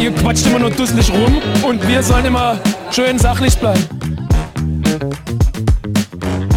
Ihr 0.00 0.12
quatscht 0.14 0.46
immer 0.46 0.58
nur 0.60 0.70
dusselig 0.70 1.12
rum 1.12 1.40
und 1.62 1.86
wir 1.86 2.02
sollen 2.02 2.24
immer 2.24 2.58
schön 2.90 3.18
sachlich 3.18 3.56
bleiben. 3.58 3.86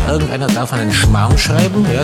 Irgendeiner 0.07 0.47
darf 0.47 0.71
einen 0.73 0.91
Schmarrn 0.91 1.37
schreiben, 1.37 1.85
ja. 1.93 2.03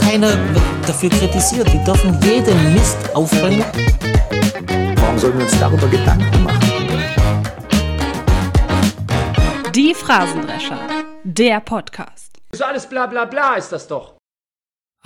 Keiner 0.00 0.28
wird 0.28 0.64
dafür 0.86 1.10
kritisiert. 1.10 1.72
Die 1.72 1.82
dürfen 1.84 2.18
jeden 2.22 2.74
Mist 2.74 2.96
aufbringen. 3.14 3.64
Warum 4.96 5.18
sollen 5.18 5.38
wir 5.38 5.44
uns 5.44 5.58
darüber 5.58 5.88
Gedanken 5.88 6.44
machen? 6.44 6.60
Die 9.74 9.94
Phrasendrescher, 9.94 10.78
der 11.24 11.60
Podcast. 11.60 12.32
So 12.52 12.64
alles 12.64 12.86
bla 12.86 13.06
bla 13.06 13.24
bla 13.24 13.54
ist 13.54 13.72
das 13.72 13.86
doch. 13.88 14.15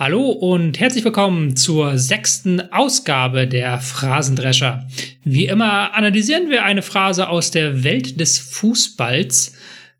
Hallo 0.01 0.31
und 0.31 0.79
herzlich 0.79 1.05
willkommen 1.05 1.55
zur 1.55 1.99
sechsten 1.99 2.59
Ausgabe 2.73 3.47
der 3.47 3.79
Phrasendrescher. 3.79 4.87
Wie 5.23 5.45
immer 5.45 5.93
analysieren 5.93 6.49
wir 6.49 6.63
eine 6.63 6.81
Phrase 6.81 7.29
aus 7.29 7.51
der 7.51 7.83
Welt 7.83 8.19
des 8.19 8.39
Fußballs. 8.39 9.53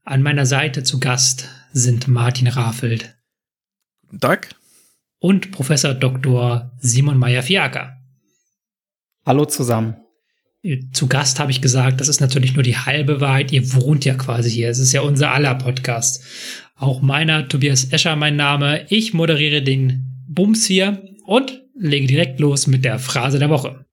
An 0.04 0.24
meiner 0.24 0.48
Seite 0.48 0.82
zu 0.82 1.00
Gast 1.00 1.50
sind 1.72 2.08
Martin 2.08 2.48
Rafelt. 2.48 3.16
Tag. 4.20 4.56
Und 5.20 5.52
Professor 5.52 5.94
Dr. 5.94 6.72
Simon 6.80 7.20
Meyer-Fiaker. 7.20 7.98
Hallo 9.24 9.46
zusammen. 9.46 9.98
Zu 10.94 11.08
Gast 11.10 11.40
habe 11.40 11.52
ich 11.52 11.62
gesagt, 11.62 12.02
das 12.02 12.08
ist 12.08 12.22
natürlich 12.22 12.56
nur 12.56 12.64
die 12.64 12.78
halbe 12.78 13.22
Wahrheit. 13.22 13.52
Ihr 13.52 13.72
wohnt 13.74 14.04
ja 14.06 14.16
quasi 14.16 14.50
hier. 14.50 14.70
Es 14.72 14.80
ist 14.80 14.94
ja 14.94 15.02
unser 15.02 15.32
aller 15.32 15.54
Podcast. 15.54 16.24
Auch 16.82 17.04
meiner, 17.04 17.48
Tobias 17.48 17.94
Escher, 17.94 18.16
mein 18.16 18.36
Name. 18.36 18.88
Ich 18.90 19.14
moderiere 19.14 19.62
den 19.62 20.04
Bums 20.28 20.66
hier 20.66 21.04
und 21.28 21.62
lege 21.76 22.08
direkt 22.08 22.40
los 22.40 22.66
mit 22.66 22.84
der 22.84 22.98
Phrase 22.98 23.38
der 23.38 23.52
Woche. 23.52 23.86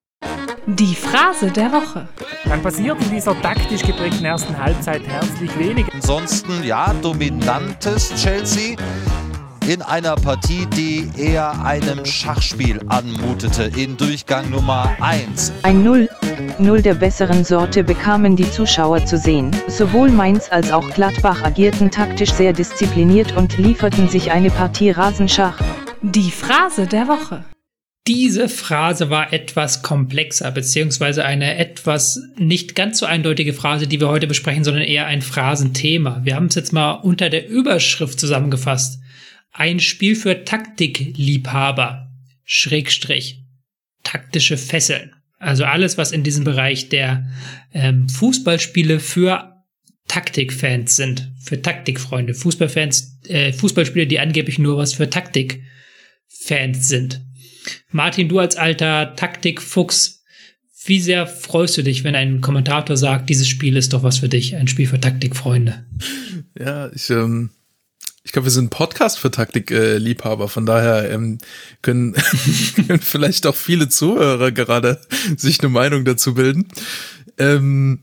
Die 0.67 0.95
Phrase 0.95 1.51
der 1.51 1.71
Woche. 1.71 2.09
Dann 2.47 2.63
passiert 2.63 2.97
in 3.03 3.11
dieser 3.11 3.39
taktisch 3.43 3.83
geprägten 3.83 4.25
ersten 4.25 4.57
Halbzeit 4.57 5.07
herzlich 5.07 5.51
wenig. 5.59 5.85
Ansonsten, 5.93 6.65
ja, 6.65 6.95
dominantes 7.03 8.11
Chelsea 8.15 8.75
in 9.69 9.83
einer 9.83 10.15
Partie, 10.15 10.67
die 10.75 11.11
eher 11.19 11.63
einem 11.63 12.07
Schachspiel 12.07 12.81
anmutete 12.89 13.65
in 13.77 13.99
Durchgang 13.99 14.49
Nummer 14.49 14.97
1. 14.99 15.53
Ein 15.63 15.85
0, 15.85 16.09
0 16.59 16.81
der 16.81 16.95
besseren 16.95 17.45
Sorte 17.45 17.85
bekamen 17.85 18.35
die 18.35 18.51
Zuschauer 18.51 19.05
zu 19.05 19.19
sehen. 19.19 19.55
Sowohl 19.67 20.11
Mainz 20.11 20.51
als 20.51 20.73
auch 20.73 20.89
Gladbach 20.95 21.43
agierten 21.43 21.91
taktisch 21.91 22.33
sehr 22.33 22.55
diszipliniert 22.55 23.37
und 23.37 23.59
lieferten 23.59 24.09
sich 24.09 24.31
eine 24.31 24.49
Partie 24.49 24.91
Rasenschach. 24.91 25.61
Die 26.01 26.31
Phrase 26.31 26.87
der 26.87 27.07
Woche. 27.07 27.45
Diese 28.07 28.49
Phrase 28.49 29.11
war 29.11 29.35
etwas 29.35 29.83
komplexer, 29.83 30.51
beziehungsweise 30.51 31.27
eine 31.27 31.59
etwas 31.59 32.23
nicht 32.39 32.75
ganz 32.75 33.01
so 33.01 33.07
eindeutige 33.07 33.53
Phrase, 33.53 33.87
die 33.87 34.01
wir 34.01 34.09
heute 34.09 34.27
besprechen, 34.27 34.65
sondern 34.65 34.85
eher 34.85 35.05
ein 35.05 35.21
Phrasenthema. 35.21 36.23
Wir 36.25 36.37
haben 36.37 36.47
es 36.47 36.55
jetzt 36.55 36.73
mal 36.73 36.93
unter 36.93 37.29
der 37.29 37.51
Überschrift 37.51 38.19
zusammengefasst. 38.19 39.01
Ein 39.59 39.81
Spiel 39.81 40.15
für 40.15 40.45
Taktikliebhaber. 40.45 42.13
Schrägstrich. 42.45 43.43
Taktische 44.05 44.57
Fesseln. 44.57 45.17
Also 45.41 45.65
alles, 45.65 45.99
was 45.99 46.13
in 46.13 46.23
diesem 46.23 46.45
Bereich 46.45 46.91
der 46.91 47.27
ähm, 47.75 48.09
Fußballspiele 48.09 49.01
für 49.01 49.65
Taktikfans 50.07 50.95
sind. 50.95 51.33
Für 51.43 51.61
Taktikfreunde. 51.61 52.35
Fußballfans, 52.35 53.19
äh, 53.27 53.53
Fußballspiele, 53.53 54.07
die 54.07 54.21
angeblich 54.21 54.61
nur 54.61 54.77
was 54.77 54.95
für 54.95 55.11
Taktikfans 55.11 56.87
sind. 56.87 57.27
Martin, 57.91 58.29
du 58.29 58.39
als 58.39 58.55
alter 58.55 59.17
Taktikfuchs, 59.17 60.23
wie 60.85 61.01
sehr 61.01 61.27
freust 61.27 61.77
du 61.77 61.83
dich, 61.83 62.05
wenn 62.05 62.15
ein 62.15 62.43
Kommentator 62.43 62.97
sagt, 62.97 63.29
dieses 63.29 63.49
Spiel 63.49 63.77
ist 63.77 63.93
doch 63.93 64.05
was 64.05 64.19
für 64.19 64.29
dich, 64.29 64.55
ein 64.55 64.69
Spiel 64.69 64.87
für 64.87 65.01
Taktikfreunde? 65.01 65.85
Ja, 66.57 66.93
ich, 66.93 67.11
ähm, 67.11 67.51
ich 68.29 68.33
glaube, 68.33 68.45
wir 68.45 68.53
sind 68.53 68.67
ein 68.67 68.69
Podcast 68.69 69.19
für 69.19 69.31
Taktikliebhaber, 69.31 70.45
äh, 70.45 70.49
von 70.49 70.67
daher 70.67 71.11
ähm, 71.11 71.39
können, 71.81 72.13
können 72.75 73.01
vielleicht 73.01 73.47
auch 73.47 73.55
viele 73.55 73.89
Zuhörer 73.89 74.53
gerade 74.53 75.01
sich 75.39 75.61
eine 75.61 75.71
Meinung 75.71 76.05
dazu 76.05 76.35
bilden. 76.35 76.69
Ähm, 77.39 78.01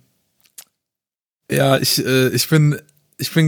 ja, 1.51 1.77
ich, 1.77 2.03
äh, 2.03 2.29
ich 2.29 2.49
bin, 2.49 2.81
ich 3.19 3.33
bin 3.33 3.47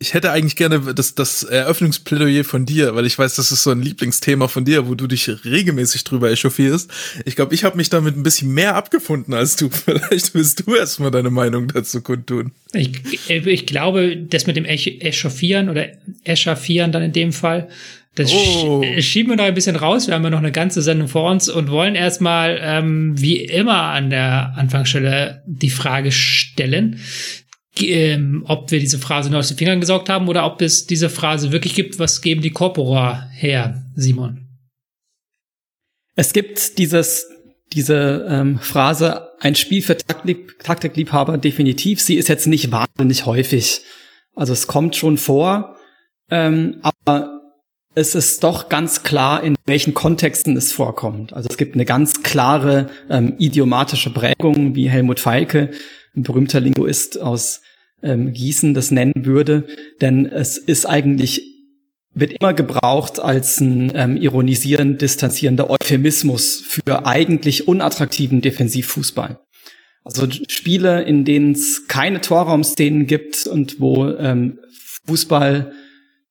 ich 0.00 0.14
hätte 0.14 0.30
eigentlich 0.30 0.54
gerne 0.54 0.94
das, 0.94 1.14
das 1.14 1.42
Eröffnungsplädoyer 1.42 2.44
von 2.44 2.64
dir, 2.64 2.94
weil 2.94 3.06
ich 3.06 3.18
weiß, 3.18 3.34
das 3.34 3.50
ist 3.50 3.64
so 3.64 3.70
ein 3.70 3.82
Lieblingsthema 3.82 4.46
von 4.46 4.64
dir, 4.64 4.86
wo 4.86 4.94
du 4.94 5.06
dich 5.08 5.28
regelmäßig 5.44 6.04
drüber 6.04 6.30
echauffierst. 6.30 6.90
Ich 7.24 7.34
glaube, 7.34 7.54
ich 7.54 7.64
habe 7.64 7.76
mich 7.76 7.90
damit 7.90 8.16
ein 8.16 8.22
bisschen 8.22 8.52
mehr 8.54 8.76
abgefunden 8.76 9.34
als 9.34 9.56
du. 9.56 9.68
Vielleicht 9.70 10.34
willst 10.34 10.66
du 10.66 10.74
erstmal 10.74 11.10
deine 11.10 11.30
Meinung 11.30 11.68
dazu 11.68 12.00
kundtun. 12.00 12.52
Ich, 12.72 12.90
ich 13.28 13.66
glaube, 13.66 14.16
das 14.16 14.46
mit 14.46 14.56
dem 14.56 14.64
Echauffieren 14.64 15.68
oder 15.68 15.88
Echauffieren 16.24 16.92
dann 16.92 17.02
in 17.02 17.12
dem 17.12 17.32
Fall, 17.32 17.68
das 18.14 18.32
oh. 18.32 18.82
schieben 18.98 19.30
wir 19.30 19.36
noch 19.36 19.44
ein 19.44 19.54
bisschen 19.54 19.76
raus. 19.76 20.08
Wir 20.08 20.14
haben 20.14 20.24
ja 20.24 20.30
noch 20.30 20.38
eine 20.38 20.50
ganze 20.50 20.82
Sendung 20.82 21.06
vor 21.06 21.30
uns 21.30 21.48
und 21.48 21.70
wollen 21.70 21.94
erstmal, 21.94 22.58
ähm, 22.60 23.20
wie 23.20 23.36
immer 23.36 23.82
an 23.82 24.10
der 24.10 24.54
Anfangsstelle, 24.56 25.42
die 25.46 25.70
Frage 25.70 26.10
stellen 26.10 27.00
ähm, 27.80 28.44
ob 28.46 28.70
wir 28.70 28.80
diese 28.80 28.98
Phrase 28.98 29.30
nur 29.30 29.38
aus 29.40 29.48
den 29.48 29.56
Fingern 29.56 29.80
gesaugt 29.80 30.08
haben 30.08 30.28
oder 30.28 30.46
ob 30.46 30.60
es 30.62 30.86
diese 30.86 31.10
Phrase 31.10 31.52
wirklich 31.52 31.74
gibt. 31.74 31.98
Was 31.98 32.20
geben 32.20 32.42
die 32.42 32.50
Corpora 32.50 33.28
her, 33.32 33.84
Simon? 33.94 34.48
Es 36.16 36.32
gibt 36.32 36.78
dieses, 36.78 37.28
diese 37.72 38.26
ähm, 38.28 38.58
Phrase, 38.58 39.28
ein 39.40 39.54
Spiel 39.54 39.82
für 39.82 39.96
Taktik, 39.96 40.58
Taktikliebhaber 40.58 41.38
definitiv. 41.38 42.00
Sie 42.00 42.16
ist 42.16 42.28
jetzt 42.28 42.46
nicht 42.46 42.72
wahnsinnig 42.72 43.26
häufig. 43.26 43.82
Also 44.34 44.52
es 44.52 44.66
kommt 44.66 44.96
schon 44.96 45.16
vor, 45.16 45.76
ähm, 46.30 46.78
aber 46.82 47.38
es 47.94 48.14
ist 48.14 48.44
doch 48.44 48.68
ganz 48.68 49.02
klar, 49.02 49.42
in 49.42 49.56
welchen 49.66 49.94
Kontexten 49.94 50.56
es 50.56 50.72
vorkommt. 50.72 51.32
Also 51.32 51.48
es 51.50 51.56
gibt 51.56 51.74
eine 51.74 51.84
ganz 51.84 52.22
klare 52.22 52.90
ähm, 53.10 53.34
idiomatische 53.38 54.10
Prägung, 54.10 54.74
wie 54.74 54.88
Helmut 54.88 55.20
Feilke, 55.20 55.70
ein 56.18 56.22
berühmter 56.22 56.60
Linguist 56.60 57.20
aus 57.20 57.62
ähm, 58.02 58.32
Gießen 58.32 58.74
das 58.74 58.90
nennen 58.90 59.24
würde, 59.24 59.66
denn 60.00 60.26
es 60.26 60.58
ist 60.58 60.86
eigentlich 60.86 61.42
wird 62.14 62.32
immer 62.32 62.52
gebraucht 62.52 63.20
als 63.20 63.60
ein 63.60 63.92
ähm, 63.94 64.16
ironisierend 64.16 65.00
distanzierender 65.00 65.70
Euphemismus 65.70 66.60
für 66.66 67.06
eigentlich 67.06 67.68
unattraktiven 67.68 68.40
Defensivfußball. 68.40 69.38
Also 70.04 70.26
Spiele, 70.48 71.02
in 71.02 71.24
denen 71.24 71.52
es 71.52 71.86
keine 71.86 72.20
Torraumszenen 72.20 73.06
gibt 73.06 73.46
und 73.46 73.78
wo 73.78 74.08
ähm, 74.08 74.58
Fußball 75.06 75.72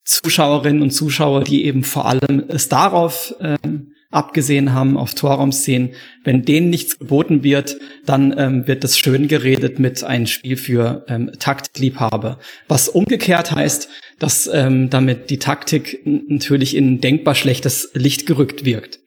Zuschauerinnen 0.04 0.82
und 0.82 0.92
Zuschauer, 0.92 1.44
die 1.44 1.66
eben 1.66 1.84
vor 1.84 2.06
allem 2.06 2.46
es 2.48 2.70
darauf 2.70 3.36
ähm, 3.40 3.94
abgesehen 4.18 4.74
haben 4.74 4.98
auf 4.98 5.14
Torraumszenen. 5.14 5.92
Wenn 6.24 6.44
denen 6.44 6.70
nichts 6.70 6.98
geboten 6.98 7.44
wird, 7.44 7.78
dann 8.06 8.34
ähm, 8.38 8.68
wird 8.68 8.84
das 8.84 8.98
schön 8.98 9.28
geredet 9.28 9.80
mit 9.80 10.04
einem 10.04 10.26
Spiel 10.26 10.58
für 10.58 11.06
ähm, 11.08 11.32
Taktliebhaber. 11.40 12.40
Was 12.68 12.90
umgekehrt 12.90 13.52
heißt, 13.52 13.90
dass 14.20 14.50
ähm, 14.52 14.90
damit 14.90 15.30
die 15.30 15.40
Taktik 15.40 16.02
natürlich 16.06 16.76
in 16.76 17.00
denkbar 17.00 17.36
schlechtes 17.36 17.92
Licht 17.94 18.26
gerückt 18.26 18.66
wirkt. 18.66 19.00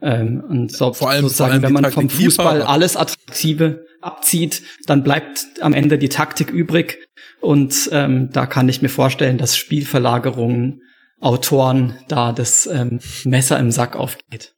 Ähm, 0.00 0.42
und 0.48 0.72
so, 0.72 0.92
vor 0.92 1.10
allem, 1.10 1.22
sozusagen, 1.22 1.50
vor 1.50 1.54
allem 1.54 1.62
wenn 1.62 1.82
man 1.82 1.92
vom 1.92 2.08
Fußball 2.08 2.62
alles 2.62 2.96
Attraktive 2.96 3.84
abzieht, 4.00 4.62
dann 4.86 5.02
bleibt 5.02 5.44
am 5.60 5.74
Ende 5.74 5.98
die 5.98 6.08
Taktik 6.08 6.50
übrig. 6.50 6.98
Und 7.40 7.90
ähm, 7.92 8.30
da 8.32 8.46
kann 8.46 8.68
ich 8.68 8.80
mir 8.80 8.88
vorstellen, 8.88 9.38
dass 9.38 9.56
Spielverlagerungen 9.56 10.82
Autoren 11.20 11.96
da 12.08 12.32
das 12.32 12.66
ähm, 12.66 13.00
Messer 13.24 13.58
im 13.58 13.70
Sack 13.70 13.96
aufgeht. 13.96 14.54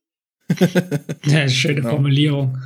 ja, 1.25 1.49
schöne 1.49 1.77
genau. 1.77 1.91
Formulierung. 1.91 2.59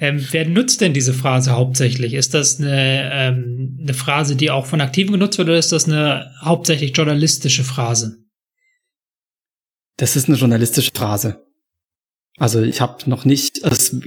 Ähm, 0.00 0.24
wer 0.30 0.48
nutzt 0.48 0.80
denn 0.80 0.94
diese 0.94 1.12
Phrase 1.12 1.52
hauptsächlich? 1.52 2.14
Ist 2.14 2.34
das 2.34 2.60
eine, 2.60 3.10
ähm, 3.12 3.78
eine 3.80 3.94
Phrase, 3.94 4.36
die 4.36 4.50
auch 4.50 4.66
von 4.66 4.80
Aktiven 4.80 5.12
genutzt 5.12 5.38
wird, 5.38 5.48
oder 5.48 5.58
ist 5.58 5.72
das 5.72 5.86
eine 5.86 6.32
hauptsächlich 6.40 6.96
journalistische 6.96 7.64
Phrase? 7.64 8.18
Das 9.96 10.16
ist 10.16 10.28
eine 10.28 10.38
journalistische 10.38 10.92
Phrase. 10.94 11.44
Also 12.36 12.62
ich 12.62 12.80
habe 12.80 13.08
noch 13.08 13.24
nicht, 13.24 13.64
also 13.64 14.00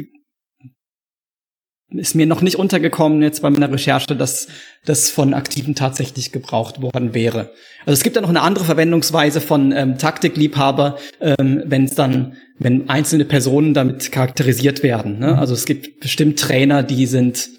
ist 1.89 2.15
mir 2.15 2.25
noch 2.25 2.41
nicht 2.41 2.57
untergekommen 2.57 3.21
jetzt 3.21 3.41
bei 3.41 3.49
meiner 3.49 3.71
Recherche, 3.71 4.15
dass 4.15 4.47
das 4.85 5.09
von 5.09 5.33
Aktiven 5.33 5.73
tatsächlich 5.73 6.31
gebraucht 6.31 6.81
worden 6.81 7.13
wäre. 7.13 7.51
Also 7.85 7.93
es 7.93 8.03
gibt 8.03 8.15
ja 8.15 8.21
noch 8.21 8.29
eine 8.29 8.41
andere 8.41 8.65
Verwendungsweise 8.65 9.39
von 9.39 9.71
ähm, 9.71 9.97
Taktikliebhaber, 9.97 10.97
ähm, 11.21 11.63
wenn 11.65 11.85
es 11.85 11.95
dann, 11.95 12.35
wenn 12.59 12.89
einzelne 12.89 13.23
Personen 13.23 13.73
damit 13.73 14.11
charakterisiert 14.11 14.83
werden. 14.83 15.19
Ne? 15.19 15.37
Also 15.37 15.53
es 15.53 15.65
gibt 15.65 16.01
bestimmt 16.01 16.39
Trainer, 16.39 16.83
die 16.83 17.05
sind 17.05 17.49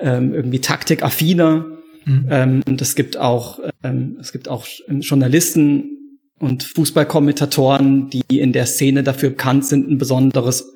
ähm, 0.00 0.34
irgendwie 0.34 0.60
taktikaffiner. 0.60 1.66
Mhm. 2.04 2.26
Ähm, 2.28 2.62
und 2.66 2.82
es 2.82 2.96
gibt 2.96 3.16
auch, 3.16 3.60
ähm, 3.84 4.18
es 4.20 4.32
gibt 4.32 4.48
auch 4.48 4.66
Journalisten, 4.88 5.96
und 6.38 6.64
Fußballkommentatoren, 6.64 8.10
die 8.10 8.40
in 8.40 8.52
der 8.52 8.66
Szene 8.66 9.02
dafür 9.02 9.30
bekannt 9.30 9.64
sind, 9.64 9.90
ein 9.90 9.98
besonderes 9.98 10.74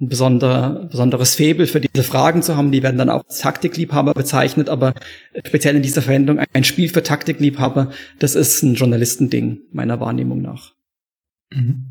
ein 0.00 0.08
besonder, 0.08 0.88
besonderes 0.90 1.36
Faible 1.36 1.66
für 1.66 1.80
diese 1.80 2.02
Fragen 2.02 2.42
zu 2.42 2.56
haben. 2.56 2.72
Die 2.72 2.82
werden 2.82 2.98
dann 2.98 3.10
auch 3.10 3.24
als 3.24 3.38
Taktikliebhaber 3.38 4.12
bezeichnet, 4.12 4.68
aber 4.68 4.94
speziell 5.46 5.76
in 5.76 5.82
dieser 5.82 6.02
Verwendung 6.02 6.40
ein 6.52 6.64
Spiel 6.64 6.88
für 6.88 7.02
Taktikliebhaber, 7.02 7.90
das 8.18 8.34
ist 8.34 8.62
ein 8.62 8.74
Journalistending, 8.74 9.60
meiner 9.72 10.00
Wahrnehmung 10.00 10.42
nach. 10.42 10.72
Mhm. 11.52 11.90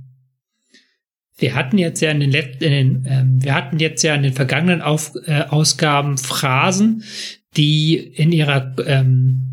Wir 1.38 1.55
hatten 1.55 1.77
jetzt 1.77 2.01
ja 2.01 2.11
in 2.11 2.19
den, 2.19 2.31
Let 2.31 2.61
in 2.61 2.71
den 2.71 3.05
ähm, 3.09 3.44
wir 3.44 3.55
hatten 3.55 3.79
jetzt 3.79 4.03
ja 4.03 4.13
in 4.13 4.23
den 4.23 4.33
vergangenen 4.33 4.81
Auf 4.81 5.13
äh, 5.25 5.44
Ausgaben 5.44 6.17
Phrasen, 6.17 7.03
die 7.57 7.95
in 7.95 8.31
ihrer 8.31 8.75
ähm, 8.85 9.52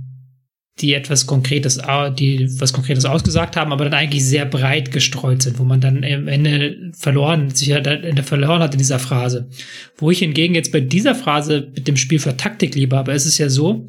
die 0.81 0.95
etwas 0.95 1.27
Konkretes, 1.27 1.81
die 2.19 2.49
was 2.59 2.73
Konkretes 2.73 3.05
ausgesagt 3.05 3.57
haben, 3.57 3.73
aber 3.73 3.85
dann 3.85 3.95
eigentlich 3.95 4.25
sehr 4.25 4.47
breit 4.47 4.93
gestreut 4.93 5.43
sind, 5.43 5.59
wo 5.59 5.65
man 5.65 5.81
dann 5.81 6.05
am 6.05 6.29
Ende 6.29 6.93
verloren, 6.97 7.51
sich 7.51 7.69
ja 7.69 7.83
verloren 8.23 8.63
hat 8.63 8.75
in 8.75 8.79
dieser 8.79 8.99
Phrase. 8.99 9.49
Wo 9.97 10.11
ich 10.11 10.21
hingegen 10.21 10.55
jetzt 10.55 10.73
bei 10.73 10.81
dieser 10.81 11.15
Phrase 11.15 11.71
mit 11.75 11.87
dem 11.89 11.97
Spiel 11.97 12.19
für 12.19 12.37
Taktik 12.37 12.75
lieber, 12.75 12.99
aber 12.99 13.13
es 13.13 13.27
ist 13.27 13.39
ja 13.39 13.49
so, 13.49 13.87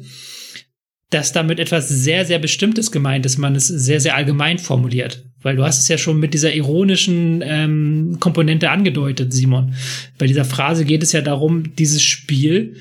dass 1.12 1.32
damit 1.32 1.58
etwas 1.58 1.88
sehr, 1.88 2.24
sehr 2.24 2.38
Bestimmtes 2.38 2.90
gemeint 2.90 3.26
ist, 3.26 3.36
man 3.36 3.54
es 3.54 3.68
sehr, 3.68 4.00
sehr 4.00 4.16
allgemein 4.16 4.58
formuliert. 4.58 5.24
Weil 5.42 5.56
du 5.56 5.64
hast 5.64 5.80
es 5.80 5.88
ja 5.88 5.98
schon 5.98 6.20
mit 6.20 6.32
dieser 6.32 6.54
ironischen 6.54 7.42
ähm, 7.44 8.16
Komponente 8.18 8.70
angedeutet, 8.70 9.32
Simon. 9.32 9.74
Bei 10.16 10.26
dieser 10.26 10.44
Phrase 10.44 10.84
geht 10.84 11.02
es 11.02 11.12
ja 11.12 11.20
darum, 11.20 11.74
dieses 11.76 12.02
Spiel, 12.02 12.76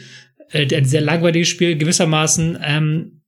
äh, 0.52 0.74
ein 0.74 0.86
sehr 0.86 1.02
langweiliges 1.02 1.50
Spiel, 1.50 1.76
gewissermaßen 1.76 2.58
ähm, 2.64 3.21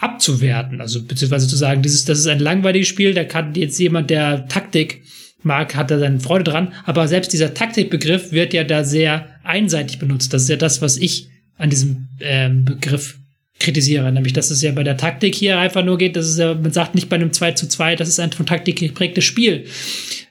abzuwerten. 0.00 0.80
Also 0.80 1.04
beziehungsweise 1.04 1.46
zu 1.48 1.56
sagen, 1.56 1.82
dieses, 1.82 2.04
das 2.04 2.18
ist 2.18 2.26
ein 2.26 2.40
langweiliges 2.40 2.88
Spiel, 2.88 3.14
da 3.14 3.24
kann 3.24 3.54
jetzt 3.54 3.78
jemand, 3.78 4.10
der 4.10 4.48
Taktik 4.48 5.02
mag, 5.42 5.74
hat 5.74 5.90
da 5.90 5.98
seine 5.98 6.20
Freude 6.20 6.44
dran. 6.44 6.72
Aber 6.84 7.06
selbst 7.08 7.32
dieser 7.32 7.54
Taktikbegriff 7.54 8.32
wird 8.32 8.52
ja 8.52 8.64
da 8.64 8.84
sehr 8.84 9.28
einseitig 9.44 9.98
benutzt. 9.98 10.32
Das 10.32 10.42
ist 10.42 10.48
ja 10.48 10.56
das, 10.56 10.82
was 10.82 10.96
ich 10.96 11.28
an 11.56 11.70
diesem 11.70 12.08
ähm, 12.20 12.64
Begriff 12.64 13.19
kritisiere. 13.60 14.10
Nämlich, 14.10 14.32
dass 14.32 14.50
es 14.50 14.62
ja 14.62 14.72
bei 14.72 14.82
der 14.82 14.96
Taktik 14.96 15.34
hier 15.34 15.58
einfach 15.58 15.84
nur 15.84 15.98
geht, 15.98 16.16
dass 16.16 16.26
es 16.26 16.38
ja, 16.38 16.54
man 16.54 16.72
sagt 16.72 16.94
nicht 16.94 17.08
bei 17.08 17.16
einem 17.16 17.32
2 17.32 17.52
zu 17.52 17.68
2, 17.68 17.94
das 17.94 18.08
ist 18.08 18.18
ein 18.18 18.32
von 18.32 18.46
Taktik 18.46 18.76
geprägtes 18.80 19.24
Spiel, 19.24 19.66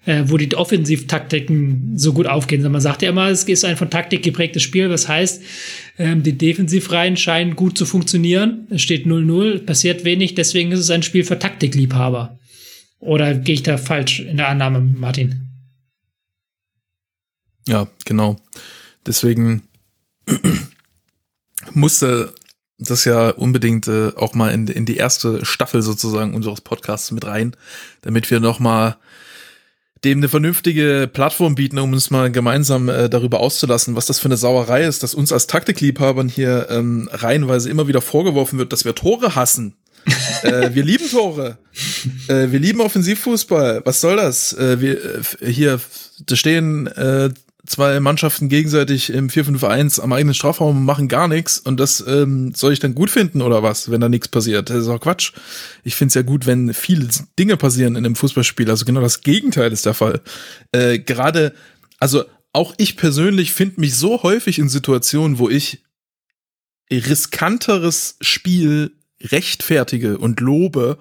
äh, 0.05 0.23
wo 0.25 0.37
die 0.37 0.53
Offensivtaktiken 0.53 1.93
so 1.95 2.11
gut 2.11 2.27
aufgehen. 2.27 2.61
Sondern 2.61 2.73
man 2.73 2.81
sagt 2.81 3.01
ja 3.01 3.09
immer, 3.09 3.29
es 3.29 3.43
ist 3.45 3.63
ein 3.63 3.77
von 3.77 3.89
Taktik 3.89 4.23
geprägtes 4.23 4.63
Spiel, 4.63 4.89
was 4.89 5.07
heißt, 5.07 5.41
ähm, 5.99 6.23
die 6.23 6.37
Defensivreihen 6.37 7.15
scheinen 7.15 7.55
gut 7.55 7.77
zu 7.77 7.85
funktionieren. 7.85 8.67
Es 8.69 8.81
steht 8.81 9.05
0-0, 9.05 9.59
passiert 9.59 10.03
wenig, 10.03 10.35
deswegen 10.35 10.71
ist 10.71 10.79
es 10.79 10.89
ein 10.89 11.03
Spiel 11.03 11.23
für 11.23 11.39
Taktikliebhaber. 11.39 12.37
Oder 12.99 13.33
gehe 13.35 13.55
ich 13.55 13.63
da 13.63 13.77
falsch 13.77 14.19
in 14.19 14.37
der 14.37 14.49
Annahme, 14.49 14.81
Martin? 14.81 15.45
Ja, 17.67 17.87
genau. 18.03 18.37
Deswegen 19.05 19.61
musste 21.73 22.33
das 22.79 23.05
ja 23.05 23.29
unbedingt 23.29 23.87
äh, 23.87 24.11
auch 24.15 24.33
mal 24.33 24.51
in, 24.51 24.67
in 24.67 24.85
die 24.85 24.97
erste 24.97 25.45
Staffel 25.45 25.81
sozusagen 25.81 26.33
unseres 26.33 26.61
Podcasts 26.61 27.11
mit 27.11 27.25
rein, 27.25 27.55
damit 28.01 28.31
wir 28.31 28.39
noch 28.39 28.59
mal 28.59 28.97
dem 30.03 30.19
eine 30.19 30.29
vernünftige 30.29 31.09
Plattform 31.11 31.55
bieten, 31.55 31.77
um 31.77 31.91
uns 31.91 32.09
mal 32.09 32.31
gemeinsam 32.31 32.87
äh, 32.87 33.09
darüber 33.09 33.41
auszulassen, 33.41 33.95
was 33.95 34.05
das 34.05 34.19
für 34.19 34.29
eine 34.29 34.37
Sauerei 34.37 34.85
ist, 34.85 35.03
dass 35.03 35.13
uns 35.13 35.33
als 35.33 35.47
Taktikliebhabern 35.47 36.29
hier 36.29 36.67
ähm, 36.69 37.09
reihenweise 37.11 37.69
immer 37.69 37.87
wieder 37.87 38.01
vorgeworfen 38.01 38.59
wird, 38.59 38.71
dass 38.71 38.85
wir 38.85 38.95
Tore 38.95 39.35
hassen. 39.35 39.75
äh, 40.43 40.73
wir 40.73 40.83
lieben 40.83 41.09
Tore. 41.09 41.57
Äh, 42.29 42.51
wir 42.51 42.59
lieben 42.59 42.79
Offensivfußball. 42.79 43.81
Was 43.83 43.99
soll 43.99 44.15
das? 44.15 44.53
Äh, 44.53 44.79
wir 44.79 45.03
äh, 45.41 45.51
hier 45.51 45.81
da 46.25 46.35
stehen 46.37 46.87
äh, 46.87 47.31
zwei 47.69 48.00
Mannschaften 48.00 48.50
gegenseitig 48.50 49.12
im 49.12 49.30
4-5-1 49.30 50.01
am 50.01 50.12
eigenen 50.12 50.33
Strafraum 50.33 50.83
machen 50.83 51.07
gar 51.07 51.27
nichts 51.27 51.60
und 51.60 51.80
das 51.80 52.04
ähm, 52.06 52.54
soll 52.56 52.74
ich 52.74 52.80
dann 52.80 52.95
gut 52.95 53.12
finden 53.12 53.42
oder 53.42 53.62
was, 53.62 53.92
wenn 53.92 54.01
da 54.01 54.10
nichts 54.10 54.27
passiert? 54.27 54.69
Das 54.69 54.77
ist 54.77 54.88
auch 54.88 55.00
Quatsch. 55.00 55.33
Ich 55.83 55.95
finde 55.95 56.10
es 56.10 56.16
ja 56.16 56.24
gut, 56.24 56.48
wenn 56.48 56.74
viele 56.74 57.07
Dinge 57.38 57.57
passieren 57.57 57.95
in 57.95 58.06
einem 58.06 58.16
Fußballspiel. 58.16 58.69
Also 58.69 58.86
genau 58.86 59.01
das 59.01 59.21
Gegenteil 59.21 59.71
ist 59.71 59.86
der 59.86 59.94
Fall. 59.94 60.21
Äh, 60.71 61.00
Gerade, 61.00 61.54
also 62.00 62.25
auch 62.54 62.74
ich 62.77 62.98
persönlich 62.98 63.54
finde 63.54 63.81
mich 63.81 63.95
so 63.95 64.24
häufig 64.24 64.57
in 64.57 64.69
Situationen, 64.69 65.38
wo 65.38 65.48
ich 65.48 65.83
riskanteres 66.92 68.18
Spiel 68.19 68.92
rechtfertige 69.22 70.18
und 70.18 70.39
lobe, 70.39 70.98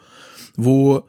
wo 0.56 1.09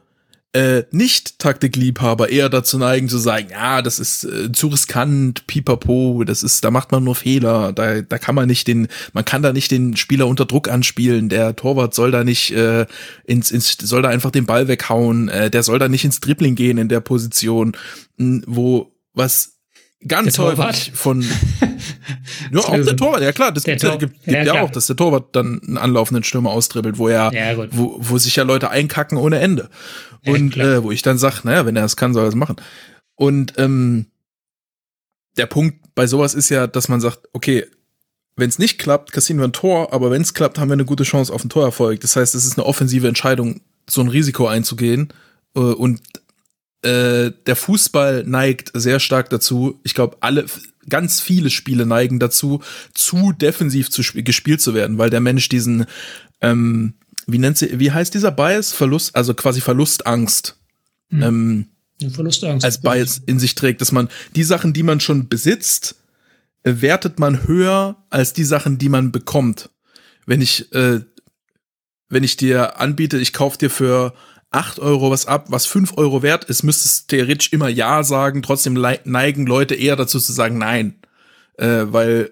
äh, 0.52 0.82
Nicht-Taktikliebhaber 0.90 2.28
eher 2.28 2.48
dazu 2.48 2.76
neigen 2.76 3.08
zu 3.08 3.18
sagen, 3.18 3.48
ja, 3.50 3.82
das 3.82 4.00
ist 4.00 4.24
äh, 4.24 4.50
zu 4.50 4.68
riskant, 4.68 5.46
pipapo, 5.46 6.24
das 6.24 6.42
ist, 6.42 6.64
da 6.64 6.70
macht 6.70 6.90
man 6.90 7.04
nur 7.04 7.14
Fehler, 7.14 7.72
da, 7.72 8.00
da 8.00 8.18
kann 8.18 8.34
man 8.34 8.48
nicht 8.48 8.66
den, 8.66 8.88
man 9.12 9.24
kann 9.24 9.42
da 9.42 9.52
nicht 9.52 9.70
den 9.70 9.96
Spieler 9.96 10.26
unter 10.26 10.46
Druck 10.46 10.68
anspielen, 10.68 11.28
der 11.28 11.54
Torwart 11.54 11.94
soll 11.94 12.10
da 12.10 12.24
nicht 12.24 12.50
äh, 12.50 12.86
ins, 13.24 13.52
ins 13.52 13.76
soll 13.80 14.02
da 14.02 14.08
einfach 14.08 14.32
den 14.32 14.46
Ball 14.46 14.66
weghauen, 14.66 15.28
äh, 15.28 15.50
der 15.50 15.62
soll 15.62 15.78
da 15.78 15.88
nicht 15.88 16.04
ins 16.04 16.18
Dribbling 16.18 16.56
gehen 16.56 16.78
in 16.78 16.88
der 16.88 17.00
Position, 17.00 17.76
wo 18.18 18.92
was 19.14 19.59
ganz 20.06 20.38
häufig 20.38 20.92
von 20.94 21.22
ja, 22.52 22.58
auch 22.60 22.72
der 22.72 22.96
Torwart, 22.96 23.22
ja 23.22 23.32
klar, 23.32 23.52
das 23.52 23.64
gibt, 23.64 23.80
Tor 23.80 23.98
gibt, 23.98 24.14
gibt 24.24 24.34
ja, 24.34 24.42
ja 24.42 24.62
auch, 24.62 24.70
dass 24.70 24.86
der 24.86 24.96
Torwart 24.96 25.36
dann 25.36 25.60
einen 25.66 25.78
anlaufenden 25.78 26.24
Stürmer 26.24 26.50
austribbelt, 26.50 26.98
wo 26.98 27.08
er, 27.08 27.32
ja, 27.32 27.56
wo, 27.70 27.96
wo 27.98 28.18
sich 28.18 28.36
ja 28.36 28.44
Leute 28.44 28.70
einkacken 28.70 29.18
ohne 29.18 29.38
Ende. 29.40 29.68
Und 30.24 30.56
ja, 30.56 30.76
äh, 30.76 30.82
wo 30.82 30.90
ich 30.90 31.02
dann 31.02 31.18
sag, 31.18 31.44
naja, 31.44 31.66
wenn 31.66 31.76
er 31.76 31.82
das 31.82 31.96
kann, 31.96 32.14
soll 32.14 32.24
er 32.24 32.28
es 32.28 32.34
machen. 32.34 32.56
Und 33.14 33.54
ähm, 33.58 34.06
der 35.36 35.46
Punkt 35.46 35.94
bei 35.94 36.06
sowas 36.06 36.34
ist 36.34 36.48
ja, 36.48 36.66
dass 36.66 36.88
man 36.88 37.00
sagt, 37.00 37.28
okay, 37.32 37.66
wenn 38.36 38.48
es 38.48 38.58
nicht 38.58 38.78
klappt, 38.78 39.12
kassieren 39.12 39.38
wir 39.38 39.48
ein 39.48 39.52
Tor, 39.52 39.92
aber 39.92 40.10
wenn 40.10 40.22
es 40.22 40.34
klappt, 40.34 40.58
haben 40.58 40.68
wir 40.68 40.74
eine 40.74 40.84
gute 40.84 41.04
Chance 41.04 41.32
auf 41.32 41.42
einen 41.42 41.50
Torerfolg. 41.50 42.00
Das 42.00 42.16
heißt, 42.16 42.34
es 42.34 42.44
ist 42.44 42.58
eine 42.58 42.66
offensive 42.66 43.06
Entscheidung, 43.06 43.60
so 43.88 44.00
ein 44.00 44.08
Risiko 44.08 44.46
einzugehen. 44.46 45.12
Äh, 45.54 45.60
und 45.60 46.00
äh, 46.82 47.30
der 47.46 47.56
Fußball 47.56 48.24
neigt 48.24 48.70
sehr 48.74 49.00
stark 49.00 49.30
dazu. 49.30 49.80
Ich 49.84 49.94
glaube, 49.94 50.18
alle, 50.20 50.46
ganz 50.88 51.20
viele 51.20 51.50
Spiele 51.50 51.86
neigen 51.86 52.18
dazu, 52.18 52.62
zu 52.94 53.32
defensiv 53.32 53.90
zu 53.90 54.02
gespielt 54.14 54.60
zu 54.60 54.74
werden, 54.74 54.98
weil 54.98 55.10
der 55.10 55.20
Mensch 55.20 55.48
diesen 55.48 55.86
ähm, 56.40 56.94
wie 57.26 57.38
nennt 57.38 57.58
sie, 57.58 57.78
wie 57.78 57.90
heißt 57.90 58.14
dieser 58.14 58.30
Bias? 58.30 58.72
Verlust, 58.72 59.14
also 59.14 59.34
quasi 59.34 59.60
Verlustangst. 59.60 60.56
Hm. 61.10 61.22
Ähm, 61.22 61.66
Verlustangst. 62.10 62.64
Als 62.64 62.80
Bias 62.80 63.20
in 63.26 63.38
sich 63.38 63.54
trägt, 63.54 63.80
dass 63.80 63.92
man 63.92 64.08
die 64.34 64.44
Sachen, 64.44 64.72
die 64.72 64.82
man 64.82 65.00
schon 65.00 65.28
besitzt, 65.28 65.96
äh, 66.62 66.74
wertet 66.76 67.18
man 67.18 67.46
höher 67.46 67.96
als 68.10 68.32
die 68.32 68.44
Sachen, 68.44 68.78
die 68.78 68.88
man 68.88 69.12
bekommt. 69.12 69.70
Wenn 70.26 70.40
ich, 70.40 70.72
äh, 70.72 71.00
wenn 72.08 72.24
ich 72.24 72.36
dir 72.36 72.80
anbiete, 72.80 73.18
ich 73.18 73.32
kauf 73.32 73.58
dir 73.58 73.70
für 73.70 74.14
acht 74.50 74.78
Euro 74.80 75.10
was 75.10 75.26
ab, 75.26 75.46
was 75.48 75.66
fünf 75.66 75.96
Euro 75.96 76.22
wert 76.22 76.44
ist, 76.44 76.62
müsstest 76.62 77.08
theoretisch 77.08 77.52
immer 77.52 77.68
Ja 77.68 78.02
sagen, 78.02 78.42
trotzdem 78.42 78.74
neigen 79.04 79.46
Leute 79.46 79.74
eher 79.74 79.96
dazu 79.96 80.18
zu 80.18 80.32
sagen 80.32 80.58
Nein. 80.58 80.96
Äh, 81.56 81.86
weil 81.92 82.30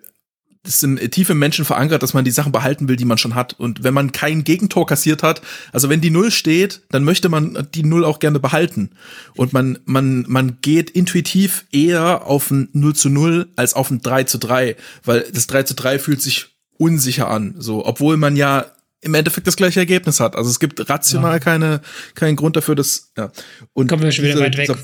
das 0.64 0.74
ist 0.74 0.84
im 0.84 0.98
tiefen 1.10 1.38
Menschen 1.38 1.64
verankert, 1.64 2.02
dass 2.02 2.12
man 2.12 2.24
die 2.24 2.30
Sachen 2.30 2.52
behalten 2.52 2.88
will, 2.88 2.96
die 2.96 3.04
man 3.04 3.16
schon 3.16 3.34
hat. 3.34 3.54
Und 3.58 3.84
wenn 3.84 3.94
man 3.94 4.12
kein 4.12 4.44
Gegentor 4.44 4.86
kassiert 4.86 5.22
hat, 5.22 5.40
also 5.72 5.88
wenn 5.88 6.02
die 6.02 6.10
Null 6.10 6.30
steht, 6.30 6.82
dann 6.90 7.04
möchte 7.04 7.28
man 7.28 7.68
die 7.74 7.84
Null 7.84 8.04
auch 8.04 8.18
gerne 8.18 8.38
behalten. 8.38 8.90
Und 9.34 9.54
man, 9.54 9.78
man, 9.86 10.26
man 10.28 10.58
geht 10.60 10.90
intuitiv 10.90 11.64
eher 11.72 12.26
auf 12.26 12.50
ein 12.50 12.68
0 12.72 12.94
zu 12.94 13.08
0 13.08 13.48
als 13.56 13.72
auf 13.74 13.90
ein 13.90 14.02
3 14.02 14.24
zu 14.24 14.38
3, 14.38 14.76
weil 15.04 15.24
das 15.32 15.46
3 15.46 15.62
zu 15.62 15.74
3 15.74 15.98
fühlt 15.98 16.20
sich 16.20 16.48
unsicher 16.76 17.28
an, 17.28 17.54
so, 17.58 17.84
obwohl 17.86 18.16
man 18.16 18.36
ja 18.36 18.66
im 19.00 19.14
Endeffekt 19.14 19.46
das 19.46 19.56
gleiche 19.56 19.80
Ergebnis 19.80 20.20
hat. 20.20 20.36
Also 20.36 20.50
es 20.50 20.58
gibt 20.58 20.88
rational 20.88 21.34
ja. 21.34 21.38
keine, 21.38 21.80
keinen 22.14 22.36
Grund 22.36 22.56
dafür, 22.56 22.74
dass, 22.74 23.12
ja. 23.16 23.30
Und 23.72 23.88
kommen 23.88 24.02
wir 24.02 24.12
schon 24.12 24.24
wieder 24.24 24.34
diese, 24.34 24.44
weit 24.44 24.56
weg. 24.56 24.76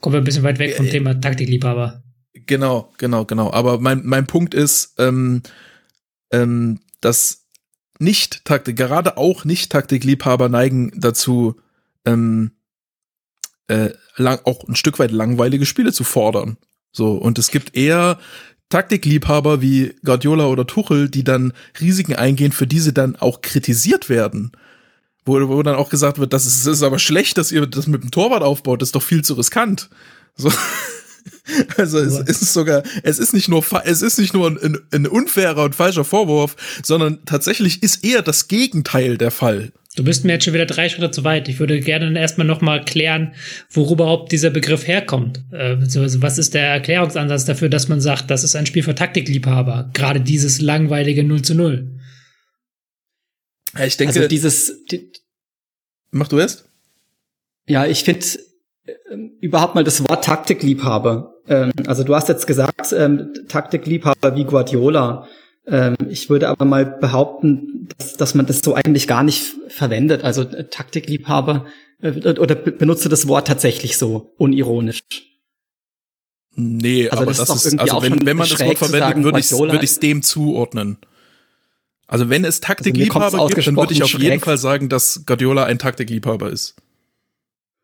Kommen 0.00 0.14
wir 0.14 0.20
ein 0.20 0.24
bisschen 0.24 0.42
weit 0.42 0.58
weg 0.58 0.76
vom 0.76 0.86
äh, 0.86 0.90
Thema 0.90 1.20
Taktikliebhaber. 1.20 2.02
Genau, 2.32 2.92
genau, 2.98 3.24
genau. 3.24 3.52
Aber 3.52 3.78
mein, 3.80 4.02
mein 4.04 4.26
Punkt 4.26 4.54
ist, 4.54 4.94
ähm, 4.98 5.42
ähm, 6.32 6.80
dass 7.00 7.46
nicht 7.98 8.44
Taktik, 8.46 8.76
gerade 8.76 9.18
auch 9.18 9.44
nicht 9.44 9.70
Taktikliebhaber 9.70 10.48
neigen 10.48 10.92
dazu, 10.98 11.60
ähm, 12.06 12.52
äh, 13.68 13.90
lang, 14.16 14.40
auch 14.44 14.64
ein 14.66 14.74
Stück 14.74 14.98
weit 14.98 15.10
langweilige 15.10 15.66
Spiele 15.66 15.92
zu 15.92 16.04
fordern. 16.04 16.56
So, 16.92 17.12
und 17.12 17.38
es 17.38 17.50
gibt 17.50 17.76
eher 17.76 18.18
Taktikliebhaber 18.70 19.60
wie 19.60 19.94
Guardiola 20.04 20.46
oder 20.46 20.66
Tuchel, 20.66 21.10
die 21.10 21.24
dann 21.24 21.52
Risiken 21.80 22.14
eingehen, 22.14 22.52
für 22.52 22.66
diese 22.66 22.92
dann 22.92 23.16
auch 23.16 23.42
kritisiert 23.42 24.08
werden. 24.08 24.52
Wo, 25.26 25.48
wo 25.48 25.62
dann 25.62 25.74
auch 25.74 25.90
gesagt 25.90 26.18
wird, 26.18 26.32
das 26.32 26.46
ist, 26.46 26.66
das 26.66 26.78
ist 26.78 26.82
aber 26.82 26.98
schlecht, 26.98 27.36
dass 27.36 27.52
ihr 27.52 27.66
das 27.66 27.86
mit 27.86 28.02
dem 28.02 28.10
Torwart 28.10 28.42
aufbaut, 28.42 28.80
das 28.80 28.88
ist 28.88 28.94
doch 28.94 29.02
viel 29.02 29.22
zu 29.22 29.34
riskant. 29.34 29.90
So. 30.36 30.50
Also 31.76 31.98
es 31.98 32.18
ist 32.18 32.52
sogar, 32.52 32.82
es 33.02 33.18
ist 33.18 33.34
nicht 33.34 33.48
nur, 33.48 33.62
es 33.84 34.02
ist 34.02 34.18
nicht 34.18 34.32
nur 34.32 34.46
ein, 34.48 34.78
ein, 34.90 35.06
unfairer 35.06 35.64
und 35.64 35.74
falscher 35.74 36.04
Vorwurf, 36.04 36.56
sondern 36.82 37.24
tatsächlich 37.24 37.82
ist 37.82 38.04
eher 38.04 38.22
das 38.22 38.48
Gegenteil 38.48 39.18
der 39.18 39.30
Fall. 39.30 39.72
Du 39.96 40.04
bist 40.04 40.24
mir 40.24 40.34
jetzt 40.34 40.44
schon 40.44 40.54
wieder 40.54 40.66
drei 40.66 40.88
Schritte 40.88 41.10
zu 41.10 41.24
weit. 41.24 41.48
Ich 41.48 41.58
würde 41.58 41.80
gerne 41.80 42.04
dann 42.04 42.16
erstmal 42.16 42.46
nochmal 42.46 42.84
klären, 42.84 43.34
worüber 43.70 44.04
überhaupt 44.04 44.30
dieser 44.30 44.50
Begriff 44.50 44.86
herkommt. 44.86 45.42
Äh, 45.50 45.76
also 45.80 46.22
was 46.22 46.38
ist 46.38 46.54
der 46.54 46.68
Erklärungsansatz 46.68 47.44
dafür, 47.44 47.68
dass 47.68 47.88
man 47.88 48.00
sagt, 48.00 48.30
das 48.30 48.44
ist 48.44 48.54
ein 48.54 48.66
Spiel 48.66 48.84
für 48.84 48.94
Taktikliebhaber? 48.94 49.90
Gerade 49.92 50.20
dieses 50.20 50.60
langweilige 50.60 51.24
0 51.24 51.42
zu 51.42 51.54
0. 51.54 51.90
Ja, 53.76 53.84
ich 53.84 53.96
denke, 53.96 54.14
also 54.14 54.28
dieses. 54.28 54.84
Die, 54.86 55.10
mach 56.12 56.28
du 56.28 56.38
erst? 56.38 56.66
Ja, 57.66 57.86
ich 57.86 58.04
finde 58.04 58.24
äh, 58.86 58.94
überhaupt 59.40 59.74
mal 59.74 59.84
das 59.84 60.06
Wort 60.08 60.24
Taktikliebhaber. 60.24 61.34
Ähm, 61.48 61.72
also 61.86 62.04
du 62.04 62.14
hast 62.14 62.28
jetzt 62.28 62.46
gesagt, 62.46 62.92
ähm, 62.92 63.32
Taktikliebhaber 63.48 64.36
wie 64.36 64.44
Guardiola. 64.44 65.26
Ähm, 65.70 65.96
ich 66.08 66.28
würde 66.28 66.48
aber 66.48 66.64
mal 66.64 66.84
behaupten, 66.84 67.88
dass, 67.96 68.16
dass 68.16 68.34
man 68.34 68.46
das 68.46 68.60
so 68.60 68.74
eigentlich 68.74 69.06
gar 69.06 69.22
nicht 69.22 69.42
verwendet. 69.68 70.24
Also 70.24 70.42
äh, 70.42 70.64
Taktikliebhaber 70.68 71.66
äh, 72.02 72.10
oder 72.38 72.56
benutze 72.56 73.08
das 73.08 73.28
Wort 73.28 73.46
tatsächlich 73.46 73.96
so 73.96 74.32
unironisch. 74.36 75.00
Nee, 76.56 77.08
Also 77.08 77.22
aber 77.22 77.32
das 77.32 77.46
das, 77.46 77.66
ist 77.66 77.78
also 77.78 78.02
wenn, 78.02 78.26
wenn 78.26 78.36
man 78.36 78.48
das 78.48 78.60
Wort 78.60 78.78
verwendet, 78.78 79.08
sagen, 79.08 79.24
würde 79.24 79.38
ich 79.38 79.46
es 79.46 79.82
ich's 79.82 80.00
dem 80.00 80.22
zuordnen. 80.22 80.98
Also 82.08 82.28
wenn 82.28 82.44
es 82.44 82.56
Also 82.56 82.66
Taktikliebhaber 82.66 83.38
kommt's 83.38 83.54
gibt, 83.54 83.66
dann 83.68 83.76
würde 83.76 83.92
ich 83.92 84.02
auf 84.02 84.12
jeden. 84.18 84.40
Fall 84.40 84.58
sagen, 84.58 84.88
dass 84.88 85.24
Guardiola 85.26 85.64
ein 85.64 85.78
Taktikliebhaber 85.78 86.50
ist. 86.50 86.74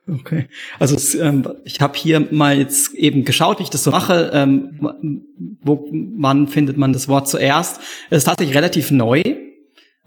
Okay. 0.08 0.46
Also 0.78 1.18
ähm, 1.20 1.48
ich 1.64 1.80
habe 1.80 1.98
hier 1.98 2.28
mal 2.30 2.56
jetzt 2.56 2.94
eben 2.94 3.24
geschaut, 3.24 3.58
wie 3.58 3.64
ich 3.64 3.70
das 3.70 3.82
so 3.82 3.90
mache. 3.90 4.30
Ähm, 4.32 5.20
wo 5.62 5.88
man 5.90 6.46
findet 6.46 6.76
man 6.76 6.92
das 6.92 7.08
Wort 7.08 7.28
zuerst? 7.28 7.80
Es 8.10 8.18
ist 8.18 8.24
tatsächlich 8.24 8.56
relativ 8.56 8.90
neu. 8.90 9.22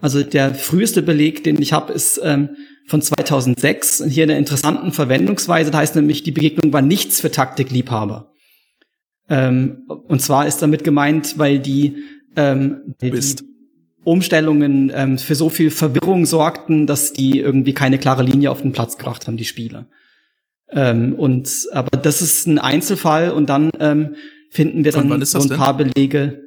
Also 0.02 0.24
der 0.24 0.56
früheste 0.56 1.02
Beleg, 1.02 1.44
den 1.44 1.62
ich 1.62 1.74
habe, 1.74 1.92
ist 1.92 2.20
ähm, 2.24 2.56
von 2.88 3.02
2006. 3.02 4.02
Und 4.02 4.10
hier 4.10 4.24
eine 4.24 4.38
interessanten 4.38 4.94
Verwendungsweise. 4.94 5.72
Da 5.72 5.80
heißt 5.80 5.96
nämlich, 5.96 6.24
die 6.24 6.32
Begegnung 6.32 6.72
war 6.72 6.82
nichts 6.82 7.20
für 7.20 7.32
Taktikliebhaber. 7.32 8.32
Ähm, 9.28 9.84
und 9.88 10.22
zwar 10.22 10.48
ist 10.48 10.62
damit 10.62 10.86
gemeint, 10.86 11.38
weil 11.38 11.60
die, 11.60 11.98
ähm, 12.38 12.96
die 13.02 13.10
Bist. 13.10 13.44
Umstellungen 14.04 14.92
ähm, 14.94 15.18
für 15.18 15.36
so 15.36 15.50
viel 15.50 15.72
Verwirrung 15.72 16.26
sorgten, 16.26 16.88
dass 16.88 17.14
die 17.14 17.40
irgendwie 17.40 17.74
keine 17.74 17.98
klare 17.98 18.24
Linie 18.24 18.52
auf 18.52 18.62
den 18.62 18.72
Platz 18.72 18.98
gebracht 18.98 19.28
haben, 19.28 19.38
die 19.38 19.46
Spieler. 19.46 19.88
Ähm, 20.72 21.14
und 21.16 21.68
aber 21.74 21.98
das 21.98 22.22
ist 22.22 22.48
ein 22.48 22.60
Einzelfall 22.60 23.32
und 23.32 23.50
dann 23.50 23.72
ähm, 23.80 24.16
finden 24.52 24.84
wir 24.84 24.92
dann 24.92 25.24
so 25.26 25.40
ein 25.40 25.48
denn? 25.48 25.58
paar 25.58 25.76
Belege 25.76 26.44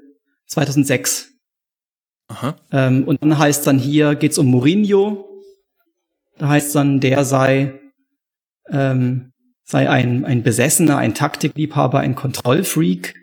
2006. 0.47 1.33
Aha. 2.29 2.57
Ähm, 2.71 3.05
und 3.05 3.23
dann 3.23 3.39
heißt 3.39 3.67
dann 3.67 3.79
hier 3.79 4.15
geht's 4.15 4.39
um 4.39 4.47
Mourinho. 4.47 5.29
Da 6.39 6.49
heißt 6.49 6.75
dann, 6.75 7.01
der 7.01 7.25
sei 7.25 7.81
ähm, 8.71 9.33
sei 9.65 9.91
ein 9.91 10.25
ein 10.25 10.43
Besessener, 10.43 10.99
ein 10.99 11.15
Taktikliebhaber, 11.15 12.01
ein 12.01 12.15
Kontrollfreak. 12.15 13.15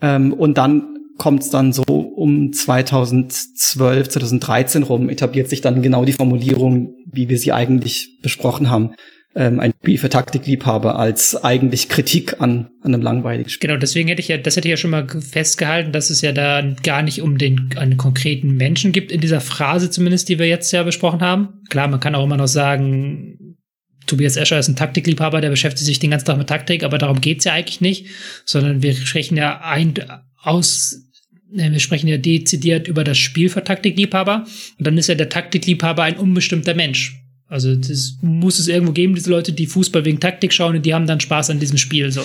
Ähm, 0.00 0.32
und 0.32 0.58
dann 0.58 0.97
kommt's 1.18 1.50
dann 1.50 1.72
so 1.72 1.82
um 1.82 2.52
2012, 2.52 4.08
2013 4.08 4.82
rum, 4.84 5.10
etabliert 5.10 5.48
sich 5.48 5.60
dann 5.60 5.82
genau 5.82 6.04
die 6.04 6.12
Formulierung, 6.12 6.94
wie 7.06 7.28
wir 7.28 7.38
sie 7.38 7.52
eigentlich 7.52 8.18
besprochen 8.22 8.70
haben. 8.70 8.94
Ähm, 9.34 9.60
ein 9.60 9.72
Spiel 9.82 9.98
für 9.98 10.08
Taktikliebhaber 10.08 10.98
als 10.98 11.36
eigentlich 11.44 11.88
Kritik 11.88 12.40
an, 12.40 12.70
an 12.80 12.94
einem 12.94 13.02
langweiligen 13.02 13.50
Spiel. 13.50 13.68
Genau, 13.68 13.78
deswegen 13.78 14.08
hätte 14.08 14.20
ich 14.20 14.28
ja, 14.28 14.38
das 14.38 14.56
hätte 14.56 14.68
ich 14.68 14.70
ja 14.70 14.76
schon 14.78 14.90
mal 14.90 15.06
festgehalten, 15.06 15.92
dass 15.92 16.08
es 16.08 16.22
ja 16.22 16.32
da 16.32 16.62
gar 16.82 17.02
nicht 17.02 17.20
um 17.20 17.36
den 17.36 17.68
einen 17.76 17.98
konkreten 17.98 18.56
Menschen 18.56 18.92
gibt, 18.92 19.12
in 19.12 19.20
dieser 19.20 19.40
Phrase 19.40 19.90
zumindest, 19.90 20.28
die 20.30 20.38
wir 20.38 20.48
jetzt 20.48 20.72
ja 20.72 20.82
besprochen 20.82 21.20
haben. 21.20 21.60
Klar, 21.68 21.88
man 21.88 22.00
kann 22.00 22.14
auch 22.14 22.24
immer 22.24 22.38
noch 22.38 22.48
sagen, 22.48 23.58
Tobias 24.06 24.36
Escher 24.36 24.58
ist 24.58 24.68
ein 24.68 24.76
Taktikliebhaber, 24.76 25.40
der 25.40 25.50
beschäftigt 25.50 25.84
sich 25.84 25.98
den 25.98 26.10
ganzen 26.10 26.26
Tag 26.26 26.38
mit 26.38 26.48
Taktik, 26.48 26.82
aber 26.82 26.96
darum 26.96 27.20
geht's 27.20 27.44
ja 27.44 27.52
eigentlich 27.52 27.82
nicht, 27.82 28.06
sondern 28.46 28.82
wir 28.82 28.94
sprechen 28.94 29.36
ja 29.36 29.60
ein 29.60 29.94
aus, 30.42 31.07
wir 31.50 31.80
sprechen 31.80 32.08
ja 32.08 32.18
dezidiert 32.18 32.88
über 32.88 33.04
das 33.04 33.18
Spiel 33.18 33.48
für 33.48 33.64
Taktikliebhaber 33.64 34.46
und 34.78 34.86
dann 34.86 34.98
ist 34.98 35.08
ja 35.08 35.14
der 35.14 35.28
Taktikliebhaber 35.28 36.02
ein 36.02 36.16
unbestimmter 36.16 36.74
Mensch. 36.74 37.22
Also 37.48 37.74
das 37.74 38.18
muss 38.20 38.58
es 38.58 38.68
irgendwo 38.68 38.92
geben, 38.92 39.14
diese 39.14 39.30
Leute, 39.30 39.52
die 39.52 39.66
Fußball 39.66 40.04
wegen 40.04 40.20
Taktik 40.20 40.52
schauen 40.52 40.76
und 40.76 40.84
die 40.84 40.92
haben 40.92 41.06
dann 41.06 41.20
Spaß 41.20 41.50
an 41.50 41.60
diesem 41.60 41.78
Spiel 41.78 42.12
so. 42.12 42.22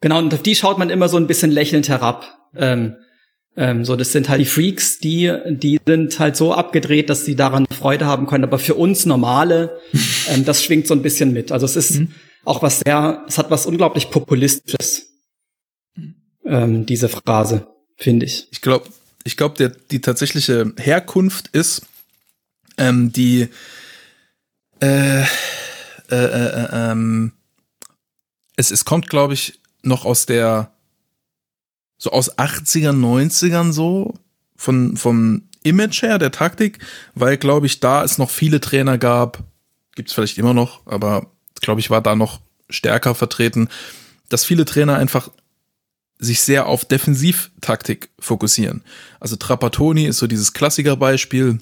Genau, 0.00 0.18
und 0.18 0.32
auf 0.34 0.42
die 0.42 0.54
schaut 0.54 0.78
man 0.78 0.90
immer 0.90 1.08
so 1.08 1.16
ein 1.16 1.26
bisschen 1.26 1.50
lächelnd 1.50 1.88
herab. 1.88 2.26
Ähm, 2.56 2.96
ähm, 3.56 3.84
so, 3.84 3.96
das 3.96 4.12
sind 4.12 4.28
halt 4.28 4.40
die 4.40 4.46
Freaks, 4.46 4.98
die, 4.98 5.30
die 5.46 5.78
sind 5.86 6.18
halt 6.18 6.36
so 6.36 6.54
abgedreht, 6.54 7.10
dass 7.10 7.26
sie 7.26 7.36
daran 7.36 7.66
Freude 7.66 8.06
haben 8.06 8.26
können. 8.26 8.44
Aber 8.44 8.58
für 8.58 8.74
uns 8.74 9.04
Normale, 9.04 9.78
ähm, 10.28 10.44
das 10.44 10.64
schwingt 10.64 10.86
so 10.86 10.94
ein 10.94 11.02
bisschen 11.02 11.32
mit. 11.32 11.52
Also 11.52 11.66
es 11.66 11.76
ist 11.76 12.00
Mhm. 12.00 12.08
auch 12.44 12.62
was 12.62 12.80
sehr, 12.80 13.22
es 13.28 13.36
hat 13.36 13.50
was 13.50 13.66
unglaublich 13.66 14.10
Populistisches, 14.10 15.11
ähm, 16.52 16.86
diese 16.86 17.08
Phrase, 17.08 17.66
finde 17.96 18.26
ich. 18.26 18.46
Ich 18.50 18.60
glaube, 18.60 18.88
ich 19.24 19.36
glaube, 19.36 19.72
die 19.90 20.00
tatsächliche 20.00 20.72
Herkunft 20.76 21.48
ist 21.48 21.82
ähm, 22.76 23.12
die 23.12 23.48
äh, 24.80 25.22
äh, 25.22 25.26
äh, 26.10 26.68
ähm, 26.72 27.32
es, 28.56 28.70
es 28.70 28.84
kommt, 28.84 29.08
glaube 29.08 29.34
ich, 29.34 29.60
noch 29.82 30.04
aus 30.04 30.26
der 30.26 30.72
so 31.98 32.10
aus 32.10 32.36
80ern, 32.36 33.00
90ern 33.00 33.72
so 33.72 34.14
von 34.56 34.96
vom 34.96 35.42
Image 35.62 36.02
her 36.02 36.18
der 36.18 36.32
Taktik, 36.32 36.80
weil 37.14 37.36
glaube 37.36 37.66
ich, 37.66 37.78
da 37.78 38.02
es 38.02 38.18
noch 38.18 38.30
viele 38.30 38.60
Trainer 38.60 38.98
gab, 38.98 39.38
gibt's 39.94 40.12
vielleicht 40.12 40.38
immer 40.38 40.54
noch, 40.54 40.84
aber 40.86 41.30
glaube 41.60 41.80
ich, 41.80 41.90
war 41.90 42.02
da 42.02 42.16
noch 42.16 42.40
stärker 42.68 43.14
vertreten, 43.14 43.68
dass 44.28 44.44
viele 44.44 44.64
Trainer 44.64 44.96
einfach 44.96 45.30
sich 46.22 46.40
sehr 46.40 46.66
auf 46.66 46.84
Defensivtaktik 46.84 48.10
fokussieren. 48.20 48.82
Also 49.18 49.36
Trapattoni 49.36 50.06
ist 50.06 50.18
so 50.18 50.28
dieses 50.28 50.52
Klassikerbeispiel, 50.52 51.58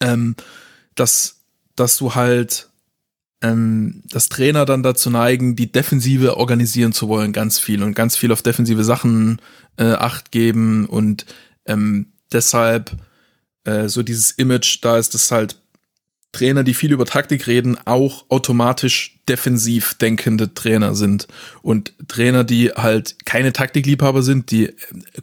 ähm, 0.00 0.36
dass, 0.94 1.40
dass 1.74 1.96
du 1.96 2.14
halt 2.14 2.68
ähm, 3.42 4.02
das 4.08 4.28
Trainer 4.28 4.64
dann 4.64 4.84
dazu 4.84 5.10
neigen, 5.10 5.56
die 5.56 5.70
Defensive 5.72 6.36
organisieren 6.36 6.92
zu 6.92 7.08
wollen, 7.08 7.32
ganz 7.32 7.58
viel 7.58 7.82
und 7.82 7.94
ganz 7.94 8.16
viel 8.16 8.30
auf 8.30 8.42
defensive 8.42 8.84
Sachen 8.84 9.40
äh, 9.76 9.92
Acht 9.92 10.30
geben 10.30 10.86
und 10.86 11.26
ähm, 11.66 12.12
deshalb 12.32 12.92
äh, 13.64 13.88
so 13.88 14.04
dieses 14.04 14.30
Image, 14.30 14.78
da 14.82 14.98
ist 14.98 15.16
es 15.16 15.32
halt 15.32 15.60
Trainer, 16.32 16.62
die 16.62 16.74
viel 16.74 16.92
über 16.92 17.06
Taktik 17.06 17.46
reden, 17.46 17.78
auch 17.86 18.26
automatisch 18.28 19.18
defensiv 19.28 19.94
denkende 19.94 20.52
Trainer 20.52 20.94
sind. 20.94 21.26
Und 21.62 21.94
Trainer, 22.06 22.44
die 22.44 22.70
halt 22.70 23.24
keine 23.24 23.52
Taktikliebhaber 23.52 24.22
sind, 24.22 24.50
die 24.50 24.66
äh, 24.66 24.74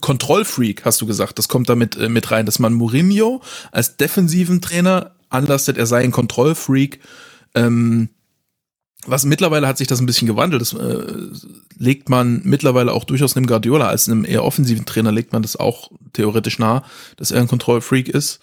Kontrollfreak, 0.02 0.84
hast 0.84 1.02
du 1.02 1.06
gesagt, 1.06 1.38
das 1.38 1.48
kommt 1.48 1.70
damit 1.70 1.96
äh, 1.96 2.10
mit 2.10 2.32
rein, 2.32 2.46
dass 2.46 2.60
man 2.60 2.74
Mourinho 2.74 3.42
als 3.72 3.98
defensiven 3.98 4.62
Trainer 4.62 5.16
anlastet, 5.30 5.78
er 5.78 5.86
sei 5.86 6.04
ein 6.04 6.12
Kontrollfreak. 6.12 7.00
Ähm, 7.54 8.10
was 9.08 9.26
mittlerweile 9.26 9.68
hat 9.68 9.78
sich 9.78 9.88
das 9.88 10.00
ein 10.00 10.08
bisschen 10.08 10.28
gewandelt. 10.28 10.62
Das 10.62 10.74
äh, 10.74 11.04
legt 11.78 12.10
man 12.10 12.42
mittlerweile 12.44 12.92
auch 12.92 13.04
durchaus 13.04 13.36
einem 13.36 13.46
Guardiola 13.46 13.88
als 13.88 14.10
einem 14.10 14.26
eher 14.26 14.44
offensiven 14.44 14.86
Trainer 14.86 15.12
legt 15.12 15.32
man 15.34 15.44
das 15.44 15.56
auch 15.56 15.92
theoretisch 16.14 16.58
nah, 16.58 16.84
dass 17.18 17.32
er 17.32 17.42
ein 17.42 17.48
Kontrollfreak 17.48 18.10
ist. 18.10 18.40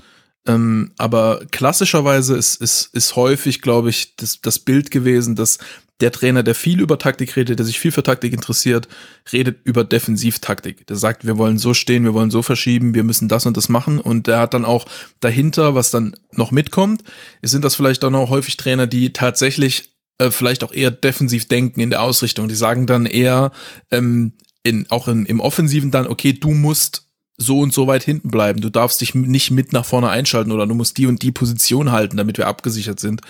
Ähm, 0.47 0.93
aber 0.99 1.43
klassischerweise 1.51 2.37
ist, 2.37 2.61
ist, 2.61 2.95
ist 2.95 3.17
häufig, 3.17 3.63
glaube 3.63 3.91
ich, 3.91 4.17
das, 4.17 4.41
das 4.41 4.59
Bild 4.59 4.91
gewesen, 4.91 5.37
dass 5.37 5.59
der 6.01 6.11
Trainer, 6.11 6.43
der 6.43 6.57
viel 6.57 6.81
über 6.81 6.99
Taktik 6.99 7.37
redet, 7.37 7.61
der 7.61 7.67
sich 7.67 7.79
viel 7.79 7.93
für 7.93 8.03
Taktik 8.03 8.33
interessiert, 8.33 8.89
redet 9.33 9.61
über 9.65 9.85
Defensivtaktik. 9.85 10.85
Der 10.89 10.97
sagt, 10.97 11.25
wir 11.25 11.39
wollen 11.39 11.59
so 11.59 11.75
stehen, 11.75 12.03
wir 12.03 12.13
wollen 12.13 12.33
so 12.33 12.43
verschieben, 12.43 12.95
wir 12.95 13.05
müssen 13.05 13.29
das 13.29 13.47
und 13.47 13.57
das 13.57 13.69
machen. 13.69 14.01
Und 14.01 14.27
der 14.27 14.41
hat 14.41 14.53
dann 14.53 14.65
auch 14.65 14.87
dahinter, 15.21 15.77
was 15.77 15.93
dann 15.93 16.17
noch 16.33 16.51
mitkommt, 16.51 17.05
sind 17.41 17.65
das 17.65 17.77
vielleicht 17.77 18.03
dann 18.03 18.17
auch 18.17 18.31
häufig 18.31 18.57
Trainer, 18.57 18.89
die 18.89 19.13
tatsächlich 19.13 19.93
äh, 20.19 20.33
vielleicht 20.33 20.65
auch 20.65 20.73
eher 20.73 20.91
defensiv 20.91 21.47
denken 21.47 21.81
in 21.81 21.91
der 21.91 22.03
Ausrichtung. 22.03 22.49
Die 22.49 22.57
sagen 22.57 22.87
dann 22.87 23.07
eher, 23.07 23.53
ähm, 23.93 24.33
in, 24.65 24.91
auch 24.91 25.07
in, 25.07 25.25
im 25.27 25.39
Offensiven 25.39 25.93
dann, 25.93 26.09
okay, 26.09 26.33
du 26.33 26.51
musst 26.51 27.12
so 27.43 27.61
und 27.61 27.73
so 27.73 27.87
weit 27.87 28.03
hinten 28.03 28.31
bleiben. 28.31 28.61
Du 28.61 28.71
darfst 28.71 29.01
dich 29.01 29.15
nicht 29.15 29.51
mit 29.51 29.73
nach 29.73 29.85
vorne 29.85 30.09
einschalten 30.09 30.53
oder 30.53 30.67
du 30.67 30.75
musst 30.75 30.97
die 30.99 31.07
und 31.07 31.23
die 31.23 31.33
Position 31.33 31.93
halten, 31.93 32.17
damit 32.17 32.39
wir 32.39 32.47
abgesichert 32.47 33.01
sind. 33.01 33.21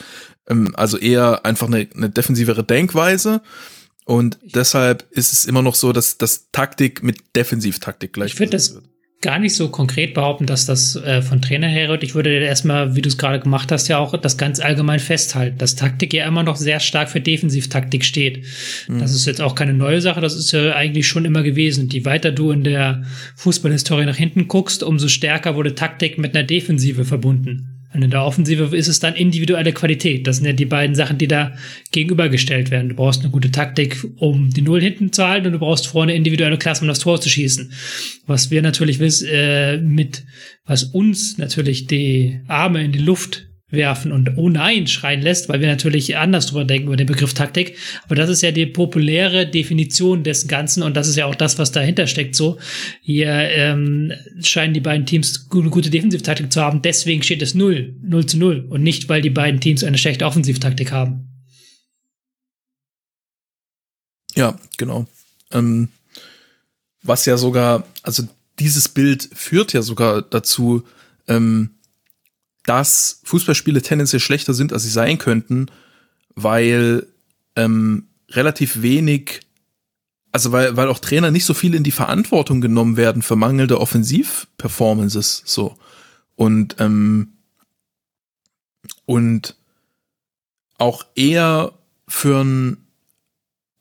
Ähm, 0.48 0.72
also 0.76 0.98
eher 0.98 1.44
einfach 1.44 1.66
eine, 1.66 1.88
eine 1.94 2.10
defensivere 2.10 2.64
Denkweise. 2.64 3.42
Und 4.04 4.38
deshalb 4.42 5.06
ist 5.10 5.32
es 5.32 5.44
immer 5.44 5.62
noch 5.62 5.74
so, 5.74 5.92
dass 5.92 6.18
dass 6.18 6.50
Taktik 6.50 7.02
mit 7.02 7.36
Defensivtaktik 7.36 8.12
gleich 8.12 8.32
Ich 8.32 8.36
finde 8.36 8.56
das 8.56 8.80
gar 9.22 9.38
nicht 9.38 9.54
so 9.54 9.68
konkret 9.68 10.14
behaupten, 10.14 10.46
dass 10.46 10.66
das 10.66 10.96
äh, 10.96 11.22
von 11.22 11.40
Trainer 11.40 11.68
herrührt. 11.68 12.02
Ich 12.02 12.14
würde 12.14 12.30
erstmal, 12.40 12.96
wie 12.96 13.02
du 13.02 13.08
es 13.08 13.16
gerade 13.16 13.40
gemacht 13.40 13.72
hast, 13.72 13.88
ja 13.88 13.98
auch 13.98 14.16
das 14.16 14.36
ganz 14.36 14.60
allgemein 14.60 14.98
festhalten, 14.98 15.58
dass 15.58 15.76
Taktik 15.76 16.12
ja 16.12 16.26
immer 16.26 16.42
noch 16.42 16.56
sehr 16.56 16.80
stark 16.80 17.08
für 17.08 17.20
Defensivtaktik 17.20 18.04
steht. 18.04 18.44
Mhm. 18.88 18.98
Das 18.98 19.14
ist 19.14 19.26
jetzt 19.26 19.40
auch 19.40 19.54
keine 19.54 19.74
neue 19.74 20.00
Sache, 20.00 20.20
das 20.20 20.34
ist 20.34 20.52
ja 20.52 20.74
eigentlich 20.74 21.06
schon 21.06 21.24
immer 21.24 21.42
gewesen. 21.42 21.88
Die 21.88 22.04
weiter 22.04 22.32
du 22.32 22.50
in 22.50 22.64
der 22.64 23.04
Fußballhistorie 23.36 24.04
nach 24.04 24.16
hinten 24.16 24.48
guckst, 24.48 24.82
umso 24.82 25.08
stärker 25.08 25.54
wurde 25.54 25.74
Taktik 25.74 26.18
mit 26.18 26.36
einer 26.36 26.44
Defensive 26.44 27.04
verbunden. 27.04 27.71
Und 27.94 28.02
in 28.02 28.10
der 28.10 28.24
Offensive 28.24 28.74
ist 28.74 28.88
es 28.88 29.00
dann 29.00 29.14
individuelle 29.14 29.72
Qualität. 29.72 30.26
Das 30.26 30.36
sind 30.36 30.46
ja 30.46 30.52
die 30.52 30.64
beiden 30.64 30.94
Sachen, 30.94 31.18
die 31.18 31.28
da 31.28 31.52
gegenübergestellt 31.90 32.70
werden. 32.70 32.88
Du 32.88 32.94
brauchst 32.94 33.20
eine 33.20 33.30
gute 33.30 33.50
Taktik, 33.50 34.02
um 34.16 34.50
die 34.50 34.62
Null 34.62 34.80
hinten 34.80 35.12
zu 35.12 35.26
halten 35.26 35.46
und 35.46 35.52
du 35.52 35.58
brauchst 35.58 35.86
vorne 35.86 36.14
individuelle 36.14 36.58
Klasse, 36.58 36.82
um 36.82 36.88
das 36.88 37.00
Tor 37.00 37.20
zu 37.20 37.28
schießen. 37.28 37.72
Was 38.26 38.50
wir 38.50 38.62
natürlich 38.62 38.98
wissen, 38.98 39.28
äh, 39.30 39.76
mit, 39.76 40.24
was 40.64 40.84
uns 40.84 41.36
natürlich 41.38 41.86
die 41.86 42.40
Arme 42.48 42.82
in 42.82 42.92
die 42.92 42.98
Luft 42.98 43.46
werfen 43.72 44.12
und 44.12 44.36
oh 44.36 44.48
nein 44.48 44.86
schreien 44.86 45.22
lässt, 45.22 45.48
weil 45.48 45.60
wir 45.60 45.66
natürlich 45.66 46.16
anders 46.16 46.46
drüber 46.46 46.64
denken 46.64 46.88
über 46.88 46.96
den 46.96 47.06
Begriff 47.06 47.34
Taktik. 47.34 47.76
Aber 48.04 48.14
das 48.14 48.28
ist 48.28 48.42
ja 48.42 48.52
die 48.52 48.66
populäre 48.66 49.46
Definition 49.46 50.22
des 50.22 50.46
Ganzen 50.46 50.82
und 50.82 50.96
das 50.96 51.08
ist 51.08 51.16
ja 51.16 51.26
auch 51.26 51.34
das, 51.34 51.58
was 51.58 51.72
dahinter 51.72 52.06
steckt. 52.06 52.36
So 52.36 52.58
hier 53.00 53.30
ähm, 53.30 54.12
scheinen 54.42 54.74
die 54.74 54.80
beiden 54.80 55.06
Teams 55.06 55.48
eine 55.50 55.70
gute 55.70 55.90
Defensivtaktik 55.90 56.52
zu 56.52 56.60
haben. 56.60 56.82
Deswegen 56.82 57.22
steht 57.22 57.42
es 57.42 57.54
0, 57.54 57.96
0 58.02 58.26
zu 58.26 58.38
0 58.38 58.66
und 58.68 58.82
nicht, 58.82 59.08
weil 59.08 59.22
die 59.22 59.30
beiden 59.30 59.60
Teams 59.60 59.82
eine 59.82 59.98
schlechte 59.98 60.26
Offensivtaktik 60.26 60.92
haben. 60.92 61.28
Ja, 64.34 64.58
genau. 64.76 65.06
Ähm, 65.50 65.88
was 67.02 67.26
ja 67.26 67.36
sogar, 67.36 67.86
also 68.02 68.24
dieses 68.58 68.88
Bild 68.88 69.28
führt 69.32 69.72
ja 69.72 69.82
sogar 69.82 70.22
dazu, 70.22 70.84
ähm, 71.26 71.70
dass 72.64 73.20
Fußballspiele 73.24 73.82
tendenziell 73.82 74.20
schlechter 74.20 74.54
sind, 74.54 74.72
als 74.72 74.84
sie 74.84 74.90
sein 74.90 75.18
könnten, 75.18 75.66
weil 76.34 77.06
ähm, 77.56 78.08
relativ 78.30 78.82
wenig, 78.82 79.40
also 80.30 80.52
weil, 80.52 80.76
weil 80.76 80.88
auch 80.88 80.98
Trainer 80.98 81.30
nicht 81.30 81.44
so 81.44 81.54
viel 81.54 81.74
in 81.74 81.84
die 81.84 81.90
Verantwortung 81.90 82.60
genommen 82.60 82.96
werden 82.96 83.22
für 83.22 83.36
mangelnde 83.36 83.80
Offensivperformances 83.80 85.42
so. 85.44 85.76
Und, 86.36 86.76
ähm, 86.78 87.34
und 89.04 89.56
auch 90.78 91.04
eher 91.14 91.72
für 92.08 92.42
ein 92.42 92.81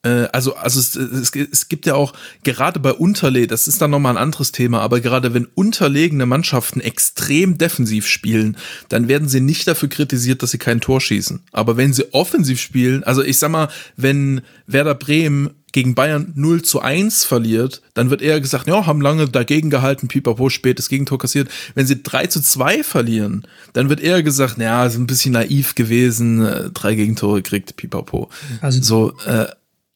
also, 0.03 0.55
also 0.55 0.79
es, 0.79 0.95
es, 0.95 1.31
es 1.35 1.69
gibt 1.69 1.85
ja 1.85 1.93
auch, 1.93 2.13
gerade 2.43 2.79
bei 2.79 2.91
Unterle, 2.91 3.45
das 3.45 3.67
ist 3.67 3.81
dann 3.81 3.91
nochmal 3.91 4.13
ein 4.13 4.23
anderes 4.23 4.51
Thema, 4.51 4.81
aber 4.81 4.99
gerade 4.99 5.33
wenn 5.33 5.45
unterlegene 5.45 6.25
Mannschaften 6.25 6.81
extrem 6.81 7.57
defensiv 7.57 8.07
spielen, 8.07 8.57
dann 8.89 9.07
werden 9.07 9.29
sie 9.29 9.41
nicht 9.41 9.67
dafür 9.67 9.89
kritisiert, 9.89 10.41
dass 10.41 10.51
sie 10.51 10.57
kein 10.57 10.81
Tor 10.81 11.01
schießen. 11.01 11.41
Aber 11.51 11.77
wenn 11.77 11.93
sie 11.93 12.13
offensiv 12.13 12.59
spielen, 12.59 13.03
also 13.03 13.21
ich 13.21 13.37
sag 13.37 13.51
mal, 13.51 13.69
wenn 13.95 14.41
Werder 14.65 14.95
Bremen 14.95 15.51
gegen 15.71 15.95
Bayern 15.95 16.33
0 16.35 16.63
zu 16.63 16.81
1 16.81 17.23
verliert, 17.23 17.81
dann 17.93 18.09
wird 18.09 18.21
eher 18.21 18.41
gesagt, 18.41 18.67
ja, 18.67 18.85
haben 18.85 19.01
lange 19.01 19.29
dagegen 19.29 19.69
gehalten, 19.69 20.07
Pipapo 20.07 20.49
spätes 20.49 20.89
Gegentor 20.89 21.17
kassiert. 21.17 21.49
Wenn 21.75 21.85
sie 21.85 22.01
3 22.01 22.27
zu 22.27 22.41
2 22.41 22.83
verlieren, 22.83 23.47
dann 23.73 23.89
wird 23.89 24.01
eher 24.01 24.23
gesagt, 24.23 24.57
ja, 24.57 24.85
ist 24.85 24.95
ein 24.95 25.07
bisschen 25.07 25.33
naiv 25.33 25.75
gewesen, 25.75 26.45
äh, 26.45 26.69
drei 26.71 26.95
Gegentore 26.95 27.41
kriegt 27.41 27.77
Pipapo. 27.77 28.29
Also 28.61 28.81
so, 28.81 29.13
äh, 29.25 29.47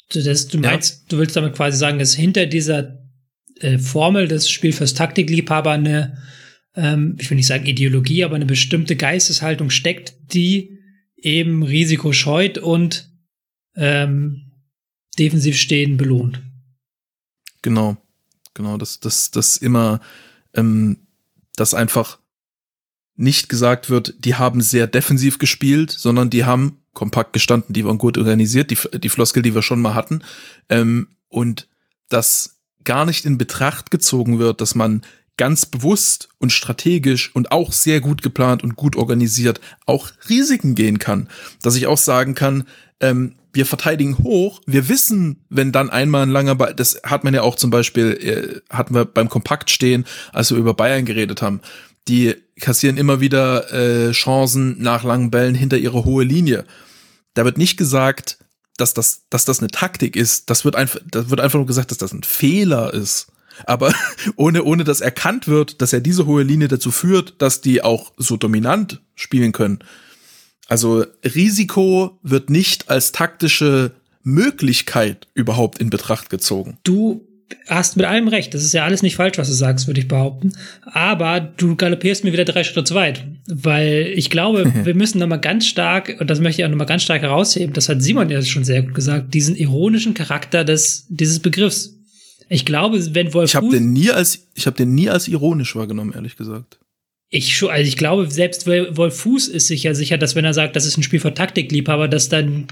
das, 0.09 0.47
du 0.47 0.59
meinst, 0.59 0.93
ja. 0.93 1.05
du 1.09 1.17
willst 1.17 1.35
damit 1.35 1.55
quasi 1.55 1.77
sagen, 1.77 1.99
dass 1.99 2.13
hinter 2.13 2.45
dieser 2.45 2.99
äh, 3.59 3.77
Formel 3.77 4.27
des 4.27 4.49
Spiel 4.49 4.73
fürs 4.73 4.93
Taktikliebhaber 4.93 5.71
eine, 5.71 6.21
ähm, 6.75 7.15
ich 7.19 7.29
will 7.29 7.37
nicht 7.37 7.47
sagen 7.47 7.65
Ideologie, 7.65 8.23
aber 8.23 8.35
eine 8.35 8.45
bestimmte 8.45 8.95
Geisteshaltung 8.95 9.69
steckt, 9.69 10.15
die 10.33 10.77
eben 11.17 11.63
Risiko 11.63 12.11
scheut 12.11 12.57
und 12.57 13.09
ähm, 13.75 14.51
defensiv 15.17 15.57
stehen 15.57 15.97
belohnt. 15.97 16.41
Genau, 17.61 17.97
genau, 18.53 18.77
dass 18.77 18.99
das, 18.99 19.31
das 19.31 19.57
immer, 19.57 20.01
ähm, 20.53 21.07
dass 21.55 21.73
einfach 21.73 22.19
nicht 23.15 23.49
gesagt 23.49 23.89
wird, 23.89 24.13
die 24.19 24.35
haben 24.35 24.61
sehr 24.61 24.87
defensiv 24.87 25.39
gespielt, 25.39 25.91
sondern 25.91 26.29
die 26.29 26.43
haben 26.43 26.84
kompakt 26.95 27.33
gestanden, 27.33 27.73
die 27.73 27.85
waren 27.85 27.99
gut 27.99 28.17
organisiert, 28.17 28.71
die, 28.71 28.99
die 28.99 29.09
Floskel, 29.09 29.43
die 29.43 29.53
wir 29.53 29.61
schon 29.61 29.81
mal 29.81 29.93
hatten. 29.93 30.23
Ähm, 30.69 31.09
und 31.29 31.67
dass 32.09 32.57
gar 32.83 33.05
nicht 33.05 33.25
in 33.25 33.37
Betracht 33.37 33.91
gezogen 33.91 34.39
wird, 34.39 34.61
dass 34.61 34.73
man 34.73 35.01
ganz 35.37 35.65
bewusst 35.65 36.29
und 36.39 36.51
strategisch 36.51 37.35
und 37.35 37.51
auch 37.51 37.73
sehr 37.73 37.99
gut 37.99 38.21
geplant 38.21 38.63
und 38.63 38.75
gut 38.75 38.95
organisiert 38.95 39.59
auch 39.85 40.11
Risiken 40.29 40.75
gehen 40.75 40.97
kann. 40.97 41.29
Dass 41.61 41.75
ich 41.75 41.87
auch 41.87 41.97
sagen 41.97 42.35
kann, 42.35 42.63
ähm, 43.01 43.35
wir 43.51 43.65
verteidigen 43.65 44.17
hoch, 44.19 44.61
wir 44.65 44.89
wissen, 44.89 45.43
wenn 45.49 45.71
dann 45.71 45.89
einmal 45.89 46.23
ein 46.23 46.29
langer 46.29 46.55
Ball, 46.55 46.73
das 46.73 47.01
hat 47.03 47.23
man 47.23 47.33
ja 47.33 47.41
auch 47.41 47.55
zum 47.55 47.69
Beispiel, 47.69 48.61
äh, 48.69 48.73
hatten 48.73 48.93
wir 48.93 49.05
beim 49.05 49.29
Kompakt 49.29 49.69
stehen, 49.69 50.05
als 50.31 50.51
wir 50.51 50.57
über 50.57 50.73
Bayern 50.73 51.05
geredet 51.05 51.41
haben, 51.41 51.61
die 52.07 52.35
kassieren 52.59 52.97
immer 52.97 53.19
wieder 53.19 53.71
äh, 53.73 54.11
Chancen 54.11 54.81
nach 54.81 55.03
langen 55.03 55.31
Bällen 55.31 55.55
hinter 55.55 55.77
ihre 55.77 56.05
hohe 56.05 56.23
Linie. 56.23 56.65
Da 57.33 57.43
wird 57.45 57.57
nicht 57.57 57.77
gesagt, 57.77 58.37
dass 58.77 58.93
das, 58.93 59.23
dass 59.29 59.45
das 59.45 59.59
eine 59.59 59.69
Taktik 59.69 60.15
ist. 60.15 60.49
Das 60.49 60.65
wird 60.65 60.75
einfach, 60.75 60.99
das 61.09 61.29
wird 61.29 61.39
einfach 61.39 61.59
nur 61.59 61.65
gesagt, 61.65 61.91
dass 61.91 61.97
das 61.97 62.13
ein 62.13 62.23
Fehler 62.23 62.93
ist. 62.93 63.27
Aber 63.65 63.93
ohne, 64.35 64.63
ohne 64.63 64.83
dass 64.83 65.01
erkannt 65.01 65.47
wird, 65.47 65.81
dass 65.81 65.91
ja 65.91 65.99
diese 65.99 66.25
hohe 66.25 66.43
Linie 66.43 66.67
dazu 66.67 66.91
führt, 66.91 67.41
dass 67.41 67.61
die 67.61 67.81
auch 67.81 68.13
so 68.17 68.37
dominant 68.37 69.01
spielen 69.15 69.51
können. 69.51 69.79
Also 70.67 71.05
Risiko 71.23 72.19
wird 72.23 72.49
nicht 72.49 72.89
als 72.89 73.11
taktische 73.11 73.91
Möglichkeit 74.23 75.27
überhaupt 75.35 75.77
in 75.79 75.89
Betracht 75.89 76.29
gezogen. 76.29 76.77
Du 76.83 77.27
hast 77.67 77.97
mit 77.97 78.05
allem 78.05 78.27
recht. 78.27 78.53
Das 78.53 78.63
ist 78.63 78.73
ja 78.73 78.85
alles 78.85 79.01
nicht 79.01 79.15
falsch, 79.15 79.37
was 79.37 79.47
du 79.47 79.53
sagst, 79.53 79.87
würde 79.87 79.99
ich 79.99 80.07
behaupten. 80.07 80.53
Aber 80.83 81.39
du 81.39 81.75
galoppierst 81.75 82.23
mir 82.23 82.33
wieder 82.33 82.45
drei 82.45 82.63
Schritte 82.63 82.83
zu 82.83 82.95
weit. 82.95 83.25
Weil 83.47 84.11
ich 84.15 84.29
glaube, 84.29 84.71
wir 84.83 84.95
müssen 84.95 85.19
nochmal 85.19 85.39
ganz 85.39 85.67
stark, 85.67 86.17
und 86.19 86.29
das 86.29 86.39
möchte 86.39 86.61
ich 86.61 86.65
auch 86.65 86.71
nochmal 86.71 86.87
ganz 86.87 87.03
stark 87.03 87.21
herausheben, 87.21 87.73
das 87.73 87.89
hat 87.89 88.01
Simon 88.01 88.29
ja 88.29 88.41
schon 88.41 88.63
sehr 88.63 88.81
gut 88.81 88.95
gesagt, 88.95 89.33
diesen 89.33 89.55
ironischen 89.55 90.13
Charakter 90.13 90.63
des, 90.63 91.05
dieses 91.09 91.39
Begriffs. 91.39 91.95
Ich 92.49 92.65
glaube, 92.65 93.15
wenn 93.15 93.33
Wolf 93.33 93.51
Ich 93.51 93.55
habe 93.55 93.69
den 93.69 93.93
nie 93.93 94.11
als, 94.11 94.47
ich 94.53 94.67
habe 94.67 94.77
den 94.77 94.93
nie 94.93 95.09
als 95.09 95.27
ironisch 95.27 95.75
wahrgenommen, 95.75 96.13
ehrlich 96.13 96.35
gesagt. 96.35 96.79
Ich 97.29 97.63
also 97.63 97.87
ich 97.87 97.97
glaube, 97.97 98.29
selbst 98.29 98.67
Wolf 98.67 99.17
Fuß 99.17 99.47
ist 99.47 99.67
sich 99.67 99.83
ja 99.83 99.95
sicher, 99.95 100.17
dass 100.17 100.35
wenn 100.35 100.45
er 100.45 100.53
sagt, 100.53 100.75
das 100.75 100.85
ist 100.85 100.97
ein 100.97 101.03
Spiel 101.03 101.19
für 101.19 101.33
Taktikliebhaber, 101.33 102.07
dass 102.07 102.29
dann 102.29 102.67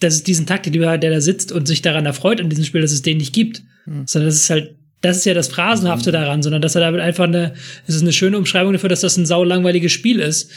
dass 0.00 0.14
es 0.14 0.22
diesen 0.22 0.46
Taktikliebhaber, 0.46 0.98
der 0.98 1.10
da 1.10 1.20
sitzt 1.20 1.52
und 1.52 1.66
sich 1.66 1.82
daran 1.82 2.06
erfreut 2.06 2.40
in 2.40 2.48
diesem 2.48 2.64
Spiel, 2.64 2.80
dass 2.80 2.92
es 2.92 3.02
den 3.02 3.18
nicht 3.18 3.34
gibt. 3.34 3.62
Mhm. 3.88 4.04
Sondern 4.06 4.28
das 4.28 4.36
ist 4.36 4.50
halt, 4.50 4.76
das 5.00 5.18
ist 5.18 5.26
ja 5.26 5.34
das 5.34 5.48
Phrasenhafte 5.48 6.10
mhm. 6.10 6.14
daran, 6.14 6.42
sondern 6.42 6.62
dass 6.62 6.74
er 6.74 6.80
damit 6.80 7.00
einfach 7.00 7.24
eine, 7.24 7.54
es 7.86 7.94
ist 7.94 8.02
eine 8.02 8.12
schöne 8.12 8.38
Umschreibung 8.38 8.72
dafür, 8.72 8.88
dass 8.88 9.00
das 9.00 9.16
ein 9.16 9.26
saulangweiliges 9.26 9.92
Spiel 9.92 10.20
ist, 10.20 10.50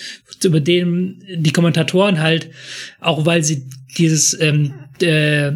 über 0.43 0.59
dem 0.59 1.21
die 1.35 1.53
Kommentatoren 1.53 2.19
halt, 2.19 2.49
auch 2.99 3.25
weil 3.25 3.43
sie 3.43 3.69
dieses, 3.97 4.39
ähm, 4.39 4.73
äh, 5.01 5.51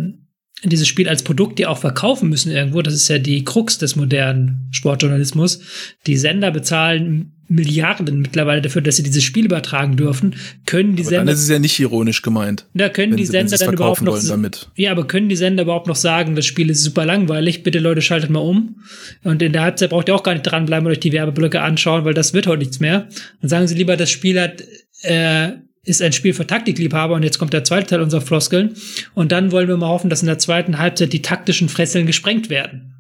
dieses 0.63 0.87
Spiel 0.87 1.09
als 1.09 1.23
Produkt 1.23 1.59
ja 1.59 1.69
auch 1.69 1.77
verkaufen 1.77 2.29
müssen 2.29 2.51
irgendwo, 2.51 2.81
das 2.81 2.93
ist 2.93 3.07
ja 3.07 3.19
die 3.19 3.43
Krux 3.43 3.77
des 3.77 3.95
modernen 3.95 4.67
Sportjournalismus. 4.71 5.59
Die 6.07 6.17
Sender 6.17 6.51
bezahlen 6.51 7.34
Milliarden 7.47 8.21
mittlerweile 8.21 8.61
dafür, 8.61 8.81
dass 8.81 8.95
sie 8.95 9.03
dieses 9.03 9.23
Spiel 9.23 9.45
übertragen 9.45 9.97
dürfen, 9.97 10.35
können 10.65 10.95
die 10.95 11.03
aber 11.03 11.09
Sender. 11.09 11.25
Dann 11.25 11.35
ist 11.35 11.43
es 11.43 11.49
ja 11.49 11.59
nicht 11.59 11.79
ironisch 11.79 12.23
gemeint. 12.23 12.65
Da 12.73 12.89
können 12.89 13.15
die 13.15 13.25
Sender 13.25 13.57
dann 13.57 13.73
überhaupt 13.73 14.01
noch. 14.01 14.19
Damit. 14.27 14.69
Ja, 14.75 14.91
aber 14.91 15.05
können 15.07 15.29
die 15.29 15.35
Sender 15.35 15.63
überhaupt 15.63 15.85
noch 15.87 15.95
sagen, 15.95 16.35
das 16.35 16.45
Spiel 16.45 16.71
ist 16.71 16.83
super 16.83 17.05
langweilig, 17.05 17.61
bitte 17.61 17.79
Leute, 17.79 18.01
schaltet 18.01 18.31
mal 18.31 18.39
um. 18.39 18.77
Und 19.23 19.41
in 19.43 19.53
der 19.53 19.61
Halbzeit 19.61 19.91
braucht 19.91 20.07
ihr 20.07 20.15
auch 20.15 20.23
gar 20.23 20.33
nicht 20.33 20.43
dranbleiben 20.43 20.87
und 20.87 20.91
euch 20.91 20.99
die 20.99 21.11
Werbeblöcke 21.11 21.61
anschauen, 21.61 22.03
weil 22.03 22.15
das 22.15 22.33
wird 22.33 22.47
heute 22.47 22.59
nichts 22.59 22.79
mehr. 22.79 23.07
Dann 23.41 23.49
sagen 23.49 23.67
sie 23.67 23.75
lieber, 23.75 23.95
das 23.95 24.09
Spiel 24.09 24.41
hat, 24.41 24.63
äh, 25.03 25.51
ist 25.83 26.01
ein 26.01 26.13
Spiel 26.13 26.33
für 26.33 26.47
Taktikliebhaber 26.47 27.13
und 27.13 27.23
jetzt 27.23 27.37
kommt 27.37 27.53
der 27.53 27.63
zweite 27.63 27.87
Teil 27.87 28.01
unserer 28.01 28.21
Floskeln. 28.21 28.73
Und 29.13 29.31
dann 29.31 29.51
wollen 29.51 29.67
wir 29.67 29.77
mal 29.77 29.89
hoffen, 29.89 30.09
dass 30.09 30.21
in 30.21 30.27
der 30.27 30.39
zweiten 30.39 30.79
Halbzeit 30.79 31.13
die 31.13 31.21
taktischen 31.21 31.69
Fresseln 31.69 32.07
gesprengt 32.07 32.49
werden. 32.49 32.93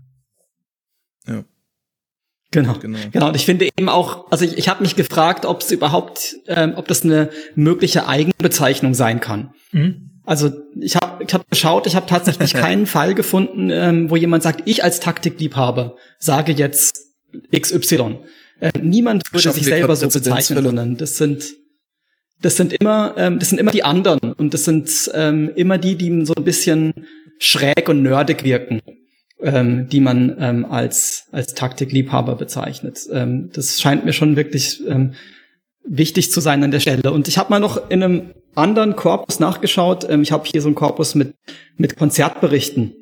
Genau. 2.55 2.73
genau. 2.79 2.99
Genau. 3.11 3.27
Und 3.27 3.35
ich 3.35 3.45
finde 3.45 3.65
eben 3.65 3.89
auch, 3.89 4.31
also 4.31 4.45
ich, 4.45 4.57
ich 4.57 4.69
habe 4.69 4.81
mich 4.81 4.95
gefragt, 4.95 5.45
ob 5.45 5.61
es 5.61 5.71
überhaupt, 5.71 6.37
ähm, 6.47 6.73
ob 6.75 6.87
das 6.87 7.03
eine 7.03 7.29
mögliche 7.55 8.07
Eigenbezeichnung 8.07 8.93
sein 8.93 9.19
kann. 9.19 9.53
Mhm. 9.71 10.21
Also 10.23 10.51
ich 10.79 10.95
habe 10.95 11.23
ich 11.23 11.33
hab 11.33 11.49
geschaut, 11.49 11.85
ich 11.85 11.95
habe 11.95 12.07
tatsächlich 12.07 12.53
keinen 12.65 12.85
Fall 12.85 13.13
gefunden, 13.13 13.69
ähm, 13.69 14.09
wo 14.09 14.15
jemand 14.15 14.41
sagt, 14.41 14.63
ich 14.65 14.83
als 14.83 14.99
Taktikliebhaber 14.99 15.97
sage 16.17 16.53
jetzt 16.53 17.01
XY. 17.53 18.19
Äh, 18.61 18.71
niemand 18.81 19.23
würde 19.33 19.51
sich 19.51 19.65
selber 19.65 19.95
so 19.95 20.07
bezeichnen, 20.07 20.63
sondern 20.63 20.97
das 20.97 21.17
sind 21.17 21.43
das 22.41 22.57
sind 22.57 22.73
immer 22.73 23.15
ähm, 23.17 23.39
das 23.39 23.49
sind 23.49 23.59
immer 23.59 23.71
die 23.71 23.83
anderen 23.83 24.33
und 24.33 24.53
das 24.53 24.63
sind 24.63 25.11
ähm, 25.13 25.51
immer 25.55 25.77
die, 25.77 25.95
die 25.95 26.25
so 26.25 26.33
ein 26.35 26.43
bisschen 26.45 26.93
schräg 27.37 27.89
und 27.89 28.01
nerdig 28.01 28.43
wirken. 28.43 28.81
Ähm, 29.41 29.87
die 29.89 29.99
man 29.99 30.35
ähm, 30.39 30.65
als, 30.65 31.27
als 31.31 31.53
Taktikliebhaber 31.53 32.35
bezeichnet. 32.35 32.99
Ähm, 33.11 33.49
das 33.53 33.79
scheint 33.81 34.05
mir 34.05 34.13
schon 34.13 34.35
wirklich 34.35 34.81
ähm, 34.87 35.13
wichtig 35.85 36.31
zu 36.31 36.41
sein 36.41 36.63
an 36.63 36.71
der 36.71 36.79
Stelle. 36.79 37.11
Und 37.11 37.27
ich 37.27 37.37
habe 37.37 37.49
mal 37.49 37.59
noch 37.59 37.89
in 37.89 38.03
einem 38.03 38.31
anderen 38.55 38.95
Korpus 38.95 39.39
nachgeschaut. 39.39 40.07
Ähm, 40.09 40.21
ich 40.21 40.31
habe 40.31 40.45
hier 40.45 40.61
so 40.61 40.67
einen 40.67 40.75
Korpus 40.75 41.15
mit, 41.15 41.35
mit 41.77 41.97
Konzertberichten 41.97 42.93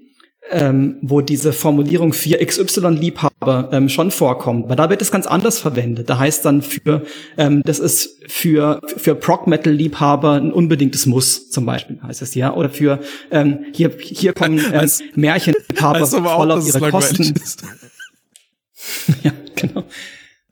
ähm, 0.52 0.98
wo 1.02 1.22
diese 1.22 1.54
Formulierung 1.54 2.12
4XY-Liebhaber 2.12 3.70
ähm, 3.72 3.90
schon 3.90 4.12
vorkommt. 4.12 4.66
Aber 4.66 4.76
da 4.76 4.90
wird 4.90 5.02
es 5.02 5.12
ganz 5.12 5.26
anders 5.26 5.60
verwendet. 5.60 6.10
Da 6.10 6.20
heißt 6.20 6.46
dann 6.46 6.62
für, 6.62 7.04
ähm, 7.38 7.62
das 7.66 7.80
ist 7.80 8.20
für, 8.28 8.82
für 8.86 9.16
Prog-Metal-Liebhaber 9.16 10.34
ein 10.34 10.52
unbedingtes 10.52 11.06
Muss, 11.06 11.50
zum 11.50 11.66
Beispiel, 11.66 12.00
heißt 12.04 12.22
es 12.22 12.36
ja. 12.36 12.54
Oder 12.54 12.70
für, 12.70 13.00
ähm, 13.32 13.66
hier, 13.74 13.92
hier 14.00 14.34
kommen 14.34 14.62
ähm, 14.72 14.90
Märchenliebhaber 15.16 16.06
voll 16.06 16.52
auf 16.52 16.68
ihre 16.68 16.90
Kosten. 16.92 17.34
ja, 19.24 19.32
genau. 19.56 19.84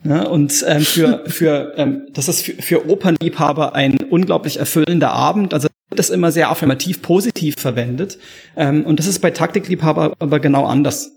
Ja, 0.04 0.24
und 0.24 0.66
ähm, 0.68 0.82
für, 0.82 1.24
für 1.28 1.74
ähm, 1.78 2.08
das 2.14 2.28
ist 2.28 2.42
für, 2.42 2.54
für 2.54 2.90
Opernliebhaber 2.90 3.76
ein 3.76 3.98
unglaublich 4.10 4.58
erfüllender 4.58 5.12
Abend. 5.12 5.54
Also 5.54 5.68
das 5.92 6.10
immer 6.10 6.32
sehr 6.32 6.50
affirmativ 6.50 7.02
positiv 7.02 7.56
verwendet. 7.58 8.18
Ähm, 8.56 8.86
und 8.86 9.00
das 9.00 9.08
ist 9.08 9.20
bei 9.20 9.32
Taktikliebhaber 9.32 10.14
aber 10.20 10.40
genau 10.40 10.66
anders. 10.66 11.12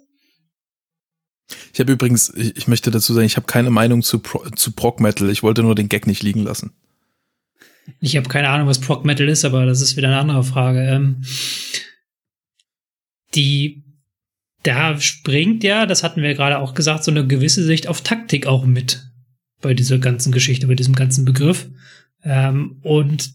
Ich 1.72 1.80
habe 1.80 1.92
übrigens, 1.92 2.32
ich, 2.34 2.56
ich, 2.56 2.68
möchte 2.68 2.90
dazu 2.90 3.12
sagen, 3.12 3.26
ich 3.26 3.36
habe 3.36 3.46
keine 3.46 3.70
Meinung 3.70 4.02
zu, 4.02 4.18
Pro, 4.18 4.44
zu 4.50 4.72
Prog 4.72 5.00
Metal. 5.00 5.30
Ich 5.30 5.42
wollte 5.42 5.62
nur 5.62 5.74
den 5.74 5.88
Gag 5.88 6.06
nicht 6.06 6.22
liegen 6.22 6.42
lassen. 6.42 6.72
Ich 8.00 8.16
habe 8.16 8.28
keine 8.28 8.48
Ahnung, 8.48 8.66
was 8.66 8.80
Prog 8.80 9.04
Metal 9.04 9.28
ist, 9.28 9.44
aber 9.44 9.66
das 9.66 9.80
ist 9.80 9.96
wieder 9.96 10.08
eine 10.08 10.18
andere 10.18 10.44
Frage. 10.44 10.80
Ähm, 10.80 11.22
die, 13.34 13.84
da 14.62 14.98
springt 15.00 15.64
ja, 15.64 15.84
das 15.86 16.02
hatten 16.02 16.22
wir 16.22 16.34
gerade 16.34 16.58
auch 16.58 16.74
gesagt, 16.74 17.04
so 17.04 17.10
eine 17.10 17.26
gewisse 17.26 17.62
Sicht 17.62 17.88
auf 17.88 18.00
Taktik 18.00 18.46
auch 18.46 18.64
mit 18.64 19.10
bei 19.60 19.74
dieser 19.74 19.98
ganzen 19.98 20.32
Geschichte, 20.32 20.66
bei 20.66 20.74
diesem 20.74 20.94
ganzen 20.94 21.24
Begriff. 21.24 21.68
Ähm, 22.22 22.78
und 22.82 23.34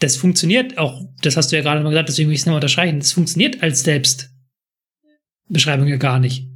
das 0.00 0.16
funktioniert 0.16 0.78
auch, 0.78 1.02
das 1.22 1.36
hast 1.36 1.50
du 1.50 1.56
ja 1.56 1.62
gerade 1.62 1.82
mal 1.82 1.90
gesagt, 1.90 2.08
deswegen 2.08 2.28
will 2.28 2.34
ich 2.34 2.40
es 2.40 2.46
nochmal 2.46 2.58
unterstreichen, 2.58 3.00
das 3.00 3.12
funktioniert 3.12 3.62
als 3.62 3.82
Selbstbeschreibung 3.82 5.88
ja 5.88 5.96
gar 5.96 6.20
nicht. 6.20 6.46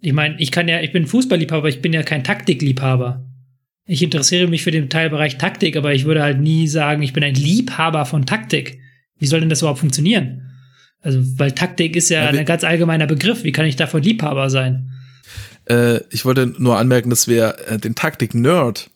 Ich 0.00 0.12
meine, 0.12 0.40
ich 0.40 0.50
kann 0.50 0.68
ja, 0.68 0.80
ich 0.80 0.92
bin 0.92 1.06
Fußballliebhaber, 1.06 1.68
ich 1.68 1.82
bin 1.82 1.92
ja 1.92 2.02
kein 2.02 2.24
Taktikliebhaber. 2.24 3.26
Ich 3.86 4.02
interessiere 4.02 4.48
mich 4.48 4.62
für 4.62 4.70
den 4.70 4.88
Teilbereich 4.88 5.36
Taktik, 5.36 5.76
aber 5.76 5.94
ich 5.94 6.04
würde 6.04 6.22
halt 6.22 6.40
nie 6.40 6.68
sagen, 6.68 7.02
ich 7.02 7.12
bin 7.12 7.24
ein 7.24 7.34
Liebhaber 7.34 8.06
von 8.06 8.24
Taktik. 8.24 8.80
Wie 9.18 9.26
soll 9.26 9.40
denn 9.40 9.48
das 9.48 9.60
überhaupt 9.60 9.80
funktionieren? 9.80 10.50
Also, 11.02 11.20
weil 11.38 11.52
Taktik 11.52 11.96
ist 11.96 12.08
ja, 12.08 12.22
ja 12.22 12.38
ein 12.38 12.44
ganz 12.44 12.64
allgemeiner 12.64 13.06
Begriff. 13.06 13.44
Wie 13.44 13.52
kann 13.52 13.66
ich 13.66 13.76
davon 13.76 14.02
Liebhaber 14.02 14.48
sein? 14.48 14.90
Äh, 15.66 16.00
ich 16.10 16.24
wollte 16.24 16.54
nur 16.58 16.78
anmerken, 16.78 17.10
dass 17.10 17.28
wir 17.28 17.56
äh, 17.68 17.78
den 17.78 17.94
Taktik-Nerd 17.94 18.89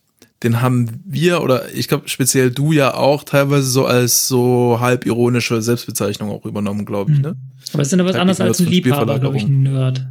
den 0.44 0.60
haben 0.60 1.02
wir 1.06 1.42
oder 1.42 1.72
ich 1.74 1.88
glaube 1.88 2.08
speziell 2.08 2.50
du 2.50 2.72
ja 2.72 2.94
auch 2.94 3.24
teilweise 3.24 3.66
so 3.66 3.86
als 3.86 4.28
so 4.28 4.78
halb 4.78 5.06
ironische 5.06 5.62
Selbstbezeichnung 5.62 6.30
auch 6.30 6.44
übernommen, 6.44 6.84
glaube 6.84 7.12
ich, 7.12 7.16
hm. 7.16 7.22
ne? 7.22 7.36
Aber 7.72 7.82
es 7.82 7.92
ist 7.92 7.98
ja 7.98 8.04
was 8.04 8.16
anderes 8.16 8.40
als 8.40 8.60
ein 8.60 8.66
Liebhaber, 8.66 9.18
glaube 9.18 9.38
ich, 9.38 9.44
ein 9.44 9.62
Nerd. 9.62 10.06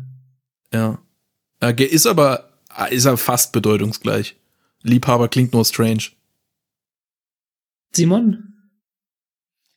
Ja. 0.73 0.99
Ist 1.61 2.07
aber, 2.07 2.49
ist 2.89 3.05
er 3.05 3.15
fast 3.15 3.53
bedeutungsgleich. 3.53 4.35
Liebhaber 4.81 5.29
klingt 5.29 5.53
nur 5.53 5.63
strange. 5.63 6.03
Simon? 7.91 8.53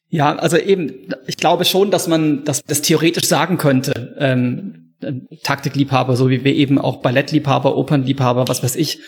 Ja, 0.08 0.34
also 0.36 0.56
eben, 0.56 0.92
ich 1.26 1.36
glaube 1.36 1.64
schon, 1.64 1.90
dass 1.90 2.08
man 2.08 2.44
dass 2.44 2.64
das 2.64 2.80
theoretisch 2.80 3.26
sagen 3.26 3.58
könnte. 3.58 4.16
Ähm, 4.18 4.94
Taktikliebhaber, 5.42 6.16
so 6.16 6.30
wie 6.30 6.42
wir 6.42 6.54
eben 6.54 6.78
auch 6.78 7.02
Ballettliebhaber, 7.02 7.76
Opernliebhaber, 7.76 8.48
was 8.48 8.62
weiß 8.62 8.76
ich, 8.76 9.00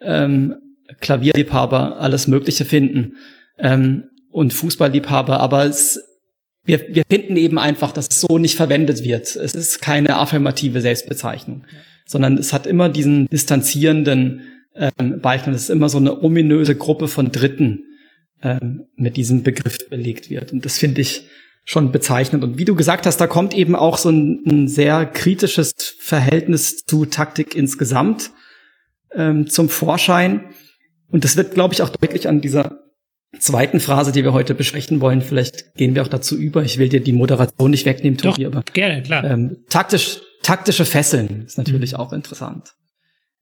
ähm, 0.00 0.56
Klavierliebhaber 1.00 2.00
alles 2.00 2.26
Mögliche 2.26 2.64
finden 2.64 3.16
ähm, 3.58 4.04
und 4.30 4.52
Fußballliebhaber, 4.52 5.40
aber 5.40 5.64
es, 5.64 6.00
wir, 6.64 6.86
wir 6.88 7.04
finden 7.08 7.36
eben 7.36 7.58
einfach, 7.58 7.92
dass 7.92 8.08
es 8.10 8.20
so 8.20 8.38
nicht 8.38 8.56
verwendet 8.56 9.04
wird. 9.04 9.36
Es 9.36 9.54
ist 9.54 9.80
keine 9.80 10.16
affirmative 10.16 10.80
Selbstbezeichnung, 10.80 11.64
sondern 12.06 12.38
es 12.38 12.52
hat 12.52 12.66
immer 12.66 12.88
diesen 12.88 13.26
distanzierenden 13.28 14.42
ähm, 14.74 15.20
Beichten. 15.20 15.52
Es 15.52 15.64
ist 15.64 15.70
immer 15.70 15.88
so 15.88 15.98
eine 15.98 16.22
ominöse 16.22 16.76
Gruppe 16.76 17.08
von 17.08 17.32
Dritten 17.32 17.84
ähm, 18.42 18.86
mit 18.96 19.16
diesem 19.16 19.42
Begriff 19.42 19.88
belegt 19.88 20.30
wird. 20.30 20.52
Und 20.52 20.64
das 20.64 20.78
finde 20.78 21.00
ich 21.00 21.26
schon 21.64 21.92
bezeichnend. 21.92 22.42
Und 22.42 22.58
wie 22.58 22.64
du 22.64 22.74
gesagt 22.74 23.06
hast, 23.06 23.18
da 23.18 23.26
kommt 23.26 23.54
eben 23.54 23.76
auch 23.76 23.98
so 23.98 24.10
ein, 24.10 24.42
ein 24.46 24.68
sehr 24.68 25.06
kritisches 25.06 25.72
Verhältnis 26.00 26.84
zu 26.86 27.04
Taktik 27.06 27.54
insgesamt 27.54 28.30
ähm, 29.14 29.48
zum 29.48 29.68
Vorschein. 29.68 30.46
Und 31.10 31.24
das 31.24 31.36
wird, 31.36 31.54
glaube 31.54 31.74
ich, 31.74 31.82
auch 31.82 31.88
deutlich 31.88 32.28
an 32.28 32.40
dieser 32.40 32.78
zweiten 33.38 33.80
Phrase, 33.80 34.12
die 34.12 34.24
wir 34.24 34.32
heute 34.32 34.54
besprechen 34.54 35.00
wollen. 35.00 35.22
Vielleicht 35.22 35.74
gehen 35.74 35.94
wir 35.94 36.02
auch 36.02 36.08
dazu 36.08 36.36
über. 36.36 36.62
Ich 36.62 36.78
will 36.78 36.88
dir 36.88 37.00
die 37.00 37.12
Moderation 37.12 37.70
nicht 37.70 37.86
wegnehmen, 37.86 38.18
Tobi, 38.18 38.46
aber 38.46 38.62
gerne, 38.72 39.02
klar. 39.02 39.24
Ähm, 39.24 39.58
taktisch, 39.68 40.20
taktische 40.42 40.84
Fesseln 40.84 41.44
ist 41.46 41.58
natürlich 41.58 41.92
mhm. 41.92 41.98
auch 41.98 42.12
interessant. 42.12 42.74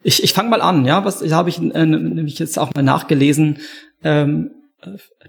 Ich, 0.02 0.22
ich 0.22 0.32
fange 0.32 0.50
mal 0.50 0.60
an, 0.60 0.84
ja, 0.84 1.04
was 1.04 1.22
habe 1.32 1.48
ich 1.48 1.58
äh, 1.58 1.86
nämlich 1.86 2.38
jetzt 2.38 2.58
auch 2.58 2.72
mal 2.74 2.82
nachgelesen. 2.82 3.58
Ähm, 4.02 4.50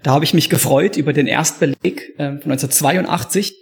da 0.02 0.12
habe 0.12 0.24
ich 0.24 0.34
mich 0.34 0.48
gefreut 0.48 0.96
über 0.96 1.12
den 1.12 1.26
Erstbeleg 1.26 2.14
äh, 2.18 2.38
von 2.38 2.52
1982 2.52 3.56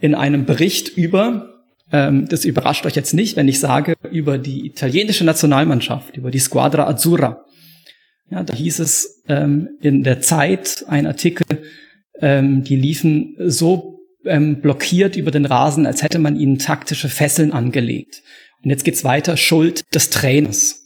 in 0.00 0.14
einem 0.14 0.46
Bericht 0.46 0.88
über 0.96 1.52
ähm, 1.92 2.26
das 2.26 2.44
überrascht 2.44 2.86
euch 2.86 2.96
jetzt 2.96 3.12
nicht, 3.12 3.36
wenn 3.36 3.48
ich 3.48 3.60
sage, 3.60 3.94
über 4.10 4.38
die 4.38 4.66
italienische 4.66 5.24
Nationalmannschaft, 5.24 6.16
über 6.16 6.30
die 6.30 6.38
Squadra 6.38 6.88
Azzurra. 6.88 7.44
Ja, 8.32 8.42
da 8.42 8.54
hieß 8.54 8.78
es 8.78 9.22
ähm, 9.28 9.76
in 9.82 10.04
der 10.04 10.22
Zeit 10.22 10.86
ein 10.88 11.06
Artikel, 11.06 11.44
ähm, 12.18 12.64
die 12.64 12.76
liefen 12.76 13.36
so 13.38 14.00
ähm, 14.24 14.62
blockiert 14.62 15.16
über 15.16 15.30
den 15.30 15.44
Rasen, 15.44 15.84
als 15.84 16.02
hätte 16.02 16.18
man 16.18 16.40
ihnen 16.40 16.58
taktische 16.58 17.10
Fesseln 17.10 17.52
angelegt. 17.52 18.22
Und 18.64 18.70
jetzt 18.70 18.84
geht's 18.84 19.04
weiter, 19.04 19.36
Schuld 19.36 19.82
des 19.94 20.08
Trainers. 20.08 20.82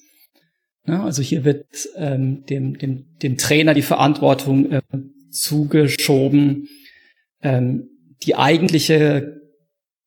Ja, 0.89 1.05
also 1.05 1.23
hier 1.23 1.45
wird 1.45 1.67
ähm, 1.97 2.45
dem, 2.47 2.79
dem, 2.79 3.05
dem 3.23 3.37
Trainer 3.39 3.75
die 3.75 3.83
Verantwortung 3.83 4.73
äh, 4.73 4.83
zugeschoben, 5.31 6.69
ähm, 7.43 7.91
die 8.25 8.35
eigentliche 8.35 9.41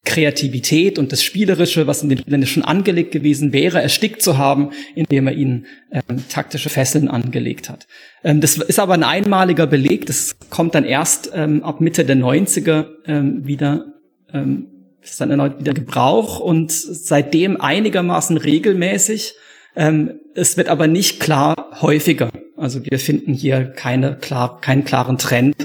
Kreativität 0.05 0.97
und 0.97 1.11
das 1.11 1.23
Spielerische, 1.23 1.85
was 1.85 2.01
in 2.01 2.09
den 2.09 2.19
Spielern 2.19 2.45
schon 2.45 2.63
angelegt 2.63 3.11
gewesen 3.11 3.51
wäre, 3.51 3.81
erstickt 3.81 4.21
zu 4.21 4.37
haben, 4.37 4.71
indem 4.95 5.27
er 5.27 5.33
ihnen 5.33 5.65
ähm, 5.91 6.23
taktische 6.29 6.69
Fesseln 6.69 7.09
angelegt 7.09 7.69
hat. 7.69 7.85
Ähm, 8.23 8.39
das 8.39 8.57
ist 8.57 8.79
aber 8.79 8.93
ein 8.93 9.03
einmaliger 9.03 9.67
Beleg, 9.67 10.05
das 10.05 10.37
kommt 10.49 10.73
dann 10.73 10.85
erst 10.85 11.31
ähm, 11.33 11.63
ab 11.63 11.81
Mitte 11.81 12.05
der 12.05 12.15
90er 12.15 12.87
ähm, 13.05 13.45
wieder, 13.45 13.93
ähm, 14.33 14.67
ist 15.01 15.19
dann 15.19 15.31
erneut 15.31 15.59
wieder 15.59 15.73
Gebrauch 15.73 16.39
und 16.39 16.71
seitdem 16.71 17.59
einigermaßen 17.59 18.37
regelmäßig. 18.37 19.33
Ähm, 19.75 20.19
es 20.33 20.55
wird 20.55 20.69
aber 20.69 20.87
nicht 20.87 21.19
klar 21.19 21.71
häufiger. 21.81 22.29
Also 22.55 22.83
wir 22.85 22.99
finden 22.99 23.33
hier 23.33 23.65
keine 23.65 24.15
klar, 24.17 24.59
keinen 24.61 24.85
klaren 24.85 25.17
Trend, 25.17 25.55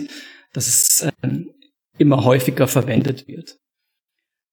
dass 0.53 0.69
es 0.69 1.09
immer 1.99 2.25
häufiger 2.25 2.69
verwendet 2.69 3.27
wird. 3.27 3.59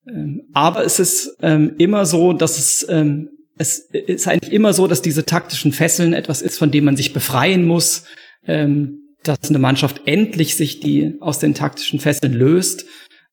Ähm, 0.08 0.44
aber 0.54 0.86
es 0.86 1.00
ist 1.00 1.38
ähm, 1.42 1.76
immer 1.78 2.06
so, 2.06 2.34
dass 2.34 2.58
es, 2.58 2.86
ähm, 2.90 3.30
es 3.58 3.80
ist 3.92 4.28
eigentlich 4.28 4.54
immer 4.54 4.74
so, 4.74 4.88
dass 4.88 5.02
diese 5.02 5.26
taktischen 5.26 5.72
Fesseln 5.72 6.14
etwas 6.14 6.42
ist, 6.42 6.58
von 6.58 6.72
dem 6.72 6.86
man 6.86 6.98
sich 6.98 7.14
befreien 7.14 7.66
muss, 7.66 8.06
dass 8.44 9.50
eine 9.50 9.60
Mannschaft 9.60 10.02
endlich 10.06 10.56
sich 10.56 10.80
die 10.80 11.18
aus 11.20 11.38
den 11.38 11.54
taktischen 11.54 12.00
Fesseln 12.00 12.34
löst. 12.34 12.88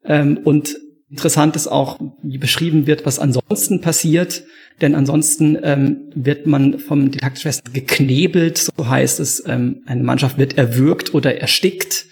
Und 0.04 0.76
interessant 1.08 1.56
ist 1.56 1.68
auch, 1.68 1.98
wie 2.22 2.36
beschrieben 2.36 2.86
wird, 2.86 3.06
was 3.06 3.18
ansonsten 3.18 3.80
passiert. 3.80 4.44
Denn 4.80 4.94
ansonsten 4.94 5.58
ähm, 5.62 6.10
wird 6.14 6.46
man 6.46 6.78
vom 6.78 7.10
taktischen 7.10 7.50
Fesseln 7.50 7.72
geknebelt, 7.72 8.58
so 8.58 8.88
heißt 8.88 9.18
es. 9.20 9.42
Ähm, 9.46 9.82
eine 9.86 10.04
Mannschaft 10.04 10.38
wird 10.38 10.56
erwürgt 10.56 11.14
oder 11.14 11.40
erstickt. 11.40 12.06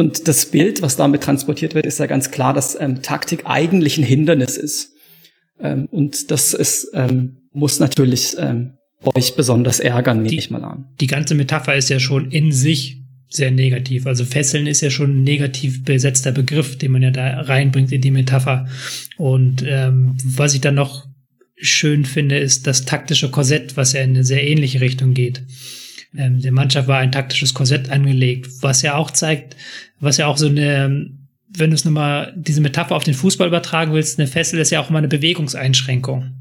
Und 0.00 0.28
das 0.28 0.46
Bild, 0.46 0.80
was 0.80 0.96
damit 0.96 1.22
transportiert 1.22 1.74
wird, 1.74 1.84
ist 1.84 1.98
ja 1.98 2.06
ganz 2.06 2.30
klar, 2.30 2.54
dass 2.54 2.74
ähm, 2.80 3.02
Taktik 3.02 3.42
eigentlich 3.44 3.98
ein 3.98 4.02
Hindernis 4.02 4.56
ist. 4.56 4.94
Ähm, 5.60 5.88
und 5.90 6.30
das 6.30 6.54
ist, 6.54 6.92
ähm, 6.94 7.36
muss 7.52 7.80
natürlich 7.80 8.34
ähm, 8.38 8.78
euch 9.04 9.36
besonders 9.36 9.78
ärgern, 9.78 10.22
nehme 10.22 10.36
ich 10.36 10.50
mal 10.50 10.64
an. 10.64 10.86
Die 11.02 11.06
ganze 11.06 11.34
Metapher 11.34 11.76
ist 11.76 11.90
ja 11.90 12.00
schon 12.00 12.30
in 12.30 12.50
sich 12.50 13.02
sehr 13.28 13.50
negativ. 13.50 14.06
Also 14.06 14.24
Fesseln 14.24 14.66
ist 14.66 14.80
ja 14.80 14.88
schon 14.88 15.18
ein 15.18 15.22
negativ 15.22 15.84
besetzter 15.84 16.32
Begriff, 16.32 16.78
den 16.78 16.92
man 16.92 17.02
ja 17.02 17.10
da 17.10 17.42
reinbringt 17.42 17.92
in 17.92 18.00
die 18.00 18.10
Metapher. 18.10 18.68
Und 19.18 19.62
ähm, 19.68 20.16
was 20.24 20.54
ich 20.54 20.62
dann 20.62 20.76
noch 20.76 21.06
schön 21.56 22.06
finde, 22.06 22.38
ist 22.38 22.66
das 22.66 22.86
taktische 22.86 23.30
Korsett, 23.30 23.76
was 23.76 23.92
ja 23.92 24.00
in 24.00 24.10
eine 24.10 24.24
sehr 24.24 24.48
ähnliche 24.48 24.80
Richtung 24.80 25.12
geht. 25.12 25.42
Ähm, 26.16 26.40
der 26.40 26.52
Mannschaft 26.52 26.88
war 26.88 26.98
ein 26.98 27.12
taktisches 27.12 27.54
Korsett 27.54 27.90
angelegt, 27.90 28.48
was 28.62 28.82
ja 28.82 28.96
auch 28.96 29.10
zeigt, 29.10 29.56
was 30.00 30.16
ja 30.16 30.26
auch 30.26 30.38
so 30.38 30.46
eine, 30.46 31.10
wenn 31.48 31.70
du 31.70 31.74
es 31.74 31.84
nochmal 31.84 32.32
diese 32.36 32.60
Metapher 32.60 32.96
auf 32.96 33.04
den 33.04 33.14
Fußball 33.14 33.48
übertragen 33.48 33.92
willst, 33.92 34.18
eine 34.18 34.28
Fessel 34.28 34.58
ist 34.58 34.70
ja 34.70 34.80
auch 34.80 34.90
immer 34.90 34.98
eine 34.98 35.08
Bewegungseinschränkung. 35.08 36.32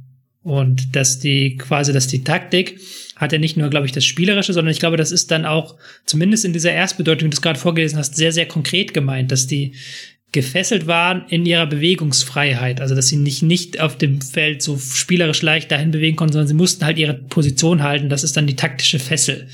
Und 0.42 0.96
dass 0.96 1.20
die 1.20 1.58
quasi, 1.58 1.92
dass 1.92 2.08
die 2.08 2.24
Taktik 2.24 2.80
hat 3.18 3.34
ja 3.34 3.38
nicht 3.38 3.58
nur, 3.58 3.70
glaube 3.70 3.86
ich, 3.86 3.92
das 3.92 4.06
Spielerische, 4.06 4.54
sondern 4.54 4.72
ich 4.72 4.80
glaube, 4.80 4.96
das 4.96 5.12
ist 5.12 5.30
dann 5.32 5.46
auch, 5.46 5.76
zumindest 6.06 6.46
in 6.46 6.54
dieser 6.54 6.72
Erstbedeutung, 6.72 7.30
die 7.30 7.32
du 7.32 7.36
es 7.36 7.42
gerade 7.42 7.60
vorgelesen 7.60 8.00
hast, 8.00 8.16
sehr, 8.16 8.32
sehr 8.32 8.48
konkret 8.48 8.94
gemeint, 8.94 9.32
dass 9.32 9.46
die 9.46 9.74
gefesselt 10.32 10.88
waren 10.88 11.26
in 11.28 11.46
ihrer 11.46 11.66
Bewegungsfreiheit. 11.66 12.82
Also, 12.82 12.96
dass 12.96 13.08
sie 13.08 13.18
nicht, 13.18 13.42
nicht 13.42 13.82
auf 13.82 13.98
dem 13.98 14.22
Feld 14.22 14.62
so 14.62 14.78
spielerisch 14.78 15.42
leicht 15.42 15.72
dahin 15.72 15.92
bewegen 15.92 16.16
konnten, 16.16 16.34
sondern 16.34 16.48
sie 16.48 16.54
mussten 16.54 16.86
halt 16.86 16.98
ihre 16.98 17.16
Position 17.16 17.84
halten. 17.84 18.10
Das 18.10 18.24
ist 18.24 18.38
dann 18.38 18.48
die 18.48 18.56
taktische 18.56 19.00
Fessel. 19.00 19.48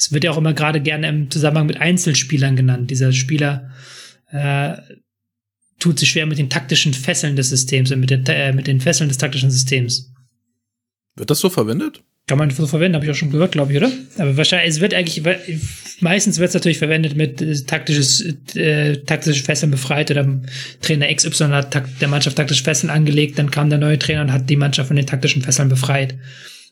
Es 0.00 0.12
wird 0.12 0.24
ja 0.24 0.30
auch 0.30 0.38
immer 0.38 0.54
gerade 0.54 0.80
gerne 0.80 1.08
im 1.08 1.30
Zusammenhang 1.30 1.66
mit 1.66 1.78
Einzelspielern 1.78 2.56
genannt. 2.56 2.90
Dieser 2.90 3.12
Spieler 3.12 3.70
äh, 4.30 4.72
tut 5.78 5.98
sich 5.98 6.08
schwer 6.08 6.24
mit 6.24 6.38
den 6.38 6.48
taktischen 6.48 6.94
Fesseln 6.94 7.36
des 7.36 7.50
Systems, 7.50 7.90
mit 7.94 8.08
den, 8.08 8.24
äh, 8.26 8.54
mit 8.54 8.66
den 8.66 8.80
Fesseln 8.80 9.08
des 9.08 9.18
taktischen 9.18 9.50
Systems. 9.50 10.10
Wird 11.16 11.30
das 11.30 11.40
so 11.40 11.50
verwendet? 11.50 12.02
Kann 12.26 12.38
man 12.38 12.48
so 12.48 12.66
verwenden, 12.66 12.94
habe 12.94 13.04
ich 13.04 13.10
auch 13.10 13.16
schon 13.16 13.30
gehört, 13.30 13.52
glaube 13.52 13.72
ich, 13.72 13.78
oder? 13.78 13.92
Aber 14.16 14.38
wahrscheinlich, 14.38 14.70
es 14.70 14.80
wird 14.80 14.94
eigentlich, 14.94 15.22
meistens 16.00 16.38
wird 16.38 16.48
es 16.48 16.54
natürlich 16.54 16.78
verwendet 16.78 17.14
mit 17.14 17.42
äh, 17.42 17.54
taktisches, 17.64 18.24
äh, 18.54 19.02
taktische 19.04 19.44
Fesseln 19.44 19.70
befreit 19.70 20.10
oder 20.10 20.40
Trainer 20.80 21.14
XY 21.14 21.48
hat 21.48 22.00
der 22.00 22.08
Mannschaft 22.08 22.36
taktische 22.36 22.64
Fesseln 22.64 22.88
angelegt, 22.88 23.38
dann 23.38 23.50
kam 23.50 23.68
der 23.68 23.78
neue 23.78 23.98
Trainer 23.98 24.22
und 24.22 24.32
hat 24.32 24.48
die 24.48 24.56
Mannschaft 24.56 24.86
von 24.88 24.96
den 24.96 25.06
taktischen 25.06 25.42
Fesseln 25.42 25.68
befreit. 25.68 26.16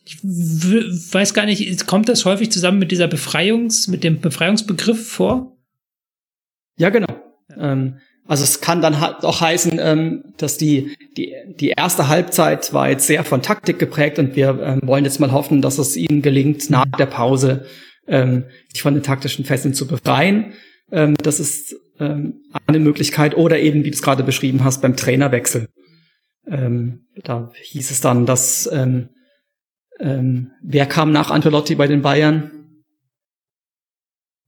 Ich 0.09 0.25
weiß 0.25 1.35
gar 1.35 1.45
nicht, 1.45 1.87
kommt 1.87 2.09
das 2.09 2.25
häufig 2.25 2.51
zusammen 2.51 2.79
mit 2.79 2.91
dieser 2.91 3.09
Befreiungs, 3.09 3.89
mit 3.89 4.05
dem 4.05 4.21
Befreiungsbegriff 4.21 5.07
vor? 5.07 5.59
Ja, 6.79 6.89
genau. 6.89 7.09
Ähm, 7.55 7.99
also 8.27 8.43
es 8.43 8.63
kann 8.63 8.81
dann 8.81 8.95
auch 8.95 9.43
heißen, 9.43 9.79
ähm, 9.79 10.25
dass 10.39 10.57
die, 10.57 10.97
die, 11.19 11.35
die 11.61 11.75
erste 11.77 12.09
Halbzeit 12.09 12.73
war 12.73 12.89
jetzt 12.89 13.07
sehr 13.07 13.23
von 13.23 13.43
Taktik 13.43 13.79
geprägt 13.79 14.19
und 14.19 14.35
wir 14.35 14.59
ähm, 14.63 14.81
wollen 14.83 15.05
jetzt 15.05 15.21
mal 15.21 15.33
hoffen, 15.33 15.61
dass 15.61 15.77
es 15.77 15.95
ihnen 15.95 16.23
gelingt, 16.23 16.71
nach 16.71 16.87
der 16.99 17.07
Pause 17.07 17.67
ähm, 18.07 18.45
sich 18.73 18.81
von 18.81 18.95
den 18.95 19.03
taktischen 19.03 19.45
Fesseln 19.45 19.75
zu 19.75 19.87
befreien. 19.87 20.55
Ähm, 20.91 21.17
das 21.23 21.39
ist 21.39 21.77
ähm, 22.01 22.45
eine 22.67 22.79
Möglichkeit. 22.79 23.37
Oder 23.37 23.59
eben, 23.59 23.85
wie 23.85 23.91
du 23.91 23.95
es 23.95 24.03
gerade 24.03 24.25
beschrieben 24.25 24.65
hast, 24.65 24.81
beim 24.81 24.97
Trainerwechsel. 24.97 25.69
Ähm, 26.47 27.07
da 27.25 27.51
hieß 27.61 27.91
es 27.91 28.01
dann, 28.01 28.25
dass 28.25 28.69
ähm, 28.73 29.11
ähm, 30.01 30.51
wer 30.63 30.87
kam 30.87 31.13
nach 31.13 31.31
Ancelotti 31.31 31.75
bei 31.75 31.87
den 31.87 32.03
Bayern? 32.03 32.51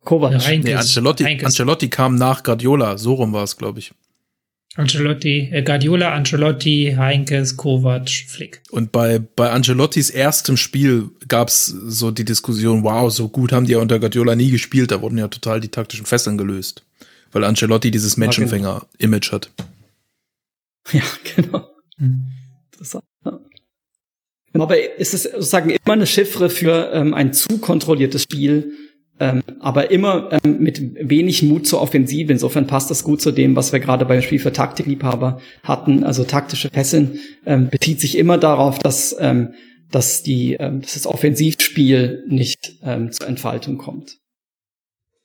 Kovac. 0.05 0.33
Ja, 0.33 0.57
nee, 0.57 0.75
Ancelotti, 0.75 1.25
Ancelotti 1.45 1.89
kam 1.89 2.17
nach 2.17 2.43
Guardiola, 2.43 2.97
so 2.99 3.15
rum 3.15 3.33
war 3.33 3.45
es, 3.45 3.57
glaube 3.57 3.81
ich. 3.81 3.93
Ancelotti, 4.77 5.49
äh, 5.51 5.63
Guardiola, 5.63 6.15
Ancelotti, 6.15 6.95
Heinkes, 6.97 7.57
Kovac, 7.57 8.09
Flick. 8.09 8.63
Und 8.71 8.93
bei, 8.93 9.19
bei 9.19 9.51
Ancelottis 9.51 10.11
erstem 10.11 10.57
Spiel 10.57 11.11
gab's 11.27 11.67
so 11.67 12.13
die 12.13 12.25
Diskussion, 12.25 12.85
wow, 12.85 13.13
so 13.13 13.29
gut 13.29 13.53
haben 13.53 13.67
die 13.67 13.73
ja 13.73 13.79
unter 13.79 13.99
Guardiola 13.99 14.37
nie 14.37 14.51
gespielt, 14.51 14.93
da 14.93 15.03
wurden 15.03 15.19
ja 15.19 15.27
total 15.27 15.61
die 15.61 15.69
taktischen 15.69 16.07
Fesseln 16.07 16.39
gelöst. 16.39 16.85
Weil 17.33 17.45
Ancelotti 17.45 17.91
dieses 17.91 18.15
genau. 18.15 18.27
Menschenfänger-Image 18.27 19.33
hat. 19.33 19.51
Ja, 20.93 21.03
genau. 21.37 21.69
Mhm. 21.99 22.27
Interessant. 22.73 23.05
Ja. 23.25 23.41
Aber 24.53 24.99
ist 24.99 25.15
es 25.15 25.25
sozusagen 25.25 25.71
immer 25.71 25.93
eine 25.93 26.07
Chiffre 26.07 26.51
für 26.51 26.91
ähm, 26.93 27.15
ein 27.15 27.33
zu 27.33 27.59
kontrolliertes 27.59 28.25
Spiel, 28.25 28.73
ähm, 29.21 29.43
aber 29.61 29.91
immer 29.91 30.31
ähm, 30.45 30.59
mit 30.61 30.81
wenig 31.09 31.43
Mut 31.43 31.67
zur 31.67 31.81
Offensive. 31.83 32.33
Insofern 32.33 32.67
passt 32.67 32.91
das 32.91 33.05
gut 33.05 33.21
zu 33.21 33.31
dem, 33.31 33.55
was 33.55 33.73
wir 33.73 33.79
gerade 33.79 34.07
beim 34.07 34.23
Spiel 34.23 34.39
für 34.39 34.53
Taktikliebhaber 34.53 35.41
hatten. 35.63 36.05
Also 36.05 36.25
taktische 36.25 36.71
Fesseln 36.71 37.21
ähm, 37.47 37.69
bezieht 37.69 38.01
sich 38.01 38.17
immer 38.17 38.39
darauf, 38.39 38.79
dass, 38.79 39.15
ähm, 39.21 39.55
dass, 39.91 40.23
die, 40.23 40.55
ähm, 40.55 40.81
dass 40.81 40.95
das 40.95 41.07
Offensivspiel 41.07 42.25
nicht 42.29 42.79
ähm, 42.83 43.13
zur 43.13 43.29
Entfaltung 43.29 43.77
kommt. 43.79 44.17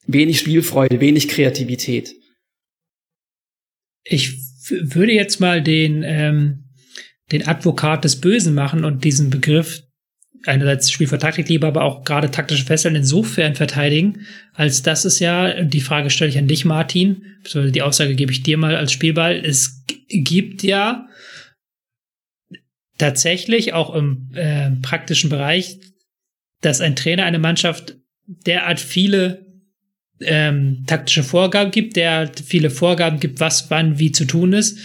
Wenig 0.05 0.39
Spielfreude, 0.39 0.99
wenig 0.99 1.29
Kreativität. 1.29 2.13
Ich 4.03 4.37
würde 4.69 5.13
jetzt 5.13 5.39
mal 5.39 5.63
den, 5.63 6.03
ähm, 6.05 6.64
den 7.31 7.47
Advokat 7.47 8.03
des 8.03 8.21
Bösen 8.21 8.53
machen 8.53 8.85
und 8.85 9.03
diesen 9.03 9.29
Begriff 9.29 9.83
einerseits 10.45 10.91
Spiel 10.91 11.07
für 11.07 11.17
Taktikliebe, 11.17 11.65
aber 11.65 11.83
auch 11.83 12.03
gerade 12.03 12.29
taktische 12.29 12.65
Fesseln 12.65 12.95
insofern 12.95 13.55
verteidigen, 13.55 14.25
als 14.53 14.83
dass 14.83 15.05
es 15.05 15.19
ja, 15.19 15.63
die 15.63 15.81
Frage 15.81 16.09
stelle 16.09 16.29
ich 16.29 16.37
an 16.37 16.47
dich, 16.47 16.65
Martin, 16.65 17.23
die 17.53 17.81
Aussage 17.81 18.15
gebe 18.15 18.31
ich 18.31 18.43
dir 18.43 18.57
mal 18.57 18.75
als 18.75 18.91
Spielball, 18.91 19.35
es 19.43 19.83
gibt 20.07 20.63
ja 20.63 21.07
tatsächlich 22.97 23.73
auch 23.73 23.93
im 23.93 24.29
äh, 24.35 24.71
praktischen 24.81 25.29
Bereich, 25.29 25.79
dass 26.61 26.81
ein 26.81 26.95
Trainer 26.95 27.25
eine 27.25 27.39
Mannschaft 27.39 27.97
derart 28.27 28.79
viele 28.79 29.45
ähm, 30.21 30.83
taktische 30.87 31.23
Vorgaben 31.23 31.71
gibt, 31.71 31.95
der 31.95 32.31
viele 32.33 32.69
Vorgaben 32.69 33.19
gibt, 33.19 33.39
was 33.39 33.69
wann 33.69 33.99
wie 33.99 34.11
zu 34.11 34.25
tun 34.25 34.53
ist, 34.53 34.79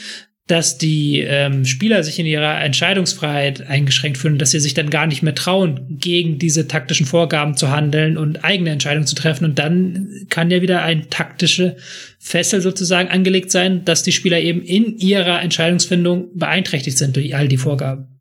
dass 0.50 0.78
die 0.78 1.20
ähm, 1.20 1.64
Spieler 1.64 2.02
sich 2.02 2.18
in 2.18 2.26
ihrer 2.26 2.60
Entscheidungsfreiheit 2.60 3.68
eingeschränkt 3.68 4.18
fühlen, 4.18 4.38
dass 4.38 4.50
sie 4.50 4.58
sich 4.58 4.74
dann 4.74 4.90
gar 4.90 5.06
nicht 5.06 5.22
mehr 5.22 5.34
trauen, 5.34 5.86
gegen 5.88 6.38
diese 6.38 6.66
taktischen 6.66 7.06
Vorgaben 7.06 7.56
zu 7.56 7.70
handeln 7.70 8.16
und 8.16 8.44
eigene 8.44 8.70
Entscheidungen 8.70 9.06
zu 9.06 9.14
treffen. 9.14 9.44
Und 9.44 9.60
dann 9.60 10.26
kann 10.28 10.50
ja 10.50 10.60
wieder 10.60 10.82
ein 10.82 11.08
taktische 11.08 11.76
Fessel 12.18 12.60
sozusagen 12.60 13.08
angelegt 13.08 13.52
sein, 13.52 13.84
dass 13.84 14.02
die 14.02 14.12
Spieler 14.12 14.40
eben 14.40 14.62
in 14.62 14.98
ihrer 14.98 15.40
Entscheidungsfindung 15.40 16.36
beeinträchtigt 16.36 16.98
sind 16.98 17.14
durch 17.14 17.36
all 17.36 17.46
die 17.46 17.56
Vorgaben. 17.56 18.18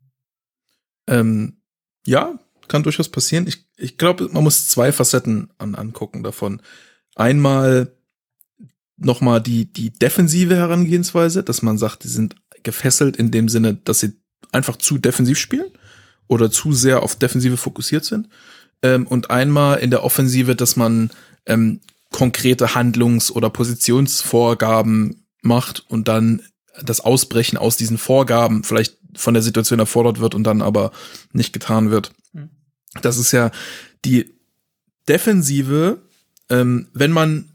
Ähm, 1.08 1.56
ja, 2.06 2.38
kann 2.68 2.84
durchaus 2.84 3.08
passieren. 3.08 3.48
Ich, 3.48 3.64
ich 3.76 3.98
glaube, 3.98 4.28
man 4.30 4.44
muss 4.44 4.68
zwei 4.68 4.92
Facetten 4.92 5.50
an, 5.58 5.74
angucken 5.74 6.22
davon. 6.22 6.62
Einmal 7.16 7.92
nochmal 9.00 9.40
die, 9.40 9.72
die 9.72 9.90
defensive 9.90 10.56
Herangehensweise, 10.56 11.42
dass 11.42 11.62
man 11.62 11.78
sagt, 11.78 12.04
die 12.04 12.08
sind 12.08 12.36
gefesselt 12.62 13.16
in 13.16 13.30
dem 13.30 13.48
Sinne, 13.48 13.74
dass 13.74 14.00
sie 14.00 14.12
einfach 14.52 14.76
zu 14.76 14.98
defensiv 14.98 15.38
spielen 15.38 15.70
oder 16.28 16.50
zu 16.50 16.72
sehr 16.72 17.02
auf 17.02 17.16
Defensive 17.16 17.56
fokussiert 17.56 18.04
sind. 18.04 18.28
Ähm, 18.82 19.06
und 19.06 19.30
einmal 19.30 19.78
in 19.78 19.90
der 19.90 20.04
Offensive, 20.04 20.54
dass 20.54 20.76
man 20.76 21.10
ähm, 21.46 21.80
konkrete 22.10 22.74
Handlungs- 22.74 23.30
oder 23.30 23.50
Positionsvorgaben 23.50 25.26
macht 25.42 25.84
und 25.88 26.08
dann 26.08 26.42
das 26.82 27.00
Ausbrechen 27.00 27.56
aus 27.56 27.76
diesen 27.76 27.98
Vorgaben 27.98 28.64
vielleicht 28.64 28.98
von 29.16 29.34
der 29.34 29.42
Situation 29.42 29.78
erfordert 29.78 30.20
wird 30.20 30.34
und 30.34 30.44
dann 30.44 30.62
aber 30.62 30.92
nicht 31.32 31.52
getan 31.52 31.90
wird. 31.90 32.12
Hm. 32.32 32.50
Das 33.02 33.16
ist 33.16 33.32
ja 33.32 33.50
die 34.04 34.34
Defensive, 35.08 36.02
ähm, 36.48 36.88
wenn 36.92 37.10
man 37.10 37.49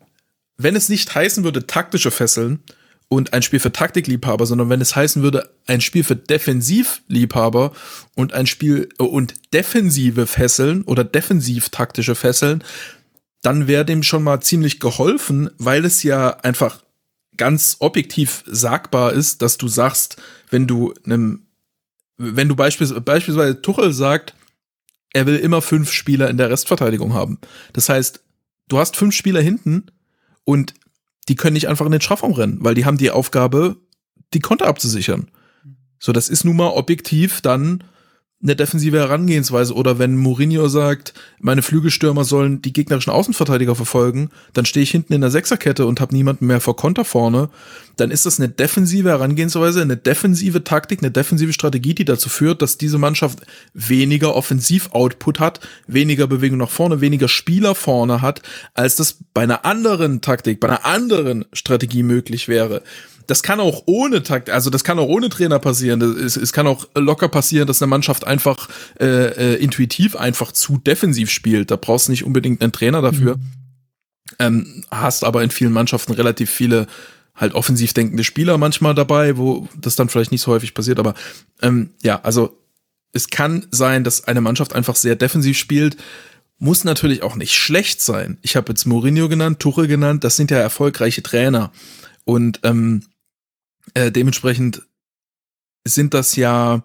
wenn 0.58 0.76
es 0.76 0.89
nicht 0.89 1.13
heißen 1.13 1.44
würde 1.44 1.68
taktische 1.68 2.12
Fesseln 2.12 2.63
und 3.08 3.34
ein 3.34 3.41
Spiel 3.41 3.60
für 3.60 3.72
Taktikliebhaber, 3.72 4.46
sondern 4.46 4.70
wenn 4.70 4.82
es 4.82 4.96
heißen 4.96 5.22
würde 5.22 5.50
ein 5.68 5.82
Spiel 5.82 6.04
für 6.04 6.15
Defensivliebhaber 6.15 7.72
und 8.15 8.34
ein 8.34 8.48
Spiel 8.48 8.89
äh, 9.00 9.04
und 9.04 9.36
defensive 9.54 10.28
Fesseln 10.28 10.84
oder 10.84 11.04
defensiv 11.04 11.70
taktische 11.70 12.15
Fesseln, 12.15 12.63
dann 13.41 13.68
wäre 13.68 13.86
dem 13.86 14.02
schon 14.02 14.24
mal 14.24 14.41
ziemlich 14.41 14.80
geholfen, 14.80 15.52
weil 15.58 15.86
es 15.86 16.02
ja 16.04 16.30
einfach 16.38 16.84
ganz 17.38 17.78
objektiv 17.80 18.44
sagbar 18.48 19.13
ist, 19.13 19.41
dass 19.41 19.58
du 19.58 19.68
sagst, 19.68 20.18
wenn 20.50 20.68
du 20.68 20.94
einem, 21.06 21.46
wenn 22.18 22.48
du 22.48 22.56
beispielsweise, 22.56 23.02
beispielsweise 23.02 23.62
Tuchel 23.62 23.94
sagt, 23.94 24.34
er 25.13 25.26
will 25.28 25.36
immer 25.36 25.62
fünf 25.62 25.91
Spieler 25.91 26.30
in 26.30 26.38
der 26.38 26.50
Restverteidigung 26.50 27.13
haben. 27.13 27.39
Das 27.74 27.88
heißt, 27.89 28.22
du 28.68 28.80
hast 28.80 28.96
fünf 28.96 29.13
Spieler 29.13 29.41
hinten 29.41 29.86
und 30.45 30.73
die 31.27 31.36
können 31.36 31.53
nicht 31.53 31.67
einfach 31.67 31.86
in 31.86 31.91
den 31.91 32.01
Strafraum 32.01 32.34
rennen, 32.34 32.60
weil 32.62 32.75
die 32.75 32.86
haben 32.86 32.97
die 32.97 33.12
Aufgabe, 33.12 33.77
die 34.34 34.39
Konter 34.39 34.67
abzusichern. 34.67 35.29
So, 35.99 36.12
das 36.12 36.29
ist 36.29 36.45
nun 36.45 36.55
mal 36.55 36.69
objektiv 36.69 37.41
dann 37.41 37.84
eine 38.43 38.56
defensive 38.56 38.98
Herangehensweise. 38.98 39.74
Oder 39.74 39.98
wenn 39.98 40.17
Mourinho 40.17 40.67
sagt, 40.67 41.13
meine 41.39 41.62
Flügelstürmer 41.62 42.24
sollen 42.24 42.62
die 42.62 42.74
gegnerischen 42.74 43.12
Außenverteidiger 43.12 43.76
verfolgen, 43.76 44.30
dann 44.54 44.65
stehe 44.65 44.84
ich 44.84 44.91
hinten 44.91 45.13
in 45.13 45.21
der 45.21 45.32
Sechserkette 45.32 45.86
und 45.86 46.02
habe 46.02 46.13
niemanden 46.13 46.48
mehr 46.48 46.62
vor 46.62 46.76
Konter 46.76 47.06
vorne, 47.06 47.50
dann 47.95 48.12
ist 48.12 48.26
das 48.26 48.39
eine 48.39 48.50
defensive 48.50 49.10
Herangehensweise, 49.10 49.82
eine 49.82 49.98
defensive 49.98 50.63
Taktik, 50.63 51.00
eine 51.02 51.12
defensive 51.12 51.54
Strategie, 51.54 51.95
die 51.95 52.06
dazu 52.06 52.30
führt, 52.30 52.62
dass 52.62 52.78
diese 52.78 52.98
Mannschaft 52.98 53.39
weniger 53.74 54.36
Offensiv-Output 54.36 55.39
hat, 55.39 55.60
weniger 55.88 56.28
Bewegung 56.28 56.58
nach 56.58 56.69
vorne, 56.69 57.02
weniger 57.02 57.30
Spieler 57.30 57.74
vorne 57.74 58.21
hat, 58.21 58.41
als 58.74 58.98
das 58.98 59.17
bei 59.34 59.43
einer 59.43 59.65
anderen 59.65 60.21
Taktik, 60.21 60.60
bei 60.60 60.67
einer 60.67 60.86
anderen 60.86 61.45
Strategie 61.54 62.04
möglich 62.04 62.48
wäre 62.48 62.84
das 63.27 63.43
kann 63.43 63.59
auch 63.59 63.83
ohne 63.85 64.23
Takt, 64.23 64.49
also 64.49 64.69
das 64.69 64.83
kann 64.83 64.99
auch 64.99 65.07
ohne 65.07 65.29
Trainer 65.29 65.59
passieren. 65.59 66.01
Es, 66.01 66.38
es 66.38 66.53
kann 66.53 66.67
auch 66.67 66.88
locker 66.95 67.27
passieren, 67.27 67.67
dass 67.67 67.81
eine 67.81 67.89
Mannschaft 67.89 68.25
einfach 68.25 68.69
äh, 68.99 69.05
äh, 69.05 69.55
intuitiv 69.55 70.15
einfach 70.15 70.51
zu 70.51 70.77
defensiv 70.77 71.29
spielt. 71.29 71.71
Da 71.71 71.75
brauchst 71.75 72.07
du 72.07 72.11
nicht 72.11 72.23
unbedingt 72.23 72.61
einen 72.61 72.71
Trainer 72.71 73.01
dafür. 73.01 73.38
Mhm. 73.38 73.41
Ähm, 74.39 74.83
hast 74.91 75.23
aber 75.23 75.43
in 75.43 75.51
vielen 75.51 75.71
Mannschaften 75.71 76.13
relativ 76.13 76.49
viele 76.49 76.88
halt 77.35 77.53
offensiv 77.53 77.93
denkende 77.93 78.23
Spieler 78.23 78.57
manchmal 78.57 78.95
dabei, 78.95 79.38
wo 79.38 79.67
das 79.77 79.95
dann 79.95 80.09
vielleicht 80.09 80.31
nicht 80.31 80.41
so 80.41 80.51
häufig 80.51 80.73
passiert, 80.73 80.99
aber 80.99 81.13
ähm, 81.61 81.91
ja, 82.01 82.21
also 82.23 82.57
es 83.11 83.29
kann 83.29 83.67
sein, 83.71 84.03
dass 84.03 84.23
eine 84.25 84.41
Mannschaft 84.41 84.73
einfach 84.73 84.95
sehr 84.95 85.15
defensiv 85.15 85.57
spielt, 85.57 85.97
muss 86.57 86.83
natürlich 86.83 87.23
auch 87.23 87.35
nicht 87.35 87.53
schlecht 87.53 88.01
sein. 88.01 88.38
Ich 88.41 88.55
habe 88.55 88.69
jetzt 88.69 88.85
Mourinho 88.85 89.27
genannt, 89.27 89.59
Tuchel 89.59 89.88
genannt, 89.88 90.23
das 90.23 90.38
sind 90.38 90.49
ja 90.49 90.57
erfolgreiche 90.57 91.23
Trainer 91.23 91.71
und 92.23 92.61
ähm, 92.63 93.03
äh, 93.93 94.12
dementsprechend 94.12 94.84
sind 95.86 96.13
das 96.13 96.36
ja 96.36 96.84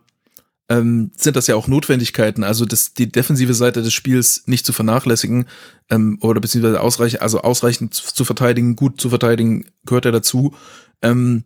ähm, 0.70 1.10
sind 1.16 1.34
das 1.34 1.48
ja 1.48 1.56
auch 1.56 1.66
Notwendigkeiten, 1.66 2.44
also 2.44 2.64
das, 2.64 2.94
die 2.94 3.10
defensive 3.10 3.54
Seite 3.54 3.82
des 3.82 3.92
Spiels 3.92 4.44
nicht 4.46 4.64
zu 4.64 4.72
vernachlässigen 4.72 5.46
ähm, 5.90 6.18
oder 6.20 6.40
beziehungsweise 6.40 6.80
ausreichend, 6.80 7.22
also 7.22 7.40
ausreichend 7.40 7.92
zu, 7.92 8.14
zu 8.14 8.24
verteidigen, 8.24 8.76
gut 8.76 9.00
zu 9.00 9.10
verteidigen, 9.10 9.66
gehört 9.84 10.04
ja 10.04 10.12
dazu. 10.12 10.54
Ähm, 11.02 11.44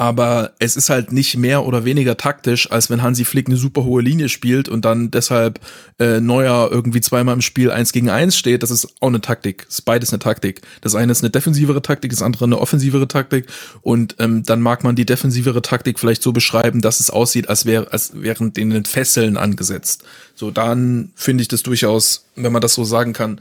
aber 0.00 0.52
es 0.60 0.76
ist 0.76 0.90
halt 0.90 1.10
nicht 1.10 1.36
mehr 1.36 1.66
oder 1.66 1.84
weniger 1.84 2.16
taktisch, 2.16 2.70
als 2.70 2.88
wenn 2.88 3.02
Hansi 3.02 3.24
Flick 3.24 3.48
eine 3.48 3.56
super 3.56 3.82
hohe 3.82 4.00
Linie 4.00 4.28
spielt 4.28 4.68
und 4.68 4.84
dann 4.84 5.10
deshalb 5.10 5.58
äh, 5.98 6.20
Neuer 6.20 6.68
irgendwie 6.70 7.00
zweimal 7.00 7.34
im 7.34 7.42
Spiel 7.42 7.72
eins 7.72 7.92
gegen 7.92 8.08
eins 8.08 8.36
steht. 8.36 8.62
Das 8.62 8.70
ist 8.70 8.94
auch 9.00 9.08
eine 9.08 9.20
Taktik. 9.20 9.64
Das 9.66 9.80
ist 9.80 9.82
beides 9.82 10.12
eine 10.12 10.20
Taktik. 10.20 10.62
Das 10.82 10.94
eine 10.94 11.10
ist 11.10 11.24
eine 11.24 11.30
defensivere 11.30 11.82
Taktik, 11.82 12.12
das 12.12 12.22
andere 12.22 12.44
eine 12.44 12.60
offensivere 12.60 13.08
Taktik. 13.08 13.46
Und 13.82 14.14
ähm, 14.20 14.44
dann 14.44 14.62
mag 14.62 14.84
man 14.84 14.94
die 14.94 15.04
defensivere 15.04 15.62
Taktik 15.62 15.98
vielleicht 15.98 16.22
so 16.22 16.30
beschreiben, 16.30 16.80
dass 16.80 17.00
es 17.00 17.10
aussieht, 17.10 17.48
als 17.48 17.66
wäre, 17.66 17.90
als 17.90 18.12
wären 18.14 18.52
denen 18.52 18.84
Fesseln 18.84 19.36
angesetzt. 19.36 20.04
So, 20.36 20.52
dann 20.52 21.10
finde 21.16 21.42
ich 21.42 21.48
das 21.48 21.64
durchaus, 21.64 22.24
wenn 22.36 22.52
man 22.52 22.62
das 22.62 22.74
so 22.74 22.84
sagen 22.84 23.14
kann, 23.14 23.40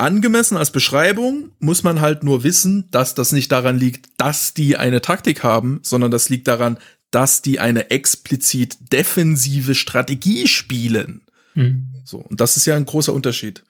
angemessen 0.00 0.56
als 0.56 0.70
Beschreibung 0.70 1.50
muss 1.58 1.82
man 1.82 2.00
halt 2.00 2.24
nur 2.24 2.42
wissen, 2.42 2.90
dass 2.90 3.14
das 3.14 3.32
nicht 3.32 3.52
daran 3.52 3.78
liegt, 3.78 4.08
dass 4.16 4.54
die 4.54 4.76
eine 4.76 5.00
Taktik 5.00 5.42
haben, 5.44 5.80
sondern 5.82 6.10
das 6.10 6.28
liegt 6.28 6.48
daran, 6.48 6.78
dass 7.10 7.42
die 7.42 7.60
eine 7.60 7.90
explizit 7.90 8.92
defensive 8.92 9.74
Strategie 9.74 10.48
spielen. 10.48 11.22
Hm. 11.54 11.88
So, 12.04 12.18
und 12.18 12.40
das 12.40 12.56
ist 12.56 12.66
ja 12.66 12.76
ein 12.76 12.86
großer 12.86 13.12
Unterschied. 13.12 13.62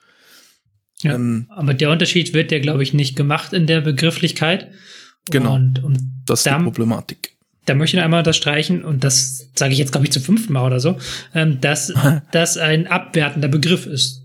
Ja, 1.01 1.15
ähm, 1.15 1.47
aber 1.49 1.73
der 1.73 1.89
Unterschied 1.89 2.33
wird 2.33 2.51
ja, 2.51 2.59
glaube 2.59 2.83
ich, 2.83 2.93
nicht 2.93 3.15
gemacht 3.15 3.53
in 3.53 3.67
der 3.67 3.81
Begrifflichkeit. 3.81 4.71
Genau. 5.29 5.55
Und, 5.55 5.83
und 5.83 5.99
das 6.25 6.41
ist 6.41 6.47
da, 6.47 6.57
die 6.57 6.63
Problematik. 6.63 7.33
Da 7.65 7.73
möchte 7.73 7.97
ich 7.97 8.03
einmal 8.03 8.23
das 8.23 8.37
streichen, 8.37 8.83
und 8.83 9.03
das 9.03 9.49
sage 9.55 9.73
ich 9.73 9.79
jetzt, 9.79 9.91
glaube 9.91 10.05
ich, 10.05 10.11
zum 10.11 10.23
fünften 10.23 10.53
Mal 10.53 10.65
oder 10.65 10.79
so, 10.79 10.97
ähm, 11.33 11.59
dass 11.61 11.93
das 12.31 12.57
ein 12.57 12.87
abwertender 12.87 13.47
Begriff 13.47 13.85
ist 13.85 14.20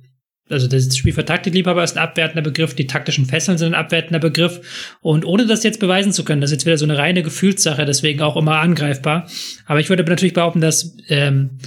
also 0.48 0.68
das 0.68 0.96
Spiel 0.96 1.12
für 1.12 1.24
Taktikliebhaber 1.24 1.82
ist 1.82 1.96
ein 1.96 2.02
abwertender 2.02 2.42
Begriff, 2.42 2.74
die 2.74 2.86
taktischen 2.86 3.26
Fesseln 3.26 3.58
sind 3.58 3.68
ein 3.68 3.80
abwertender 3.80 4.20
Begriff. 4.20 4.96
Und 5.00 5.24
ohne 5.24 5.46
das 5.46 5.64
jetzt 5.64 5.80
beweisen 5.80 6.12
zu 6.12 6.24
können, 6.24 6.40
das 6.40 6.50
ist 6.50 6.56
jetzt 6.56 6.66
wieder 6.66 6.78
so 6.78 6.84
eine 6.84 6.98
reine 6.98 7.22
Gefühlssache, 7.22 7.84
deswegen 7.84 8.22
auch 8.22 8.36
immer 8.36 8.58
angreifbar. 8.58 9.28
Aber 9.66 9.80
ich 9.80 9.88
würde 9.88 10.04
natürlich 10.04 10.34
behaupten, 10.34 10.60
dass 10.60 10.96
ähm, 11.08 11.58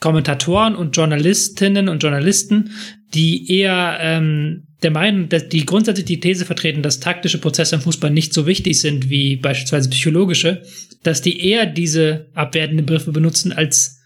Kommentatoren 0.00 0.76
und 0.76 0.96
Journalistinnen 0.96 1.88
und 1.88 2.02
Journalisten, 2.02 2.70
die 3.14 3.50
eher 3.50 3.98
ähm, 4.00 4.64
der 4.82 4.90
Meinung, 4.90 5.28
dass 5.28 5.48
die 5.48 5.66
grundsätzlich 5.66 6.06
die 6.06 6.20
These 6.20 6.44
vertreten, 6.44 6.82
dass 6.82 7.00
taktische 7.00 7.38
Prozesse 7.38 7.76
im 7.76 7.80
Fußball 7.80 8.10
nicht 8.10 8.32
so 8.32 8.46
wichtig 8.46 8.78
sind 8.78 9.10
wie 9.10 9.36
beispielsweise 9.36 9.90
psychologische, 9.90 10.62
dass 11.02 11.22
die 11.22 11.44
eher 11.44 11.66
diese 11.66 12.26
abwertenden 12.34 12.86
Begriffe 12.86 13.10
benutzen 13.10 13.52
als 13.52 13.97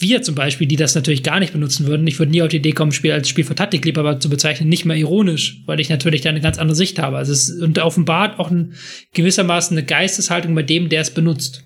wir 0.00 0.22
zum 0.22 0.34
Beispiel, 0.34 0.66
die 0.66 0.76
das 0.76 0.94
natürlich 0.94 1.22
gar 1.22 1.40
nicht 1.40 1.52
benutzen 1.52 1.86
würden, 1.86 2.06
ich 2.06 2.18
würde 2.18 2.32
nie 2.32 2.42
auf 2.42 2.48
die 2.48 2.58
Idee 2.58 2.72
kommen, 2.72 2.92
Spiel 2.92 3.12
als 3.12 3.28
Spiel 3.28 3.44
für 3.44 3.54
Taktikliebhaber 3.54 4.20
zu 4.20 4.28
bezeichnen, 4.28 4.68
nicht 4.68 4.84
mehr 4.84 4.96
ironisch, 4.96 5.62
weil 5.66 5.80
ich 5.80 5.88
natürlich 5.88 6.20
da 6.22 6.30
eine 6.30 6.40
ganz 6.40 6.58
andere 6.58 6.76
Sicht 6.76 6.98
habe. 6.98 7.16
Also 7.16 7.32
es 7.32 7.50
und 7.50 7.78
offenbart 7.78 8.38
auch 8.38 8.50
ein, 8.50 8.74
gewissermaßen 9.14 9.76
eine 9.76 9.86
Geisteshaltung 9.86 10.54
bei 10.54 10.62
dem, 10.62 10.88
der 10.88 11.02
es 11.02 11.10
benutzt. 11.10 11.62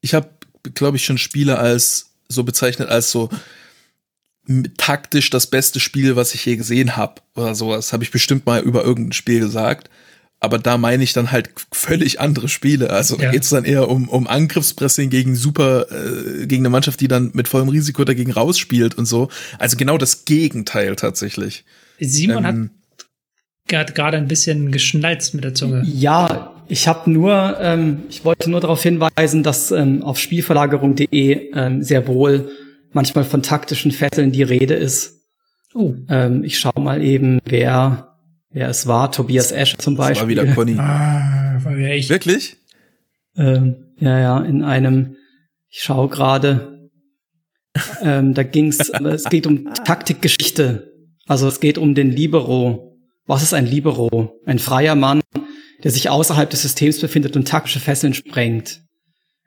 Ich 0.00 0.14
habe, 0.14 0.28
glaube 0.74 0.96
ich, 0.96 1.04
schon 1.04 1.18
Spiele 1.18 1.58
als 1.58 2.10
so 2.28 2.44
bezeichnet 2.44 2.88
als 2.88 3.10
so 3.10 3.30
taktisch 4.76 5.30
das 5.30 5.46
beste 5.46 5.80
Spiel, 5.80 6.16
was 6.16 6.34
ich 6.34 6.44
je 6.44 6.56
gesehen 6.56 6.96
habe 6.96 7.22
oder 7.34 7.54
sowas. 7.54 7.92
Habe 7.92 8.04
ich 8.04 8.10
bestimmt 8.10 8.44
mal 8.46 8.62
über 8.62 8.84
irgendein 8.84 9.12
Spiel 9.12 9.40
gesagt 9.40 9.88
aber 10.44 10.58
da 10.58 10.78
meine 10.78 11.02
ich 11.02 11.12
dann 11.12 11.32
halt 11.32 11.50
völlig 11.72 12.20
andere 12.20 12.48
Spiele. 12.48 12.90
Also 12.90 13.16
ja. 13.16 13.24
da 13.24 13.30
geht 13.32 13.42
es 13.42 13.50
dann 13.50 13.64
eher 13.64 13.88
um, 13.88 14.08
um 14.08 14.26
Angriffspressing 14.26 15.10
gegen 15.10 15.34
super, 15.34 15.86
äh, 15.90 16.46
gegen 16.46 16.62
eine 16.62 16.70
Mannschaft, 16.70 17.00
die 17.00 17.08
dann 17.08 17.30
mit 17.34 17.48
vollem 17.48 17.68
Risiko 17.68 18.04
dagegen 18.04 18.32
rausspielt 18.32 18.96
und 18.96 19.06
so. 19.06 19.28
Also 19.58 19.76
genau 19.76 19.98
das 19.98 20.24
Gegenteil 20.24 20.96
tatsächlich. 20.96 21.64
Simon 21.98 22.44
ähm, 22.44 22.70
hat 23.72 23.94
gerade 23.94 24.16
ein 24.16 24.28
bisschen 24.28 24.70
geschnalzt 24.70 25.34
mit 25.34 25.44
der 25.44 25.54
Zunge. 25.54 25.82
Ja, 25.86 26.52
ich 26.68 26.88
habe 26.88 27.10
nur, 27.10 27.56
ähm, 27.60 28.04
ich 28.08 28.24
wollte 28.24 28.50
nur 28.50 28.60
darauf 28.60 28.82
hinweisen, 28.82 29.42
dass 29.42 29.70
ähm, 29.70 30.02
auf 30.02 30.18
Spielverlagerung.de 30.18 31.50
ähm, 31.54 31.82
sehr 31.82 32.06
wohl 32.06 32.50
manchmal 32.92 33.24
von 33.24 33.42
taktischen 33.42 33.90
Fesseln 33.90 34.32
die 34.32 34.42
Rede 34.42 34.74
ist. 34.74 35.22
Oh. 35.74 35.94
Ähm, 36.08 36.44
ich 36.44 36.58
schaue 36.58 36.80
mal 36.80 37.02
eben, 37.02 37.40
wer 37.44 38.13
ja, 38.54 38.68
es 38.68 38.86
war 38.86 39.10
Tobias 39.10 39.50
Esch 39.50 39.76
zum 39.78 39.96
Beispiel. 39.96 40.14
Das 40.14 40.22
war 40.22 40.28
wieder 40.28 40.54
Conny. 40.54 40.78
Ah, 40.78 41.58
war 41.62 41.76
wieder 41.76 41.90
echt. 41.90 42.08
Wirklich? 42.08 42.56
Ähm, 43.36 43.76
ja, 43.98 44.18
ja, 44.20 44.38
in 44.40 44.62
einem, 44.62 45.16
ich 45.68 45.80
schaue 45.80 46.08
gerade, 46.08 46.88
ähm, 48.00 48.32
da 48.32 48.44
ging's, 48.44 48.78
es 48.78 49.24
geht 49.24 49.48
um 49.48 49.74
Taktikgeschichte. 49.84 50.92
Also 51.26 51.48
es 51.48 51.58
geht 51.58 51.78
um 51.78 51.96
den 51.96 52.12
Libero. 52.12 52.96
Was 53.26 53.42
ist 53.42 53.54
ein 53.54 53.66
Libero? 53.66 54.38
Ein 54.46 54.60
freier 54.60 54.94
Mann, 54.94 55.20
der 55.82 55.90
sich 55.90 56.08
außerhalb 56.08 56.48
des 56.48 56.62
Systems 56.62 57.00
befindet 57.00 57.36
und 57.36 57.48
taktische 57.48 57.80
Fesseln 57.80 58.14
sprengt. 58.14 58.82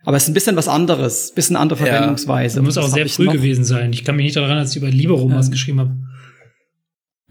Aber 0.04 0.18
es 0.18 0.24
ist 0.24 0.30
ein 0.30 0.34
bisschen 0.34 0.56
was 0.56 0.68
anderes, 0.68 1.34
bisschen 1.34 1.56
andere 1.56 1.78
Verwendungsweise. 1.78 2.58
Ja, 2.58 2.64
muss 2.64 2.78
auch 2.78 2.88
sehr 2.88 3.08
früh 3.08 3.28
gewesen 3.28 3.64
sein. 3.64 3.94
Ich 3.94 4.04
kann 4.04 4.16
mich 4.16 4.26
nicht 4.26 4.36
daran 4.36 4.50
erinnern, 4.50 4.66
dass 4.66 4.72
ich 4.72 4.82
über 4.82 4.90
Libero 4.90 5.24
ähm, 5.24 5.36
was 5.36 5.52
geschrieben 5.52 5.80
habe. 5.80 5.98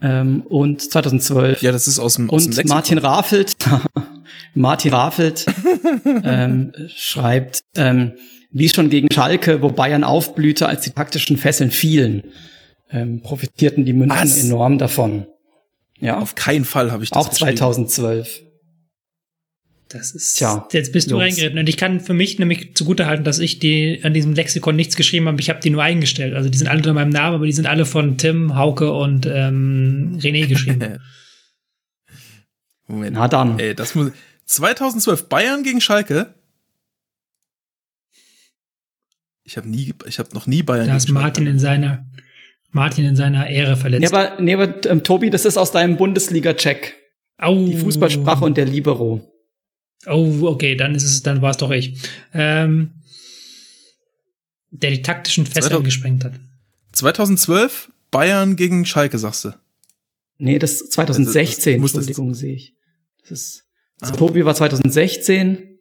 Ähm, 0.03 0.43
und 0.43 0.83
2012. 0.83 1.63
Ja, 1.63 1.73
das 1.73 1.89
ist 1.89 1.99
aus 1.99 2.15
dem, 2.15 2.29
aus 2.29 2.47
und 2.47 2.57
dem 2.57 2.69
Martin 2.69 2.99
Raffelt, 2.99 3.57
Martin 4.55 4.93
Raffelt 4.93 5.47
ähm, 6.25 6.73
schreibt, 6.89 7.63
ähm, 7.77 8.13
wie 8.51 8.69
schon 8.69 8.91
gegen 8.91 9.11
Schalke, 9.11 9.63
wo 9.63 9.71
Bayern 9.71 10.05
aufblühte, 10.05 10.69
als 10.69 10.83
die 10.83 10.91
taktischen 10.91 11.37
Fesseln 11.39 11.71
fielen, 11.71 12.25
ähm, 12.91 13.23
profitierten 13.23 13.85
die 13.85 13.93
München 13.93 14.19
Was? 14.19 14.43
enorm 14.45 14.79
davon. 14.79 15.27
Ja. 15.99 16.19
Auf 16.21 16.35
keinen 16.35 16.65
Fall 16.65 16.93
habe 16.93 17.05
ich 17.05 17.11
das 17.11 17.27
Auch 17.27 17.31
2012. 17.31 18.43
Das 19.97 20.13
ist. 20.13 20.37
Tja, 20.37 20.69
jetzt 20.73 20.93
bist 20.93 21.11
du 21.11 21.17
reingeritten. 21.17 21.59
Und 21.59 21.69
ich 21.69 21.77
kann 21.77 22.01
für 22.01 22.15
mich 22.15 22.39
nämlich 22.39 22.75
zugutehalten, 22.75 23.25
dass 23.25 23.39
ich 23.39 23.59
die 23.59 24.01
an 24.03 24.15
diesem 24.15 24.35
Lexikon 24.35 24.77
nichts 24.77 24.97
geschrieben 24.97 25.27
habe. 25.27 25.41
Ich 25.41 25.49
habe 25.49 25.61
die 25.61 25.71
nur 25.71 25.83
eingestellt. 25.83 26.35
Also 26.35 26.49
die 26.49 26.59
sind 26.59 26.69
alle 26.69 26.79
unter 26.79 26.93
meinem 26.93 27.11
Namen, 27.11 27.37
aber 27.37 27.47
die 27.47 27.53
sind 27.53 27.67
alle 27.67 27.87
von 27.87 28.19
Tim, 28.19 28.57
Hauke 28.57 28.93
und 28.93 29.27
ähm, 29.27 30.19
René 30.21 30.47
geschrieben. 30.47 30.99
Moment. 32.87 33.15
Na 33.15 33.29
dann. 33.29 33.59
Ey, 33.59 33.75
das 33.75 33.95
muss. 33.95 34.13
2012 34.45 35.29
Bayern 35.29 35.63
gegen 35.65 35.81
Schalke. 35.81 36.35
Ich 39.43 39.57
habe 39.57 39.69
nie, 39.69 39.93
ich 40.07 40.19
habe 40.19 40.29
noch 40.35 40.47
nie 40.47 40.63
Bayern. 40.63 40.87
Da 40.87 40.97
ist 40.97 41.09
Martin 41.09 41.47
in 41.47 41.59
seiner 41.59 42.07
Martin 42.71 43.05
in 43.07 43.17
seiner 43.17 43.49
Ehre 43.49 43.77
verletzt. 43.77 44.13
Nee, 44.13 44.17
aber, 44.17 44.41
nee, 44.41 44.55
aber 44.55 44.85
ähm, 44.87 45.03
Tobi, 45.03 45.31
das 45.31 45.45
ist 45.45 45.57
aus 45.57 45.73
deinem 45.73 45.97
Bundesliga-Check. 45.97 46.95
Die 47.43 47.77
Fußballsprache 47.77 48.45
und 48.45 48.57
der 48.57 48.67
Libero. 48.67 49.36
Oh, 50.07 50.43
okay, 50.43 50.77
dann 50.77 50.95
ist 50.95 51.05
es, 51.05 51.23
dann 51.23 51.43
war 51.43 51.51
es 51.51 51.57
doch 51.57 51.71
ich. 51.71 51.99
Ähm, 52.35 53.03
der 54.71 54.91
die 54.91 55.03
taktischen 55.03 55.47
Fesseln 55.47 55.83
gesprengt 55.83 56.25
hat. 56.25 56.35
2012 56.93 57.91
Bayern 58.11 58.57
gegen 58.57 58.85
Schalke, 58.85 59.19
sagst 59.19 59.45
du? 59.45 59.53
Nee, 60.39 60.59
das 60.59 60.91
2016, 60.91 61.75
also, 61.75 61.83
das 61.83 61.95
Entschuldigung, 61.95 62.35
sehe 62.35 62.55
ich. 62.55 62.75
Das 63.23 63.31
ist, 63.31 63.65
also 64.01 64.15
ah. 64.15 64.17
Tobi 64.17 64.45
war 64.45 64.55
2016 64.55 65.79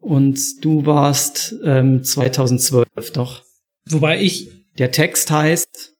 und 0.00 0.64
du 0.64 0.86
warst 0.86 1.54
ähm, 1.64 2.02
2012, 2.02 2.88
doch. 3.12 3.44
Wobei 3.86 4.22
ich. 4.22 4.50
Der 4.78 4.92
Text 4.92 5.30
heißt 5.30 5.94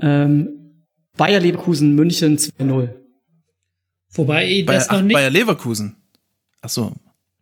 ähm, 0.00 0.86
Bayer 1.16 1.40
Leverkusen 1.40 1.94
München 1.94 2.36
2-0. 2.36 3.03
Wobei 4.14 4.62
das 4.62 4.88
Bayer, 4.88 4.98
noch 4.98 5.06
nicht. 5.06 5.14
Bayer 5.14 5.30
Leverkusen. 5.30 5.96
Ach 6.62 6.68
so. 6.68 6.92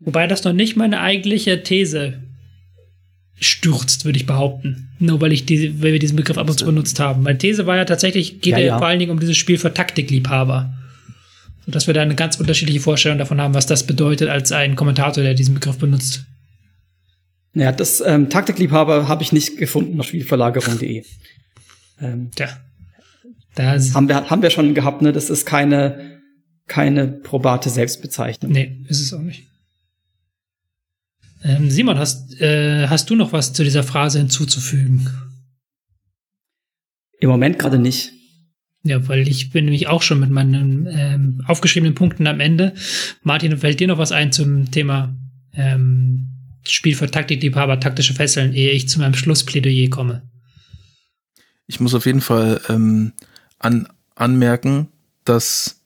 Wobei 0.00 0.26
das 0.26 0.44
noch 0.44 0.52
nicht 0.52 0.76
meine 0.76 1.00
eigentliche 1.00 1.62
These 1.62 2.22
stürzt, 3.38 4.04
würde 4.04 4.18
ich 4.18 4.26
behaupten. 4.26 4.90
Nur 4.98 5.20
weil 5.20 5.32
ich 5.32 5.46
die, 5.46 5.82
weil 5.82 5.92
wir 5.92 5.98
diesen 5.98 6.16
Begriff 6.16 6.38
ab 6.38 6.48
und 6.48 6.58
zu 6.58 6.64
benutzt 6.64 6.98
haben. 7.00 7.22
Meine 7.22 7.38
These 7.38 7.66
war 7.66 7.76
ja 7.76 7.84
tatsächlich, 7.84 8.40
geht 8.40 8.52
ja, 8.52 8.58
ja. 8.58 8.78
vor 8.78 8.86
allen 8.86 8.98
Dingen 8.98 9.10
um 9.10 9.20
dieses 9.20 9.36
Spiel 9.36 9.58
für 9.58 9.72
Taktikliebhaber. 9.72 10.72
Sodass 11.64 11.86
wir 11.86 11.94
da 11.94 12.02
eine 12.02 12.16
ganz 12.16 12.40
unterschiedliche 12.40 12.80
Vorstellung 12.80 13.18
davon 13.18 13.40
haben, 13.40 13.54
was 13.54 13.66
das 13.66 13.86
bedeutet 13.86 14.28
als 14.28 14.50
ein 14.50 14.74
Kommentator, 14.74 15.22
der 15.22 15.34
diesen 15.34 15.54
Begriff 15.54 15.78
benutzt. 15.78 16.24
Ja, 17.54 17.70
das 17.70 18.02
ähm, 18.04 18.30
Taktikliebhaber 18.30 19.08
habe 19.08 19.22
ich 19.22 19.32
nicht 19.32 19.58
gefunden 19.58 20.00
auf 20.00 20.06
Spielverlagerung.de. 20.06 21.04
ähm, 22.00 22.30
Tja. 22.34 22.48
Da 23.54 23.72
haben 23.72 24.08
wir, 24.08 24.30
haben 24.30 24.42
wir 24.42 24.50
schon 24.50 24.74
gehabt, 24.74 25.02
ne? 25.02 25.12
Das 25.12 25.28
ist 25.28 25.44
keine 25.44 26.11
keine 26.66 27.08
probate 27.08 27.70
Selbstbezeichnung. 27.70 28.52
Nee, 28.52 28.84
ist 28.88 29.00
es 29.00 29.12
auch 29.12 29.20
nicht. 29.20 29.48
Ähm, 31.44 31.70
Simon, 31.70 31.98
hast, 31.98 32.40
äh, 32.40 32.86
hast 32.88 33.10
du 33.10 33.16
noch 33.16 33.32
was 33.32 33.52
zu 33.52 33.64
dieser 33.64 33.82
Phrase 33.82 34.18
hinzuzufügen? 34.18 35.08
Im 37.18 37.28
Moment 37.28 37.58
gerade 37.58 37.78
nicht. 37.78 38.12
Ja, 38.84 39.06
weil 39.08 39.28
ich 39.28 39.50
bin 39.50 39.66
nämlich 39.66 39.86
auch 39.86 40.02
schon 40.02 40.18
mit 40.18 40.30
meinen 40.30 40.88
ähm, 40.90 41.42
aufgeschriebenen 41.46 41.94
Punkten 41.94 42.26
am 42.26 42.40
Ende. 42.40 42.74
Martin, 43.22 43.56
fällt 43.56 43.78
dir 43.78 43.86
noch 43.86 43.98
was 43.98 44.10
ein 44.10 44.32
zum 44.32 44.70
Thema 44.70 45.14
ähm, 45.54 46.28
Spiel 46.64 46.94
für 46.94 47.10
Taktikliebhaber, 47.10 47.78
taktische 47.80 48.14
Fesseln, 48.14 48.54
ehe 48.54 48.72
ich 48.72 48.88
zu 48.88 48.98
meinem 48.98 49.14
Schlussplädoyer 49.14 49.88
komme? 49.88 50.22
Ich 51.66 51.80
muss 51.80 51.94
auf 51.94 52.06
jeden 52.06 52.20
Fall 52.20 52.60
ähm, 52.68 53.12
an, 53.58 53.88
anmerken, 54.14 54.88
dass, 55.24 55.80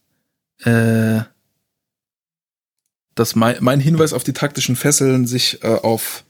äh, 0.65 1.23
dass 3.15 3.35
mein, 3.35 3.57
mein 3.61 3.81
Hinweis 3.81 4.13
auf 4.13 4.25
die 4.25 4.33
taktischen 4.33 4.77
Fesseln 4.77 5.27
sich 5.27 5.63
äh, 5.63 5.69
auf 5.69 6.25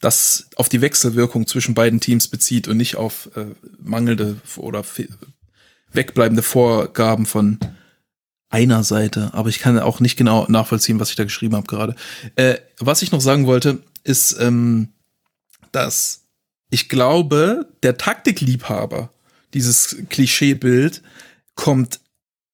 das 0.00 0.48
auf 0.56 0.70
die 0.70 0.80
Wechselwirkung 0.80 1.46
zwischen 1.46 1.74
beiden 1.74 2.00
Teams 2.00 2.28
bezieht 2.28 2.68
und 2.68 2.78
nicht 2.78 2.96
auf 2.96 3.30
äh, 3.36 3.46
mangelnde 3.82 4.40
oder 4.56 4.82
wegbleibende 5.92 6.42
Vorgaben 6.42 7.26
von 7.26 7.58
einer 8.48 8.82
Seite. 8.82 9.30
Aber 9.34 9.50
ich 9.50 9.58
kann 9.58 9.78
auch 9.78 10.00
nicht 10.00 10.16
genau 10.16 10.46
nachvollziehen, 10.48 10.98
was 10.98 11.10
ich 11.10 11.16
da 11.16 11.24
geschrieben 11.24 11.54
habe 11.54 11.66
gerade. 11.66 11.94
Äh, 12.36 12.56
was 12.78 13.02
ich 13.02 13.12
noch 13.12 13.20
sagen 13.20 13.46
wollte, 13.46 13.82
ist, 14.02 14.38
ähm, 14.40 14.88
dass 15.72 16.22
ich 16.70 16.88
glaube, 16.88 17.68
der 17.82 17.98
Taktikliebhaber, 17.98 19.12
dieses 19.54 19.96
Klischeebild, 20.08 21.02
kommt 21.54 22.00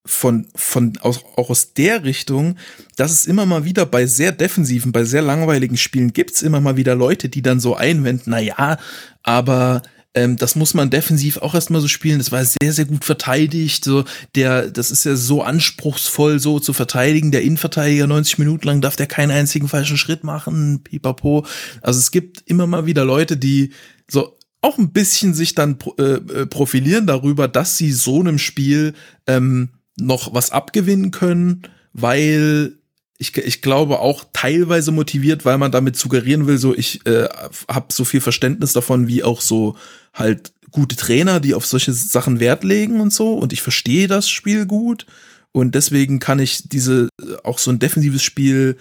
von, 0.06 0.46
von 0.54 0.96
aus, 1.00 1.24
auch 1.36 1.50
aus 1.50 1.74
der 1.74 2.04
Richtung, 2.04 2.56
dass 2.96 3.12
es 3.12 3.26
immer 3.26 3.44
mal 3.44 3.64
wieder 3.64 3.84
bei 3.86 4.06
sehr 4.06 4.32
defensiven, 4.32 4.92
bei 4.92 5.04
sehr 5.04 5.22
langweiligen 5.22 5.76
Spielen 5.76 6.12
gibt's 6.12 6.42
immer 6.42 6.60
mal 6.60 6.76
wieder 6.76 6.94
Leute, 6.94 7.28
die 7.28 7.42
dann 7.42 7.60
so 7.60 7.76
einwenden, 7.76 8.30
na 8.30 8.38
ja, 8.40 8.78
aber 9.22 9.82
ähm, 10.16 10.36
das 10.36 10.56
muss 10.56 10.72
man 10.72 10.88
defensiv 10.88 11.36
auch 11.36 11.54
erstmal 11.54 11.82
so 11.82 11.88
spielen. 11.88 12.18
Das 12.18 12.32
war 12.32 12.42
sehr, 12.42 12.72
sehr 12.72 12.86
gut 12.86 13.04
verteidigt. 13.04 13.84
So, 13.84 14.04
der, 14.34 14.70
das 14.70 14.90
ist 14.90 15.04
ja 15.04 15.14
so 15.14 15.42
anspruchsvoll, 15.42 16.40
so 16.40 16.58
zu 16.58 16.72
verteidigen. 16.72 17.30
Der 17.30 17.42
Innenverteidiger 17.42 18.06
90 18.06 18.38
Minuten 18.38 18.66
lang 18.66 18.80
darf 18.80 18.96
der 18.96 19.06
keinen 19.06 19.30
einzigen 19.30 19.68
falschen 19.68 19.98
Schritt 19.98 20.24
machen. 20.24 20.80
Pipapo. 20.82 21.44
Also 21.82 22.00
es 22.00 22.10
gibt 22.10 22.42
immer 22.46 22.66
mal 22.66 22.86
wieder 22.86 23.04
Leute, 23.04 23.36
die 23.36 23.72
so 24.10 24.38
auch 24.62 24.78
ein 24.78 24.90
bisschen 24.90 25.34
sich 25.34 25.54
dann 25.54 25.76
äh, 25.98 26.02
äh, 26.02 26.46
profilieren 26.46 27.06
darüber, 27.06 27.46
dass 27.46 27.76
sie 27.76 27.92
so 27.92 28.20
einem 28.20 28.38
Spiel 28.38 28.94
ähm, 29.26 29.68
noch 29.96 30.34
was 30.34 30.50
abgewinnen 30.50 31.10
können, 31.10 31.62
weil 31.92 32.74
ich, 33.18 33.36
ich 33.36 33.62
glaube 33.62 34.00
auch 34.00 34.24
teilweise 34.32 34.92
motiviert, 34.92 35.44
weil 35.44 35.58
man 35.58 35.72
damit 35.72 35.96
suggerieren 35.96 36.46
will, 36.46 36.58
so 36.58 36.74
ich 36.74 37.06
äh, 37.06 37.28
habe 37.68 37.86
so 37.92 38.04
viel 38.04 38.20
Verständnis 38.20 38.72
davon, 38.72 39.08
wie 39.08 39.24
auch 39.24 39.40
so 39.40 39.76
halt 40.12 40.52
gute 40.70 40.96
Trainer, 40.96 41.40
die 41.40 41.54
auf 41.54 41.64
solche 41.64 41.92
Sachen 41.92 42.40
Wert 42.40 42.62
legen 42.64 43.00
und 43.00 43.12
so. 43.12 43.34
Und 43.34 43.52
ich 43.52 43.62
verstehe 43.62 44.08
das 44.08 44.28
Spiel 44.28 44.66
gut. 44.66 45.06
Und 45.52 45.74
deswegen 45.74 46.18
kann 46.18 46.38
ich 46.38 46.68
diese 46.68 47.08
auch 47.42 47.58
so 47.58 47.70
ein 47.70 47.78
defensives 47.78 48.22
Spiel 48.22 48.76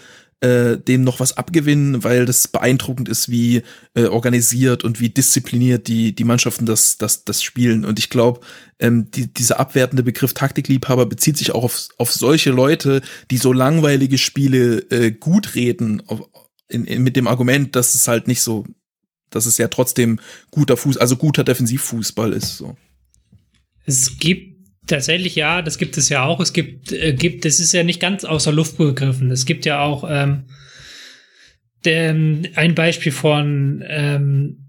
äh, 0.46 0.78
dem 0.78 1.04
noch 1.04 1.20
was 1.20 1.38
abgewinnen, 1.38 2.04
weil 2.04 2.26
das 2.26 2.48
beeindruckend 2.48 3.10
ist, 3.10 3.30
wie 3.30 3.64
äh, 3.96 4.06
organisiert 4.06 4.84
und 4.84 5.00
wie 5.00 5.10
diszipliniert 5.10 5.88
die, 5.88 6.14
die 6.14 6.24
Mannschaften 6.24 6.68
das, 6.68 6.98
das, 6.98 7.26
das 7.26 7.42
spielen. 7.42 7.84
Und 7.84 7.98
ich 7.98 8.10
glaube, 8.10 8.42
ähm, 8.80 9.10
die, 9.10 9.34
dieser 9.34 9.60
abwertende 9.60 10.04
Begriff 10.04 10.34
Taktikliebhaber 10.34 11.08
bezieht 11.08 11.38
sich 11.38 11.52
auch 11.52 11.64
auf, 11.64 11.88
auf 11.98 12.12
solche 12.12 12.52
Leute, 12.52 13.02
die 13.32 13.38
so 13.38 13.54
langweilige 13.54 14.20
Spiele 14.20 14.80
äh, 14.92 15.12
gut 15.12 15.56
reden, 15.56 16.04
auf, 16.08 16.22
in, 16.68 16.86
in, 16.86 17.02
mit 17.02 17.16
dem 17.16 17.28
Argument, 17.28 17.76
dass 17.76 17.96
es 17.96 18.08
halt 18.08 18.28
nicht 18.28 18.42
so, 18.42 18.66
dass 19.32 19.48
es 19.48 19.58
ja 19.58 19.68
trotzdem 19.68 20.20
guter 20.52 20.78
Fuß, 20.78 20.98
also 20.98 21.16
guter 21.16 21.44
Defensivfußball 21.44 22.34
ist. 22.34 22.58
So. 22.58 22.78
Es 23.86 24.20
gibt 24.20 24.55
Tatsächlich 24.88 25.36
ja, 25.36 25.62
das 25.62 25.78
gibt 25.78 25.98
es 25.98 26.10
ja 26.10 26.24
auch. 26.24 26.40
Es 26.40 26.54
gibt, 26.54 26.92
äh, 26.92 27.14
gibt, 27.14 27.46
das 27.46 27.60
ist 27.60 27.74
ja 27.74 27.84
nicht 27.84 28.00
ganz 28.00 28.24
außer 28.24 28.52
Luft 28.52 28.78
begriffen. 28.78 29.32
Es 29.32 29.46
gibt 29.46 29.66
ja 29.66 29.82
auch 29.82 30.04
ähm, 30.08 30.46
den, 31.86 32.50
ein 32.56 32.76
Beispiel 32.76 33.12
von 33.12 33.84
ähm, 33.88 34.65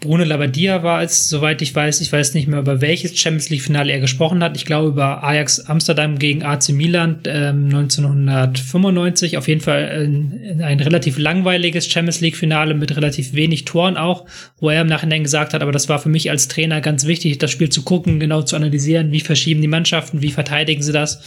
Bruno 0.00 0.24
Labbadia 0.24 0.82
war 0.82 1.02
es, 1.02 1.28
soweit 1.28 1.62
ich 1.62 1.74
weiß, 1.74 2.00
ich 2.00 2.12
weiß 2.12 2.34
nicht 2.34 2.46
mehr, 2.46 2.58
über 2.58 2.80
welches 2.80 3.18
Champions 3.18 3.48
League-Finale 3.48 3.92
er 3.92 4.00
gesprochen 4.00 4.42
hat. 4.42 4.56
Ich 4.56 4.66
glaube 4.66 4.88
über 4.88 5.22
Ajax 5.24 5.60
Amsterdam 5.60 6.18
gegen 6.18 6.42
AC 6.42 6.70
Milan 6.70 7.20
ähm, 7.26 7.66
1995. 7.66 9.38
Auf 9.38 9.48
jeden 9.48 9.60
Fall 9.60 9.88
ein, 10.04 10.60
ein 10.62 10.80
relativ 10.80 11.16
langweiliges 11.16 11.86
Champions 11.86 12.20
League-Finale 12.20 12.74
mit 12.74 12.94
relativ 12.96 13.32
wenig 13.32 13.64
Toren 13.64 13.96
auch, 13.96 14.26
wo 14.58 14.68
er 14.68 14.82
im 14.82 14.88
Nachhinein 14.88 15.22
gesagt 15.22 15.54
hat, 15.54 15.62
aber 15.62 15.72
das 15.72 15.88
war 15.88 15.98
für 15.98 16.10
mich 16.10 16.30
als 16.30 16.48
Trainer 16.48 16.80
ganz 16.80 17.06
wichtig, 17.06 17.38
das 17.38 17.50
Spiel 17.50 17.70
zu 17.70 17.82
gucken, 17.82 18.20
genau 18.20 18.42
zu 18.42 18.56
analysieren, 18.56 19.12
wie 19.12 19.20
verschieben 19.20 19.62
die 19.62 19.68
Mannschaften, 19.68 20.20
wie 20.20 20.32
verteidigen 20.32 20.82
sie 20.82 20.92
das 20.92 21.22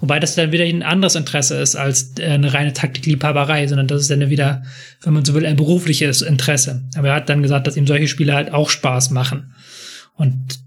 Wobei 0.00 0.20
das 0.20 0.36
dann 0.36 0.52
wieder 0.52 0.64
ein 0.64 0.84
anderes 0.84 1.16
Interesse 1.16 1.56
ist 1.60 1.74
als 1.74 2.12
äh, 2.18 2.26
eine 2.26 2.54
reine 2.54 2.72
Taktikliebhaberei, 2.72 3.66
sondern 3.66 3.88
das 3.88 4.02
ist 4.02 4.10
dann 4.10 4.30
wieder, 4.30 4.62
wenn 5.02 5.12
man 5.12 5.24
so 5.24 5.34
will, 5.34 5.44
ein 5.44 5.56
berufliches 5.56 6.22
Interesse. 6.22 6.82
Aber 6.96 7.08
er 7.08 7.14
hat 7.16 7.28
dann 7.28 7.42
gesagt, 7.42 7.66
dass 7.66 7.76
ihm 7.76 7.86
solche 7.86 8.06
Spiele 8.08 8.34
halt 8.34 8.52
auch 8.52 8.70
Spaß 8.70 9.10
machen. 9.10 9.54
Und 10.16 10.58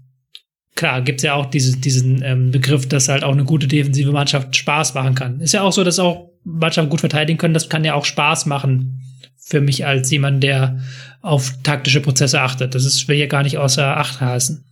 klar, 0.74 1.02
gibt's 1.02 1.22
ja 1.22 1.34
auch 1.34 1.46
diese, 1.46 1.76
diesen 1.76 2.22
ähm, 2.22 2.50
Begriff, 2.50 2.88
dass 2.88 3.08
halt 3.08 3.24
auch 3.24 3.32
eine 3.32 3.44
gute 3.44 3.68
defensive 3.68 4.12
Mannschaft 4.12 4.56
Spaß 4.56 4.94
machen 4.94 5.14
kann. 5.14 5.40
Ist 5.40 5.52
ja 5.52 5.62
auch 5.62 5.72
so, 5.72 5.84
dass 5.84 5.98
auch 5.98 6.30
Mannschaften 6.44 6.90
gut 6.90 7.00
verteidigen 7.00 7.38
können. 7.38 7.54
Das 7.54 7.68
kann 7.68 7.84
ja 7.84 7.94
auch 7.94 8.04
Spaß 8.04 8.46
machen 8.46 9.02
für 9.38 9.60
mich 9.60 9.84
als 9.84 10.10
jemand, 10.10 10.42
der 10.42 10.80
auf 11.20 11.52
taktische 11.62 12.00
Prozesse 12.00 12.40
achtet. 12.40 12.74
Das 12.74 12.84
ist 12.84 13.06
will 13.08 13.16
hier 13.16 13.28
gar 13.28 13.42
nicht 13.42 13.58
außer 13.58 13.96
Acht 13.96 14.20
heißen. 14.20 14.64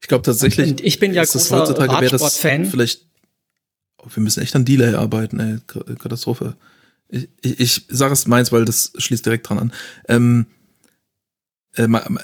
Ich 0.00 0.08
glaube 0.08 0.24
tatsächlich. 0.24 0.70
Und 0.70 0.80
ich 0.80 0.98
bin 0.98 1.14
ja 1.14 1.24
großer 1.24 1.78
Radsport-Fan. 1.78 2.66
Vielleicht 2.66 3.02
Oh, 4.02 4.08
wir 4.12 4.22
müssen 4.22 4.42
echt 4.42 4.56
an 4.56 4.64
Delay 4.64 4.94
arbeiten, 4.94 5.38
ey. 5.38 5.58
Katastrophe. 5.96 6.56
Ich, 7.08 7.28
ich, 7.40 7.60
ich 7.60 7.84
sage 7.88 8.12
es 8.12 8.26
meins, 8.26 8.50
weil 8.50 8.64
das 8.64 8.92
schließt 8.96 9.24
direkt 9.24 9.48
dran 9.48 9.58
an. 9.58 9.72
Ähm, 10.08 10.46
äh, 10.46 10.61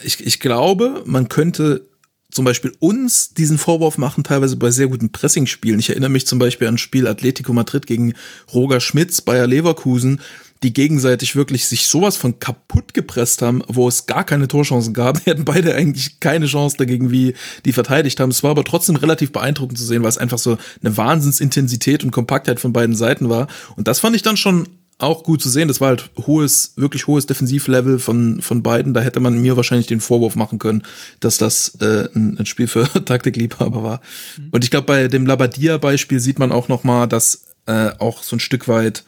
ich, 0.03 0.27
ich 0.27 0.41
glaube, 0.41 1.03
man 1.07 1.29
könnte 1.29 1.89
zum 2.31 2.45
Beispiel 2.45 2.75
uns 2.79 3.33
diesen 3.33 3.57
Vorwurf 3.57 3.97
machen, 3.97 4.23
teilweise 4.23 4.57
bei 4.57 4.71
sehr 4.71 4.89
guten 4.89 5.11
Pressing-Spielen. 5.11 5.81
Ich 5.81 5.89
erinnere 5.89 6.11
mich 6.11 6.27
zum 6.27 6.39
Beispiel 6.39 6.69
an 6.69 6.75
ein 6.75 6.79
Spiel 6.79 7.07
Atletico 7.07 7.53
Madrid 7.53 7.87
gegen 7.87 8.13
Roger 8.53 8.81
Schmitz, 8.81 9.23
Bayer 9.23 9.47
Leverkusen, 9.47 10.21
die 10.63 10.73
gegenseitig 10.73 11.37
wirklich 11.37 11.67
sich 11.67 11.87
sowas 11.87 12.17
von 12.17 12.39
kaputt 12.39 12.93
gepresst 12.93 13.43
haben, 13.43 13.63
wo 13.69 13.89
es 13.89 14.07
gar 14.07 14.25
keine 14.25 14.49
Torchancen 14.49 14.93
gab. 14.93 15.25
Die 15.25 15.31
hatten 15.31 15.45
beide 15.45 15.75
eigentlich 15.75 16.21
keine 16.21 16.47
Chance 16.47 16.77
dagegen, 16.77 17.11
wie 17.11 17.35
die 17.65 17.73
verteidigt 17.73 18.21
haben. 18.21 18.31
Es 18.31 18.43
war 18.43 18.51
aber 18.51 18.65
trotzdem 18.65 18.97
relativ 18.97 19.33
beeindruckend 19.33 19.79
zu 19.79 19.85
sehen, 19.85 20.03
weil 20.03 20.11
es 20.11 20.19
einfach 20.19 20.39
so 20.39 20.59
eine 20.83 20.97
Wahnsinnsintensität 20.97 22.05
und 22.05 22.11
Kompaktheit 22.11 22.61
von 22.61 22.73
beiden 22.73 22.97
Seiten 22.97 23.31
war. 23.31 23.47
Und 23.77 23.89
das 23.89 24.01
fand 24.01 24.17
ich 24.17 24.23
dann 24.23 24.37
schon 24.37 24.69
auch 24.99 25.23
gut 25.23 25.41
zu 25.41 25.49
sehen. 25.49 25.69
Das 25.69 25.81
war 25.81 25.89
halt 25.89 26.11
hohes, 26.27 26.73
wirklich 26.77 27.07
hohes 27.07 27.27
Defensivlevel 27.27 27.99
von, 27.99 28.43
von 28.43 28.63
beiden. 28.63 28.95
Da 28.95 29.01
hätte 29.01 29.21
man 29.21 29.41
mir 29.41 29.57
wahrscheinlich 29.57 29.87
den 29.87 30.01
Vorwurf 30.01 30.35
machen 30.35 30.59
können, 30.59 30.83
dass 31.21 31.39
das 31.39 31.77
äh, 31.81 32.09
ein, 32.15 32.37
ein 32.39 32.47
Spiel 32.47 32.67
für 32.67 32.83
Taktikliebhaber 33.05 33.83
war. 33.83 34.01
Mhm. 34.37 34.49
Und 34.51 34.65
ich 34.65 34.71
glaube, 34.71 34.87
bei 34.87 35.09
dem 35.09 35.27
Labadia-Beispiel 35.27 36.21
sieht 36.21 36.39
man 36.39 36.53
auch 36.53 36.69
noch 36.69 36.85
mal, 36.85 37.07
dass 37.07 37.45
äh, 37.67 37.91
auch 37.99 38.23
so 38.23 38.37
ein 38.37 38.41
Stück 38.41 38.67
weit 38.67 39.05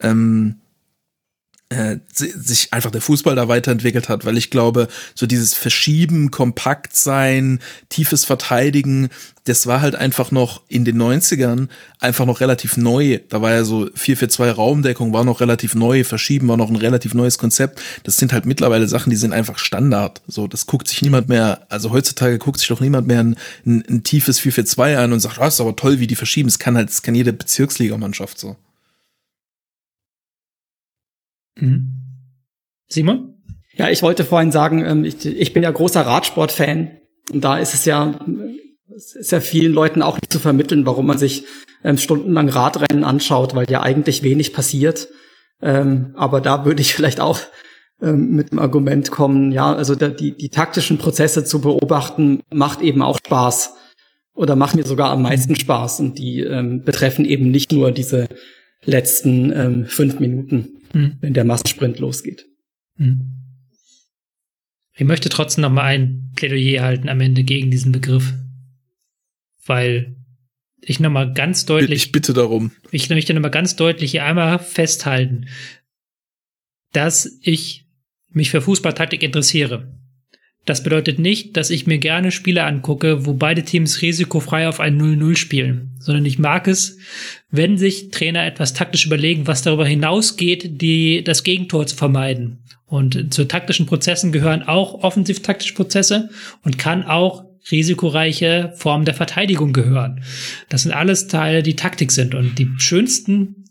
ähm, 0.00 0.56
äh, 1.74 1.98
sich 2.12 2.72
einfach 2.72 2.90
der 2.90 3.00
Fußball 3.00 3.34
da 3.36 3.48
weiterentwickelt 3.48 4.08
hat, 4.08 4.24
weil 4.24 4.36
ich 4.36 4.50
glaube, 4.50 4.88
so 5.14 5.26
dieses 5.26 5.54
Verschieben, 5.54 6.30
kompakt 6.30 6.96
sein, 6.96 7.60
tiefes 7.88 8.24
Verteidigen, 8.24 9.10
das 9.44 9.66
war 9.66 9.82
halt 9.82 9.94
einfach 9.94 10.30
noch 10.30 10.62
in 10.68 10.84
den 10.84 11.00
90ern 11.00 11.68
einfach 12.00 12.24
noch 12.24 12.40
relativ 12.40 12.76
neu. 12.78 13.20
Da 13.28 13.42
war 13.42 13.52
ja 13.52 13.64
so 13.64 13.84
4-4-2 13.84 14.50
Raumdeckung 14.50 15.12
war 15.12 15.24
noch 15.24 15.40
relativ 15.40 15.74
neu, 15.74 16.02
Verschieben 16.04 16.48
war 16.48 16.56
noch 16.56 16.70
ein 16.70 16.76
relativ 16.76 17.12
neues 17.12 17.36
Konzept. 17.36 17.80
Das 18.04 18.16
sind 18.16 18.32
halt 18.32 18.46
mittlerweile 18.46 18.88
Sachen, 18.88 19.10
die 19.10 19.16
sind 19.16 19.32
einfach 19.32 19.58
Standard. 19.58 20.22
So, 20.26 20.46
das 20.46 20.66
guckt 20.66 20.88
sich 20.88 21.02
niemand 21.02 21.28
mehr, 21.28 21.66
also 21.68 21.90
heutzutage 21.90 22.38
guckt 22.38 22.58
sich 22.58 22.68
doch 22.68 22.80
niemand 22.80 23.06
mehr 23.06 23.20
ein, 23.20 23.36
ein, 23.66 23.84
ein 23.88 24.02
tiefes 24.02 24.40
4-4-2 24.40 24.96
an 24.96 25.12
und 25.12 25.20
sagt, 25.20 25.38
ah, 25.38 25.46
ist 25.46 25.60
aber 25.60 25.76
toll, 25.76 26.00
wie 26.00 26.06
die 26.06 26.16
verschieben. 26.16 26.48
Es 26.48 26.58
kann 26.58 26.76
halt, 26.76 26.88
es 26.88 27.02
kann 27.02 27.14
jede 27.14 27.32
Bezirksligamannschaft 27.32 28.38
so. 28.38 28.56
Mhm. 31.56 31.94
Simon? 32.88 33.34
Ja, 33.76 33.90
ich 33.90 34.02
wollte 34.02 34.24
vorhin 34.24 34.52
sagen, 34.52 34.84
ähm, 34.84 35.04
ich, 35.04 35.24
ich 35.24 35.52
bin 35.52 35.62
ja 35.62 35.70
großer 35.70 36.02
Radsport-Fan 36.02 36.92
und 37.32 37.42
da 37.42 37.58
ist 37.58 37.74
es 37.74 37.84
ja, 37.84 38.20
es 38.94 39.14
ist 39.14 39.32
ja 39.32 39.40
vielen 39.40 39.72
Leuten 39.72 40.02
auch 40.02 40.16
nicht 40.16 40.32
zu 40.32 40.38
vermitteln, 40.38 40.86
warum 40.86 41.06
man 41.06 41.18
sich 41.18 41.44
ähm, 41.82 41.98
stundenlang 41.98 42.48
Radrennen 42.48 43.04
anschaut, 43.04 43.54
weil 43.54 43.70
ja 43.70 43.82
eigentlich 43.82 44.22
wenig 44.22 44.52
passiert. 44.52 45.08
Ähm, 45.60 46.12
aber 46.14 46.40
da 46.40 46.64
würde 46.64 46.82
ich 46.82 46.94
vielleicht 46.94 47.20
auch 47.20 47.40
mit 48.00 48.50
dem 48.50 48.58
Argument 48.58 49.10
kommen, 49.12 49.50
ja, 49.52 49.72
also 49.72 49.94
die, 49.94 50.36
die 50.36 50.48
taktischen 50.50 50.98
Prozesse 50.98 51.44
zu 51.44 51.60
beobachten, 51.60 52.42
macht 52.52 52.82
eben 52.82 53.00
auch 53.00 53.18
Spaß. 53.24 53.76
oder 54.34 54.56
machen 54.56 54.78
mir 54.78 54.86
sogar 54.86 55.10
am 55.10 55.22
meisten 55.22 55.56
Spaß 55.56 56.00
und 56.00 56.18
die 56.18 56.40
ähm, 56.40 56.82
betreffen 56.82 57.24
eben 57.24 57.50
nicht 57.50 57.72
nur 57.72 57.92
diese 57.92 58.26
letzten 58.84 59.52
ähm, 59.52 59.86
fünf 59.86 60.18
Minuten, 60.20 60.82
Mhm. 60.94 61.16
wenn 61.20 61.34
der 61.34 61.44
Massensprint 61.44 61.98
losgeht. 61.98 62.46
Hm. 62.96 63.32
Ich 64.96 65.04
möchte 65.04 65.28
trotzdem 65.28 65.62
noch 65.62 65.70
mal 65.70 65.84
ein 65.84 66.30
Plädoyer 66.36 66.82
halten 66.82 67.08
am 67.08 67.20
Ende 67.20 67.42
gegen 67.42 67.70
diesen 67.70 67.90
Begriff, 67.92 68.32
weil 69.66 70.16
ich 70.80 71.00
noch 71.00 71.10
mal 71.10 71.32
ganz 71.32 71.66
deutlich 71.66 72.04
Ich 72.06 72.12
bitte 72.12 72.32
darum. 72.32 72.70
ich 72.92 73.10
möchte 73.10 73.34
noch 73.34 73.40
mal 73.42 73.48
ganz 73.48 73.74
deutlich 73.74 74.12
hier 74.12 74.24
einmal 74.24 74.58
festhalten, 74.58 75.48
dass 76.92 77.38
ich 77.42 77.86
mich 78.28 78.50
für 78.50 78.60
Fußballtaktik 78.60 79.22
interessiere. 79.22 79.98
Das 80.64 80.82
bedeutet 80.82 81.18
nicht, 81.18 81.56
dass 81.56 81.68
ich 81.68 81.86
mir 81.86 81.98
gerne 81.98 82.30
Spiele 82.30 82.64
angucke, 82.64 83.26
wo 83.26 83.34
beide 83.34 83.64
Teams 83.64 84.00
risikofrei 84.00 84.66
auf 84.66 84.80
ein 84.80 84.98
0-0 84.98 85.36
spielen, 85.36 85.94
sondern 85.98 86.24
ich 86.24 86.38
mag 86.38 86.66
es, 86.68 86.96
wenn 87.50 87.76
sich 87.76 88.10
Trainer 88.10 88.46
etwas 88.46 88.72
taktisch 88.72 89.04
überlegen, 89.04 89.46
was 89.46 89.62
darüber 89.62 89.86
hinausgeht, 89.86 90.80
die, 90.80 91.22
das 91.22 91.44
Gegentor 91.44 91.86
zu 91.86 91.96
vermeiden. 91.96 92.64
Und 92.86 93.34
zu 93.34 93.44
taktischen 93.44 93.86
Prozessen 93.86 94.32
gehören 94.32 94.62
auch 94.62 95.02
offensiv-taktische 95.02 95.74
Prozesse 95.74 96.30
und 96.62 96.78
kann 96.78 97.02
auch 97.02 97.44
risikoreiche 97.70 98.72
Formen 98.76 99.04
der 99.04 99.14
Verteidigung 99.14 99.72
gehören. 99.72 100.22
Das 100.68 100.82
sind 100.82 100.92
alles 100.92 101.28
Teile, 101.28 101.62
die 101.62 101.76
Taktik 101.76 102.12
sind. 102.12 102.34
Und 102.34 102.58
die 102.58 102.68
schönsten, 102.78 103.64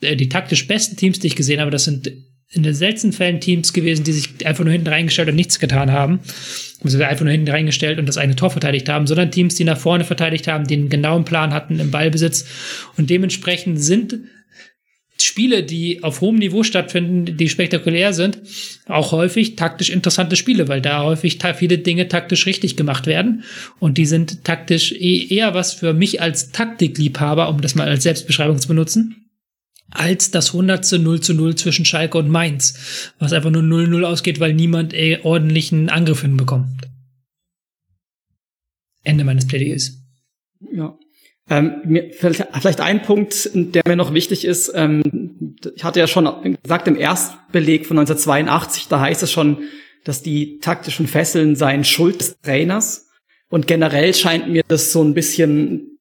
äh, 0.00 0.16
die 0.16 0.28
taktisch 0.28 0.66
besten 0.66 0.96
Teams, 0.96 1.18
die 1.20 1.28
ich 1.28 1.36
gesehen 1.36 1.60
habe, 1.60 1.70
das 1.70 1.84
sind 1.84 2.10
in 2.50 2.62
den 2.62 2.74
seltensten 2.74 3.12
Fällen 3.12 3.40
Teams 3.40 3.72
gewesen, 3.72 4.04
die 4.04 4.12
sich 4.12 4.46
einfach 4.46 4.64
nur 4.64 4.72
hinten 4.72 4.88
reingestellt 4.88 5.28
und 5.28 5.34
nichts 5.34 5.58
getan 5.58 5.90
haben. 5.90 6.20
Also 6.82 7.02
einfach 7.02 7.24
nur 7.24 7.32
hinten 7.32 7.50
reingestellt 7.50 7.98
und 7.98 8.06
das 8.06 8.18
eine 8.18 8.36
Tor 8.36 8.50
verteidigt 8.50 8.88
haben, 8.88 9.06
sondern 9.06 9.32
Teams, 9.32 9.56
die 9.56 9.64
nach 9.64 9.78
vorne 9.78 10.04
verteidigt 10.04 10.46
haben, 10.46 10.66
die 10.66 10.74
einen 10.74 10.88
genauen 10.88 11.24
Plan 11.24 11.52
hatten 11.52 11.80
im 11.80 11.90
Ballbesitz. 11.90 12.46
Und 12.96 13.10
dementsprechend 13.10 13.80
sind 13.80 14.18
Spiele, 15.18 15.62
die 15.62 16.02
auf 16.04 16.20
hohem 16.20 16.36
Niveau 16.36 16.62
stattfinden, 16.62 17.36
die 17.36 17.48
spektakulär 17.48 18.12
sind, 18.12 18.38
auch 18.86 19.12
häufig 19.12 19.56
taktisch 19.56 19.90
interessante 19.90 20.36
Spiele, 20.36 20.68
weil 20.68 20.82
da 20.82 21.02
häufig 21.02 21.38
viele 21.56 21.78
Dinge 21.78 22.08
taktisch 22.08 22.46
richtig 22.46 22.76
gemacht 22.76 23.06
werden. 23.06 23.42
Und 23.78 23.98
die 23.98 24.06
sind 24.06 24.44
taktisch 24.44 24.92
eh- 24.92 25.26
eher 25.28 25.54
was 25.54 25.72
für 25.72 25.94
mich 25.94 26.20
als 26.20 26.52
Taktikliebhaber, 26.52 27.48
um 27.48 27.60
das 27.60 27.74
mal 27.74 27.88
als 27.88 28.02
Selbstbeschreibung 28.02 28.58
zu 28.58 28.68
benutzen, 28.68 29.25
als 29.90 30.30
das 30.30 30.52
hundertste 30.52 30.98
0 30.98 31.20
zu 31.20 31.34
0 31.34 31.54
zwischen 31.54 31.84
Schalke 31.84 32.18
und 32.18 32.28
Mainz, 32.28 33.12
was 33.18 33.32
einfach 33.32 33.50
nur 33.50 33.62
0-0 33.62 34.02
ausgeht, 34.04 34.40
weil 34.40 34.54
niemand 34.54 34.94
eh 34.94 35.20
ordentlichen 35.22 35.88
Angriff 35.88 36.22
hinbekommt. 36.22 36.88
Ende 39.04 39.24
meines 39.24 39.46
Plädoyers. 39.46 39.92
Ja. 40.72 40.98
Ähm, 41.48 41.82
mir, 41.84 42.10
vielleicht, 42.12 42.44
vielleicht 42.60 42.80
ein 42.80 43.02
Punkt, 43.02 43.50
der 43.54 43.82
mir 43.86 43.94
noch 43.94 44.12
wichtig 44.12 44.44
ist. 44.44 44.72
Ähm, 44.74 45.56
ich 45.76 45.84
hatte 45.84 46.00
ja 46.00 46.08
schon 46.08 46.58
gesagt, 46.62 46.88
im 46.88 46.96
Erstbeleg 46.96 47.86
von 47.86 47.98
1982, 47.98 48.88
da 48.88 49.00
heißt 49.00 49.22
es 49.22 49.30
schon, 49.30 49.58
dass 50.02 50.22
die 50.22 50.58
taktischen 50.58 51.06
Fesseln 51.06 51.54
seien 51.54 51.84
Schuld 51.84 52.20
des 52.20 52.40
Trainers. 52.40 53.08
Und 53.48 53.68
generell 53.68 54.12
scheint 54.12 54.48
mir 54.48 54.64
das 54.66 54.90
so 54.90 55.02
ein 55.04 55.14
bisschen 55.14 55.95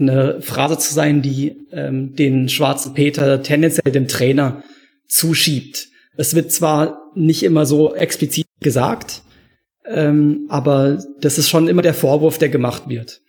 eine 0.00 0.40
Phrase 0.40 0.78
zu 0.78 0.94
sein, 0.94 1.22
die 1.22 1.66
ähm, 1.72 2.14
den 2.14 2.48
schwarzen 2.48 2.94
Peter 2.94 3.42
tendenziell 3.42 3.92
dem 3.92 4.08
Trainer 4.08 4.62
zuschiebt. 5.06 5.88
Es 6.16 6.34
wird 6.34 6.52
zwar 6.52 7.00
nicht 7.14 7.42
immer 7.42 7.66
so 7.66 7.94
explizit 7.94 8.46
gesagt, 8.60 9.22
ähm, 9.86 10.46
aber 10.48 11.02
das 11.20 11.38
ist 11.38 11.48
schon 11.48 11.68
immer 11.68 11.82
der 11.82 11.94
Vorwurf, 11.94 12.38
der 12.38 12.48
gemacht 12.48 12.88
wird 12.88 13.20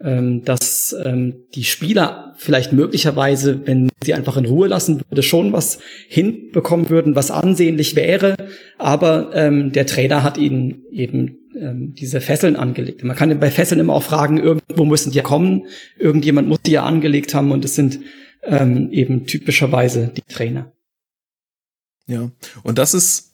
ähm, 0.00 0.44
dass 0.44 0.94
ähm, 1.04 1.46
die 1.54 1.64
Spieler 1.64 2.34
vielleicht 2.36 2.72
möglicherweise, 2.72 3.66
wenn 3.66 3.88
sie 4.04 4.14
einfach 4.14 4.36
in 4.36 4.44
Ruhe 4.44 4.68
lassen 4.68 5.00
würde, 5.08 5.22
schon 5.22 5.52
was 5.52 5.78
hinbekommen 6.08 6.90
würden, 6.90 7.16
was 7.16 7.30
ansehnlich 7.30 7.96
wäre, 7.96 8.36
aber 8.78 9.30
ähm, 9.34 9.72
der 9.72 9.86
Trainer 9.86 10.22
hat 10.22 10.36
ihnen 10.36 10.84
eben 10.90 11.38
ähm, 11.56 11.94
diese 11.94 12.20
Fesseln 12.20 12.56
angelegt. 12.56 13.02
Man 13.02 13.16
kann 13.16 13.38
bei 13.40 13.50
Fesseln 13.50 13.80
immer 13.80 13.94
auch 13.94 14.02
fragen, 14.02 14.38
irgendwo 14.38 14.84
müssen 14.84 15.10
die 15.10 15.18
ja 15.18 15.22
kommen, 15.22 15.66
irgendjemand 15.98 16.48
muss 16.48 16.60
die 16.62 16.72
ja 16.72 16.84
angelegt 16.84 17.34
haben 17.34 17.50
und 17.52 17.64
es 17.64 17.74
sind 17.74 18.00
ähm, 18.42 18.90
eben 18.92 19.26
typischerweise 19.26 20.12
die 20.14 20.22
Trainer. 20.22 20.72
Ja, 22.06 22.30
und 22.62 22.78
das 22.78 22.94
ist, 22.94 23.32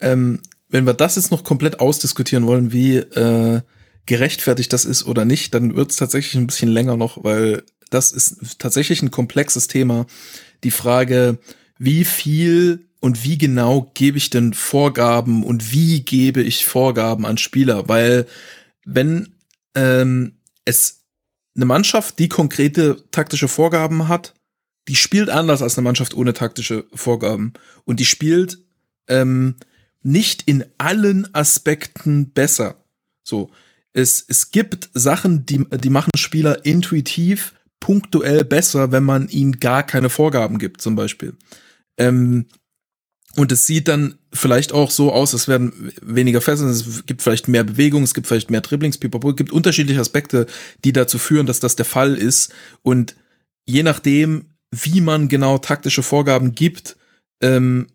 ähm, 0.00 0.40
wenn 0.68 0.86
wir 0.86 0.94
das 0.94 1.16
jetzt 1.16 1.30
noch 1.30 1.44
komplett 1.44 1.80
ausdiskutieren 1.80 2.46
wollen, 2.46 2.72
wie 2.72 2.96
äh, 2.96 3.60
gerechtfertigt 4.06 4.72
das 4.72 4.84
ist 4.84 5.06
oder 5.06 5.24
nicht, 5.24 5.54
dann 5.54 5.76
wird 5.76 5.90
es 5.90 5.96
tatsächlich 5.96 6.34
ein 6.34 6.46
bisschen 6.46 6.70
länger 6.70 6.96
noch, 6.96 7.22
weil 7.22 7.62
das 7.90 8.10
ist 8.10 8.58
tatsächlich 8.58 9.02
ein 9.02 9.10
komplexes 9.10 9.68
Thema. 9.68 10.06
Die 10.64 10.70
Frage, 10.70 11.38
wie 11.78 12.04
viel 12.04 12.86
und 13.02 13.24
wie 13.24 13.36
genau 13.36 13.90
gebe 13.94 14.16
ich 14.16 14.30
denn 14.30 14.54
Vorgaben 14.54 15.42
und 15.42 15.72
wie 15.72 16.04
gebe 16.04 16.40
ich 16.40 16.64
Vorgaben 16.64 17.26
an 17.26 17.36
Spieler? 17.36 17.88
Weil 17.88 18.28
wenn 18.84 19.34
ähm, 19.74 20.38
es 20.64 21.00
eine 21.56 21.64
Mannschaft, 21.64 22.20
die 22.20 22.28
konkrete 22.28 23.02
taktische 23.10 23.48
Vorgaben 23.48 24.06
hat, 24.06 24.34
die 24.86 24.94
spielt 24.94 25.30
anders 25.30 25.62
als 25.62 25.76
eine 25.76 25.82
Mannschaft 25.84 26.14
ohne 26.14 26.32
taktische 26.32 26.84
Vorgaben. 26.94 27.54
Und 27.84 27.98
die 27.98 28.04
spielt 28.04 28.58
ähm, 29.08 29.56
nicht 30.02 30.42
in 30.42 30.64
allen 30.78 31.32
Aspekten 31.34 32.30
besser. 32.30 32.84
So, 33.24 33.50
es, 33.92 34.24
es 34.28 34.52
gibt 34.52 34.90
Sachen, 34.94 35.44
die, 35.44 35.64
die 35.68 35.90
machen 35.90 36.12
Spieler 36.16 36.64
intuitiv, 36.64 37.54
punktuell 37.80 38.44
besser, 38.44 38.92
wenn 38.92 39.02
man 39.02 39.26
ihnen 39.28 39.58
gar 39.58 39.82
keine 39.82 40.08
Vorgaben 40.08 40.58
gibt, 40.58 40.80
zum 40.80 40.94
Beispiel. 40.94 41.34
Ähm, 41.98 42.46
und 43.36 43.50
es 43.50 43.66
sieht 43.66 43.88
dann 43.88 44.16
vielleicht 44.32 44.72
auch 44.72 44.90
so 44.90 45.12
aus, 45.12 45.32
es 45.32 45.48
werden 45.48 45.92
weniger 46.02 46.40
Fesseln, 46.40 46.70
es 46.70 47.06
gibt 47.06 47.22
vielleicht 47.22 47.48
mehr 47.48 47.64
Bewegung, 47.64 48.02
es 48.02 48.14
gibt 48.14 48.26
vielleicht 48.26 48.50
mehr 48.50 48.60
Dribblings, 48.60 48.98
pipapo, 48.98 49.30
es 49.30 49.36
gibt 49.36 49.52
unterschiedliche 49.52 50.00
Aspekte, 50.00 50.46
die 50.84 50.92
dazu 50.92 51.18
führen, 51.18 51.46
dass 51.46 51.60
das 51.60 51.76
der 51.76 51.86
Fall 51.86 52.14
ist. 52.14 52.52
Und 52.82 53.16
je 53.64 53.82
nachdem, 53.82 54.50
wie 54.70 55.00
man 55.00 55.28
genau 55.28 55.58
taktische 55.58 56.02
Vorgaben 56.02 56.54
gibt, 56.54 56.96
ähm, 57.40 57.86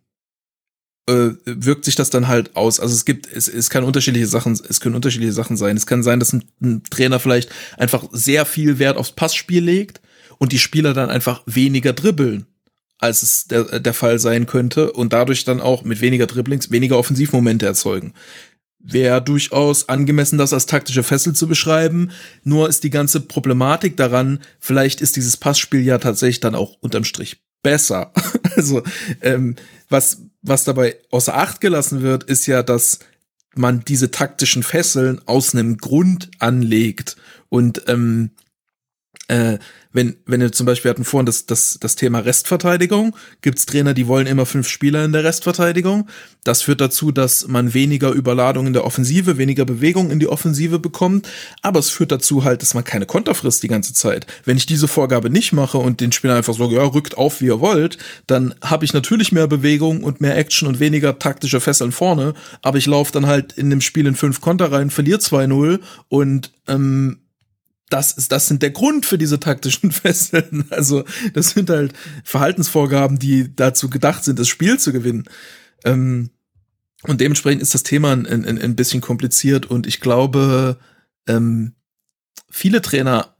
äh, 1.08 1.30
wirkt 1.46 1.86
sich 1.86 1.96
das 1.96 2.10
dann 2.10 2.28
halt 2.28 2.56
aus. 2.56 2.80
Also 2.80 2.94
es 2.94 3.06
gibt, 3.06 3.32
es, 3.32 3.48
es 3.48 3.70
kann 3.70 3.84
unterschiedliche 3.84 4.28
Sachen, 4.28 4.54
es 4.54 4.80
können 4.80 4.96
unterschiedliche 4.96 5.34
Sachen 5.34 5.56
sein. 5.56 5.78
Es 5.78 5.86
kann 5.86 6.04
sein, 6.04 6.20
dass 6.20 6.34
ein, 6.34 6.44
ein 6.62 6.84
Trainer 6.84 7.20
vielleicht 7.20 7.50
einfach 7.78 8.06
sehr 8.12 8.46
viel 8.46 8.80
Wert 8.80 8.98
aufs 8.98 9.14
Passspiel 9.14 9.64
legt 9.64 10.02
und 10.40 10.52
die 10.52 10.60
Spieler 10.60 10.94
dann 10.94 11.10
einfach 11.10 11.44
weniger 11.46 11.94
dribbeln, 11.94 12.46
als 13.00 13.24
es 13.24 13.48
der, 13.48 13.80
der 13.80 13.94
Fall 13.94 14.20
sein 14.20 14.46
könnte 14.46 14.92
und 14.92 15.14
dadurch 15.14 15.46
dann 15.46 15.62
auch 15.62 15.84
mit 15.84 16.02
weniger 16.02 16.28
Dribblings 16.28 16.72
weniger 16.72 16.98
Offensivmomente 16.98 17.66
erzeugen. 17.66 18.14
Wäre 18.80 19.22
durchaus 19.22 19.90
angemessen, 19.90 20.38
das 20.38 20.54
als 20.54 20.66
taktische 20.66 21.04
Fessel 21.04 21.34
zu 21.34 21.48
beschreiben. 21.48 22.12
Nur 22.44 22.70
ist 22.70 22.84
die 22.84 22.90
ganze 22.90 23.20
Problematik 23.20 23.98
daran, 23.98 24.40
vielleicht 24.60 25.02
ist 25.02 25.16
dieses 25.16 25.38
Passspiel 25.38 25.82
ja 25.82 25.98
tatsächlich 25.98 26.40
dann 26.40 26.56
auch 26.56 26.78
unterm 26.80 27.04
Strich 27.04 27.42
besser. 27.64 28.14
also, 28.56 28.84
ähm, 29.22 29.56
was, 29.90 30.22
was 30.42 30.64
dabei 30.64 30.96
außer 31.12 31.36
Acht 31.36 31.62
gelassen 31.62 32.02
wird, 32.02 32.24
ist 32.24 32.46
ja, 32.46 32.64
dass 32.64 33.00
man 33.56 33.84
diese 33.86 34.12
taktischen 34.12 34.64
Fesseln 34.64 35.22
aus 35.26 35.54
einem 35.54 35.78
Grund 35.78 36.30
anlegt. 36.40 37.18
Und 37.50 37.84
ähm, 37.88 38.32
äh, 39.28 39.58
wenn, 39.94 40.18
wenn 40.26 40.42
wir 40.42 40.52
zum 40.52 40.66
Beispiel 40.66 40.92
hatten 40.92 41.04
vorhin 41.04 41.26
das, 41.26 41.48
das, 41.48 41.80
das 41.82 41.96
Thema 41.96 42.20
Restverteidigung, 42.20 43.16
gibt's 43.42 43.66
Trainer, 43.66 43.94
die 43.94 44.08
wollen 44.08 44.28
immer 44.28 44.46
fünf 44.46 44.68
Spieler 44.68 45.04
in 45.04 45.12
der 45.12 45.24
Restverteidigung. 45.24 46.08
Das 46.44 46.62
führt 46.62 46.82
dazu, 46.82 47.12
dass 47.12 47.48
man 47.48 47.74
weniger 47.74 48.12
Überladung 48.12 48.68
in 48.68 48.74
der 48.74 48.86
Offensive, 48.86 49.38
weniger 49.38 49.66
Bewegung 49.66 50.12
in 50.12 50.20
die 50.20 50.28
Offensive 50.28 50.78
bekommt. 50.80 51.28
Aber 51.62 51.80
es 51.80 51.90
führt 51.90 52.12
dazu 52.12 52.44
halt, 52.44 52.62
dass 52.62 52.74
man 52.74 52.84
keine 52.84 53.06
Konter 53.06 53.34
frisst 53.34 53.64
die 53.64 53.68
ganze 53.68 53.94
Zeit. 53.94 54.28
Wenn 54.46 54.58
ich 54.58 54.66
diese 54.66 54.88
Vorgabe 54.88 55.30
nicht 55.30 55.52
mache 55.52 55.80
und 55.80 56.00
den 56.00 56.12
Spieler 56.12 56.36
einfach 56.36 56.54
so, 56.54 56.70
ja, 56.70 56.84
rückt 56.84 57.18
auf, 57.18 57.42
wie 57.42 57.46
ihr 57.46 57.60
wollt, 57.60 57.98
dann 58.28 58.54
habe 58.62 58.86
ich 58.86 58.94
natürlich 58.94 59.32
mehr 59.32 59.48
Bewegung 59.48 60.04
und 60.04 60.22
mehr 60.22 60.38
Action 60.38 60.68
und 60.68 60.80
weniger 60.80 61.18
taktische 61.18 61.60
Fesseln 61.60 61.92
vorne. 61.92 62.34
Aber 62.62 62.78
ich 62.78 62.86
laufe 62.86 63.12
dann 63.12 63.26
halt 63.26 63.54
in 63.54 63.70
dem 63.70 63.82
Spiel 63.82 64.06
in 64.06 64.16
fünf 64.16 64.42
Konter 64.42 64.72
rein, 64.72 64.92
verliere 64.92 65.20
2-0 65.20 65.80
und 66.10 66.52
ähm, 66.68 67.20
das 67.90 68.12
ist, 68.12 68.32
das 68.32 68.48
sind 68.48 68.62
der 68.62 68.72
Grund 68.72 69.06
für 69.06 69.18
diese 69.18 69.40
taktischen 69.40 69.92
Fesseln. 69.92 70.66
Also, 70.70 71.04
das 71.34 71.52
sind 71.52 71.70
halt 71.70 71.94
Verhaltensvorgaben, 72.24 73.20
die 73.20 73.56
dazu 73.56 73.90
gedacht 73.90 74.24
sind, 74.24 74.40
das 74.40 74.48
Spiel 74.48 74.80
zu 74.80 74.92
gewinnen. 74.92 75.26
Ähm, 75.86 76.30
und 77.04 77.22
dementsprechend 77.22 77.62
ist 77.62 77.74
das 77.74 77.84
Thema 77.84 78.12
ein, 78.12 78.26
ein, 78.26 78.58
ein 78.60 78.76
bisschen 78.76 79.02
kompliziert 79.02 79.68
und 79.68 79.88
ich 79.88 80.00
glaube, 80.00 80.78
ähm, 81.28 81.74
viele 82.50 82.82
Trainer 82.82 83.36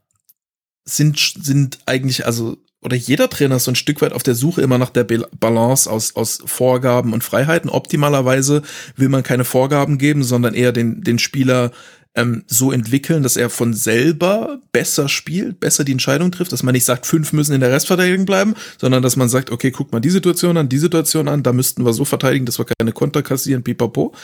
sind, 0.84 1.18
sind 1.18 1.78
eigentlich, 1.86 2.24
also, 2.24 2.56
oder 2.80 2.96
jeder 2.96 3.28
Trainer 3.28 3.56
ist 3.56 3.64
so 3.64 3.72
ein 3.72 3.76
Stück 3.76 4.00
weit 4.00 4.12
auf 4.12 4.22
der 4.22 4.36
Suche 4.36 4.62
immer 4.62 4.78
nach 4.78 4.90
der 4.90 5.04
Balance 5.04 5.90
aus, 5.90 6.14
aus 6.14 6.38
Vorgaben 6.44 7.12
und 7.12 7.24
Freiheiten. 7.24 7.68
Optimalerweise 7.68 8.62
will 8.94 9.08
man 9.08 9.24
keine 9.24 9.44
Vorgaben 9.44 9.98
geben, 9.98 10.22
sondern 10.22 10.54
eher 10.54 10.70
den, 10.70 11.02
den 11.02 11.18
Spieler 11.18 11.72
ähm, 12.18 12.42
so 12.48 12.72
entwickeln, 12.72 13.22
dass 13.22 13.36
er 13.36 13.48
von 13.48 13.72
selber 13.72 14.60
besser 14.72 15.08
spielt, 15.08 15.60
besser 15.60 15.84
die 15.84 15.92
Entscheidung 15.92 16.32
trifft, 16.32 16.50
dass 16.50 16.64
man 16.64 16.72
nicht 16.72 16.84
sagt, 16.84 17.06
fünf 17.06 17.32
müssen 17.32 17.52
in 17.54 17.60
der 17.60 17.70
Restverteidigung 17.70 18.26
bleiben, 18.26 18.54
sondern 18.76 19.04
dass 19.04 19.14
man 19.14 19.28
sagt, 19.28 19.52
okay, 19.52 19.70
guck 19.70 19.92
mal 19.92 20.00
die 20.00 20.10
Situation 20.10 20.56
an, 20.56 20.68
die 20.68 20.78
Situation 20.78 21.28
an, 21.28 21.44
da 21.44 21.52
müssten 21.52 21.84
wir 21.84 21.92
so 21.92 22.04
verteidigen, 22.04 22.44
dass 22.44 22.58
wir 22.58 22.66
keine 22.66 22.92
Konter 22.92 23.22
kassieren, 23.22 23.62
pipapo. 23.62 24.14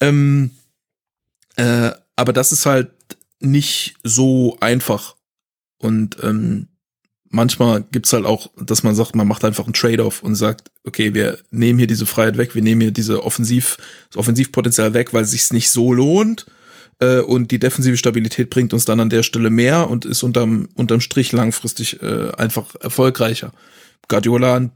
Ähm, 0.00 0.50
äh, 1.54 1.92
aber 2.16 2.32
das 2.32 2.50
ist 2.50 2.66
halt 2.66 2.90
nicht 3.38 3.94
so 4.02 4.56
einfach. 4.60 5.14
Und 5.78 6.16
ähm, 6.24 6.66
manchmal 7.28 7.84
gibt's 7.92 8.12
halt 8.12 8.24
auch, 8.24 8.50
dass 8.56 8.82
man 8.82 8.96
sagt, 8.96 9.14
man 9.14 9.28
macht 9.28 9.44
einfach 9.44 9.64
einen 9.64 9.72
Trade-off 9.72 10.24
und 10.24 10.34
sagt, 10.34 10.72
okay, 10.82 11.14
wir 11.14 11.38
nehmen 11.52 11.78
hier 11.78 11.86
diese 11.86 12.06
Freiheit 12.06 12.38
weg, 12.38 12.56
wir 12.56 12.62
nehmen 12.62 12.80
hier 12.80 12.90
diese 12.90 13.22
Offensiv, 13.22 13.78
das 14.10 14.16
Offensivpotenzial 14.16 14.94
weg, 14.94 15.14
weil 15.14 15.22
es 15.22 15.30
sich 15.30 15.52
nicht 15.52 15.70
so 15.70 15.92
lohnt. 15.92 16.46
Äh, 16.98 17.20
und 17.20 17.50
die 17.50 17.58
defensive 17.58 17.96
Stabilität 17.96 18.50
bringt 18.50 18.72
uns 18.72 18.84
dann 18.84 19.00
an 19.00 19.10
der 19.10 19.22
Stelle 19.22 19.50
mehr 19.50 19.90
und 19.90 20.04
ist 20.04 20.22
unterm, 20.22 20.68
unterm 20.74 21.00
Strich 21.00 21.32
langfristig 21.32 22.02
äh, 22.02 22.30
einfach 22.36 22.74
erfolgreicher. 22.80 23.52
Guardiola 24.08 24.56
ein 24.56 24.72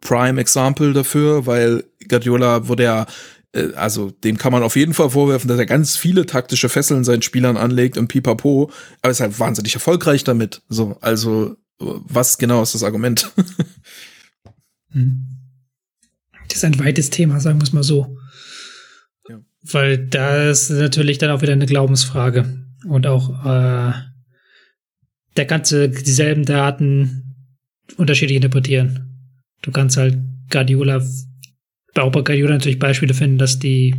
Prime 0.00 0.40
Example 0.40 0.92
dafür, 0.92 1.46
weil 1.46 1.84
Guardiola 2.08 2.68
wurde 2.68 2.84
ja 2.84 3.06
äh, 3.52 3.72
also 3.74 4.10
dem 4.10 4.36
kann 4.36 4.52
man 4.52 4.62
auf 4.62 4.76
jeden 4.76 4.94
Fall 4.94 5.10
vorwerfen, 5.10 5.48
dass 5.48 5.58
er 5.58 5.66
ganz 5.66 5.96
viele 5.96 6.26
taktische 6.26 6.68
Fesseln 6.68 7.04
seinen 7.04 7.22
Spielern 7.22 7.56
anlegt 7.56 7.96
und 7.98 8.08
pipapo, 8.08 8.70
aber 9.02 9.10
ist 9.10 9.20
halt 9.20 9.38
wahnsinnig 9.38 9.74
erfolgreich 9.74 10.24
damit. 10.24 10.62
So, 10.68 10.96
also 11.00 11.56
was 11.78 12.38
genau 12.38 12.62
ist 12.62 12.74
das 12.74 12.82
Argument? 12.84 13.30
Das 16.48 16.56
ist 16.56 16.64
ein 16.64 16.78
weites 16.78 17.10
Thema, 17.10 17.40
sagen 17.40 17.60
wir 17.60 17.64
es 17.64 17.74
mal 17.74 17.82
so. 17.82 18.16
Ja. 19.68 19.74
Weil 19.74 19.98
da 19.98 20.50
ist 20.50 20.70
natürlich 20.70 21.18
dann 21.18 21.30
auch 21.30 21.42
wieder 21.42 21.52
eine 21.52 21.66
Glaubensfrage. 21.66 22.64
Und 22.86 23.06
auch 23.06 23.44
äh, 23.44 23.92
der 25.36 25.44
ganze, 25.46 25.88
dieselben 25.88 26.44
Daten 26.44 27.34
unterschiedlich 27.96 28.36
interpretieren. 28.36 29.04
Du 29.62 29.72
kannst 29.72 29.96
halt 29.96 30.18
Guardiola, 30.50 30.96
auch 31.96 32.12
bei 32.12 32.22
Guardiola 32.22 32.54
natürlich 32.54 32.78
Beispiele 32.78 33.14
finden, 33.14 33.38
dass 33.38 33.58
die 33.58 33.94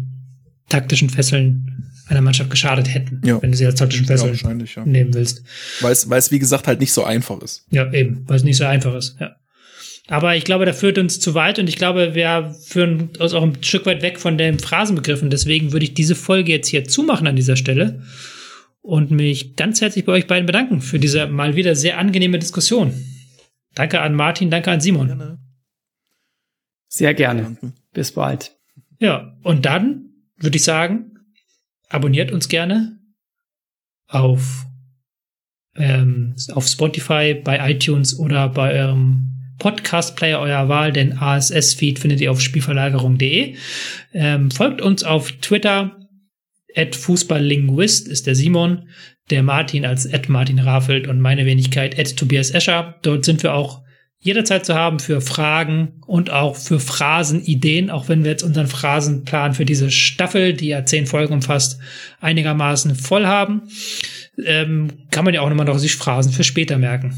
taktischen 0.69 1.09
Fesseln 1.09 1.91
einer 2.07 2.21
Mannschaft 2.21 2.49
geschadet 2.49 2.91
hätten, 2.93 3.21
Ja. 3.23 3.41
wenn 3.41 3.51
du 3.51 3.57
sie 3.57 3.65
als 3.65 3.75
taktischen 3.75 4.05
Ja, 4.05 4.13
Fesseln 4.13 4.31
wahrscheinlich, 4.31 4.75
ja. 4.75 4.85
nehmen 4.85 5.13
willst. 5.13 5.43
Weil 5.81 5.91
es, 5.91 6.09
weil 6.09 6.19
es, 6.19 6.31
wie 6.31 6.39
gesagt, 6.39 6.67
halt 6.67 6.79
nicht 6.79 6.93
so 6.93 7.03
einfach 7.03 7.39
ist. 7.41 7.65
Ja, 7.69 7.91
eben, 7.93 8.23
weil 8.27 8.37
es 8.37 8.43
nicht 8.43 8.57
so 8.57 8.65
einfach 8.65 8.95
ist, 8.95 9.17
ja. 9.19 9.35
Aber 10.09 10.35
ich 10.35 10.43
glaube, 10.43 10.65
der 10.65 10.73
führt 10.73 10.97
uns 10.97 11.19
zu 11.19 11.35
weit 11.35 11.59
und 11.59 11.69
ich 11.69 11.75
glaube, 11.75 12.15
wir 12.15 12.55
führen 12.65 13.11
uns 13.19 13.33
auch 13.33 13.43
ein 13.43 13.63
Stück 13.63 13.85
weit 13.85 14.01
weg 14.01 14.19
von 14.19 14.39
den 14.39 14.57
Phrasenbegriffen. 14.57 15.29
Deswegen 15.29 15.71
würde 15.71 15.85
ich 15.85 15.93
diese 15.93 16.15
Folge 16.15 16.51
jetzt 16.51 16.67
hier 16.67 16.83
zumachen 16.83 17.27
an 17.27 17.35
dieser 17.35 17.55
Stelle 17.55 18.01
und 18.81 19.11
mich 19.11 19.55
ganz 19.55 19.81
herzlich 19.81 20.05
bei 20.05 20.13
euch 20.13 20.25
beiden 20.25 20.47
bedanken 20.47 20.81
für 20.81 20.97
diese 20.97 21.27
mal 21.27 21.55
wieder 21.55 21.75
sehr 21.75 21.99
angenehme 21.99 22.39
Diskussion. 22.39 22.91
Danke 23.75 24.01
an 24.01 24.15
Martin, 24.15 24.49
danke 24.49 24.71
an 24.71 24.81
Simon. 24.81 25.37
Sehr 26.87 27.13
gerne. 27.13 27.57
Bis 27.93 28.11
bald. 28.11 28.57
Ja, 28.99 29.37
und 29.43 29.65
dann 29.65 30.09
würde 30.37 30.57
ich 30.57 30.63
sagen, 30.63 31.19
abonniert 31.87 32.31
uns 32.31 32.49
gerne 32.49 32.99
auf, 34.07 34.65
ähm, 35.75 36.35
auf 36.53 36.65
Spotify, 36.65 37.35
bei 37.35 37.71
iTunes 37.71 38.17
oder 38.17 38.49
bei 38.49 38.73
eurem 38.73 39.38
Podcast-Player 39.59 40.39
eurer 40.39 40.69
Wahl, 40.69 40.91
den 40.91 41.17
ASS-Feed 41.17 41.99
findet 41.99 42.21
ihr 42.21 42.31
auf 42.31 42.41
spielverlagerung.de. 42.41 43.55
Ähm, 44.13 44.51
folgt 44.51 44.81
uns 44.81 45.03
auf 45.03 45.31
Twitter, 45.33 45.95
at 46.75 46.95
Fußballlinguist 46.95 48.07
ist 48.07 48.27
der 48.27 48.35
Simon, 48.35 48.87
der 49.29 49.43
Martin 49.43 49.85
als 49.85 50.11
at 50.11 50.29
Martin 50.29 50.59
Raffelt 50.59 51.07
und 51.07 51.19
meine 51.19 51.45
Wenigkeit 51.45 51.99
at 51.99 52.17
Tobias 52.17 52.51
Escher. 52.51 52.95
Dort 53.01 53.25
sind 53.25 53.43
wir 53.43 53.53
auch 53.53 53.81
jederzeit 54.21 54.65
zu 54.65 54.75
haben 54.75 54.99
für 54.99 55.21
Fragen 55.21 56.01
und 56.05 56.29
auch 56.29 56.55
für 56.55 56.79
Phrasenideen, 56.79 57.89
auch 57.89 58.09
wenn 58.09 58.23
wir 58.23 58.31
jetzt 58.31 58.43
unseren 58.43 58.67
Phrasenplan 58.67 59.53
für 59.53 59.65
diese 59.65 59.91
Staffel, 59.91 60.53
die 60.53 60.67
ja 60.67 60.85
zehn 60.85 61.05
Folgen 61.05 61.33
umfasst, 61.33 61.79
einigermaßen 62.19 62.95
voll 62.95 63.25
haben, 63.25 63.63
ähm, 64.45 64.89
kann 65.11 65.23
man 65.23 65.33
ja 65.33 65.41
auch 65.41 65.49
nochmal 65.49 65.65
noch 65.65 65.77
sich 65.77 65.95
Phrasen 65.95 66.33
für 66.33 66.43
später 66.43 66.77
merken. 66.77 67.13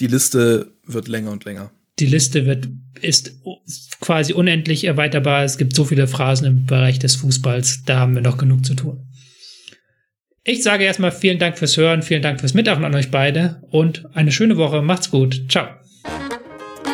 Die 0.00 0.06
Liste 0.06 0.72
wird 0.86 1.08
länger 1.08 1.30
und 1.30 1.44
länger. 1.44 1.70
Die 1.98 2.06
Liste 2.06 2.46
wird, 2.46 2.68
ist 3.02 3.40
quasi 4.00 4.32
unendlich 4.32 4.84
erweiterbar. 4.84 5.44
Es 5.44 5.58
gibt 5.58 5.76
so 5.76 5.84
viele 5.84 6.06
Phrasen 6.06 6.46
im 6.46 6.66
Bereich 6.66 6.98
des 6.98 7.16
Fußballs, 7.16 7.82
da 7.84 7.98
haben 7.98 8.14
wir 8.14 8.22
noch 8.22 8.38
genug 8.38 8.64
zu 8.64 8.74
tun. 8.74 9.06
Ich 10.42 10.62
sage 10.62 10.84
erstmal 10.84 11.12
vielen 11.12 11.38
Dank 11.38 11.58
fürs 11.58 11.76
Hören, 11.76 12.02
vielen 12.02 12.22
Dank 12.22 12.40
fürs 12.40 12.54
Mitmachen 12.54 12.84
an 12.84 12.94
euch 12.94 13.10
beide 13.10 13.62
und 13.70 14.06
eine 14.14 14.32
schöne 14.32 14.56
Woche. 14.56 14.80
Macht's 14.80 15.10
gut. 15.10 15.44
Ciao. 15.50 15.68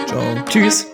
Ciao. 0.08 0.44
Tschüss. 0.48 0.86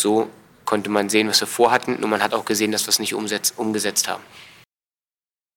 So 0.00 0.28
konnte 0.64 0.90
man 0.90 1.08
sehen, 1.08 1.28
was 1.28 1.40
wir 1.40 1.46
vorhatten, 1.46 1.98
nur 2.00 2.08
man 2.08 2.22
hat 2.22 2.34
auch 2.34 2.44
gesehen, 2.44 2.72
dass 2.72 2.86
wir 2.86 2.90
es 2.90 2.98
nicht 2.98 3.14
umgesetzt 3.14 4.08
haben. 4.08 4.22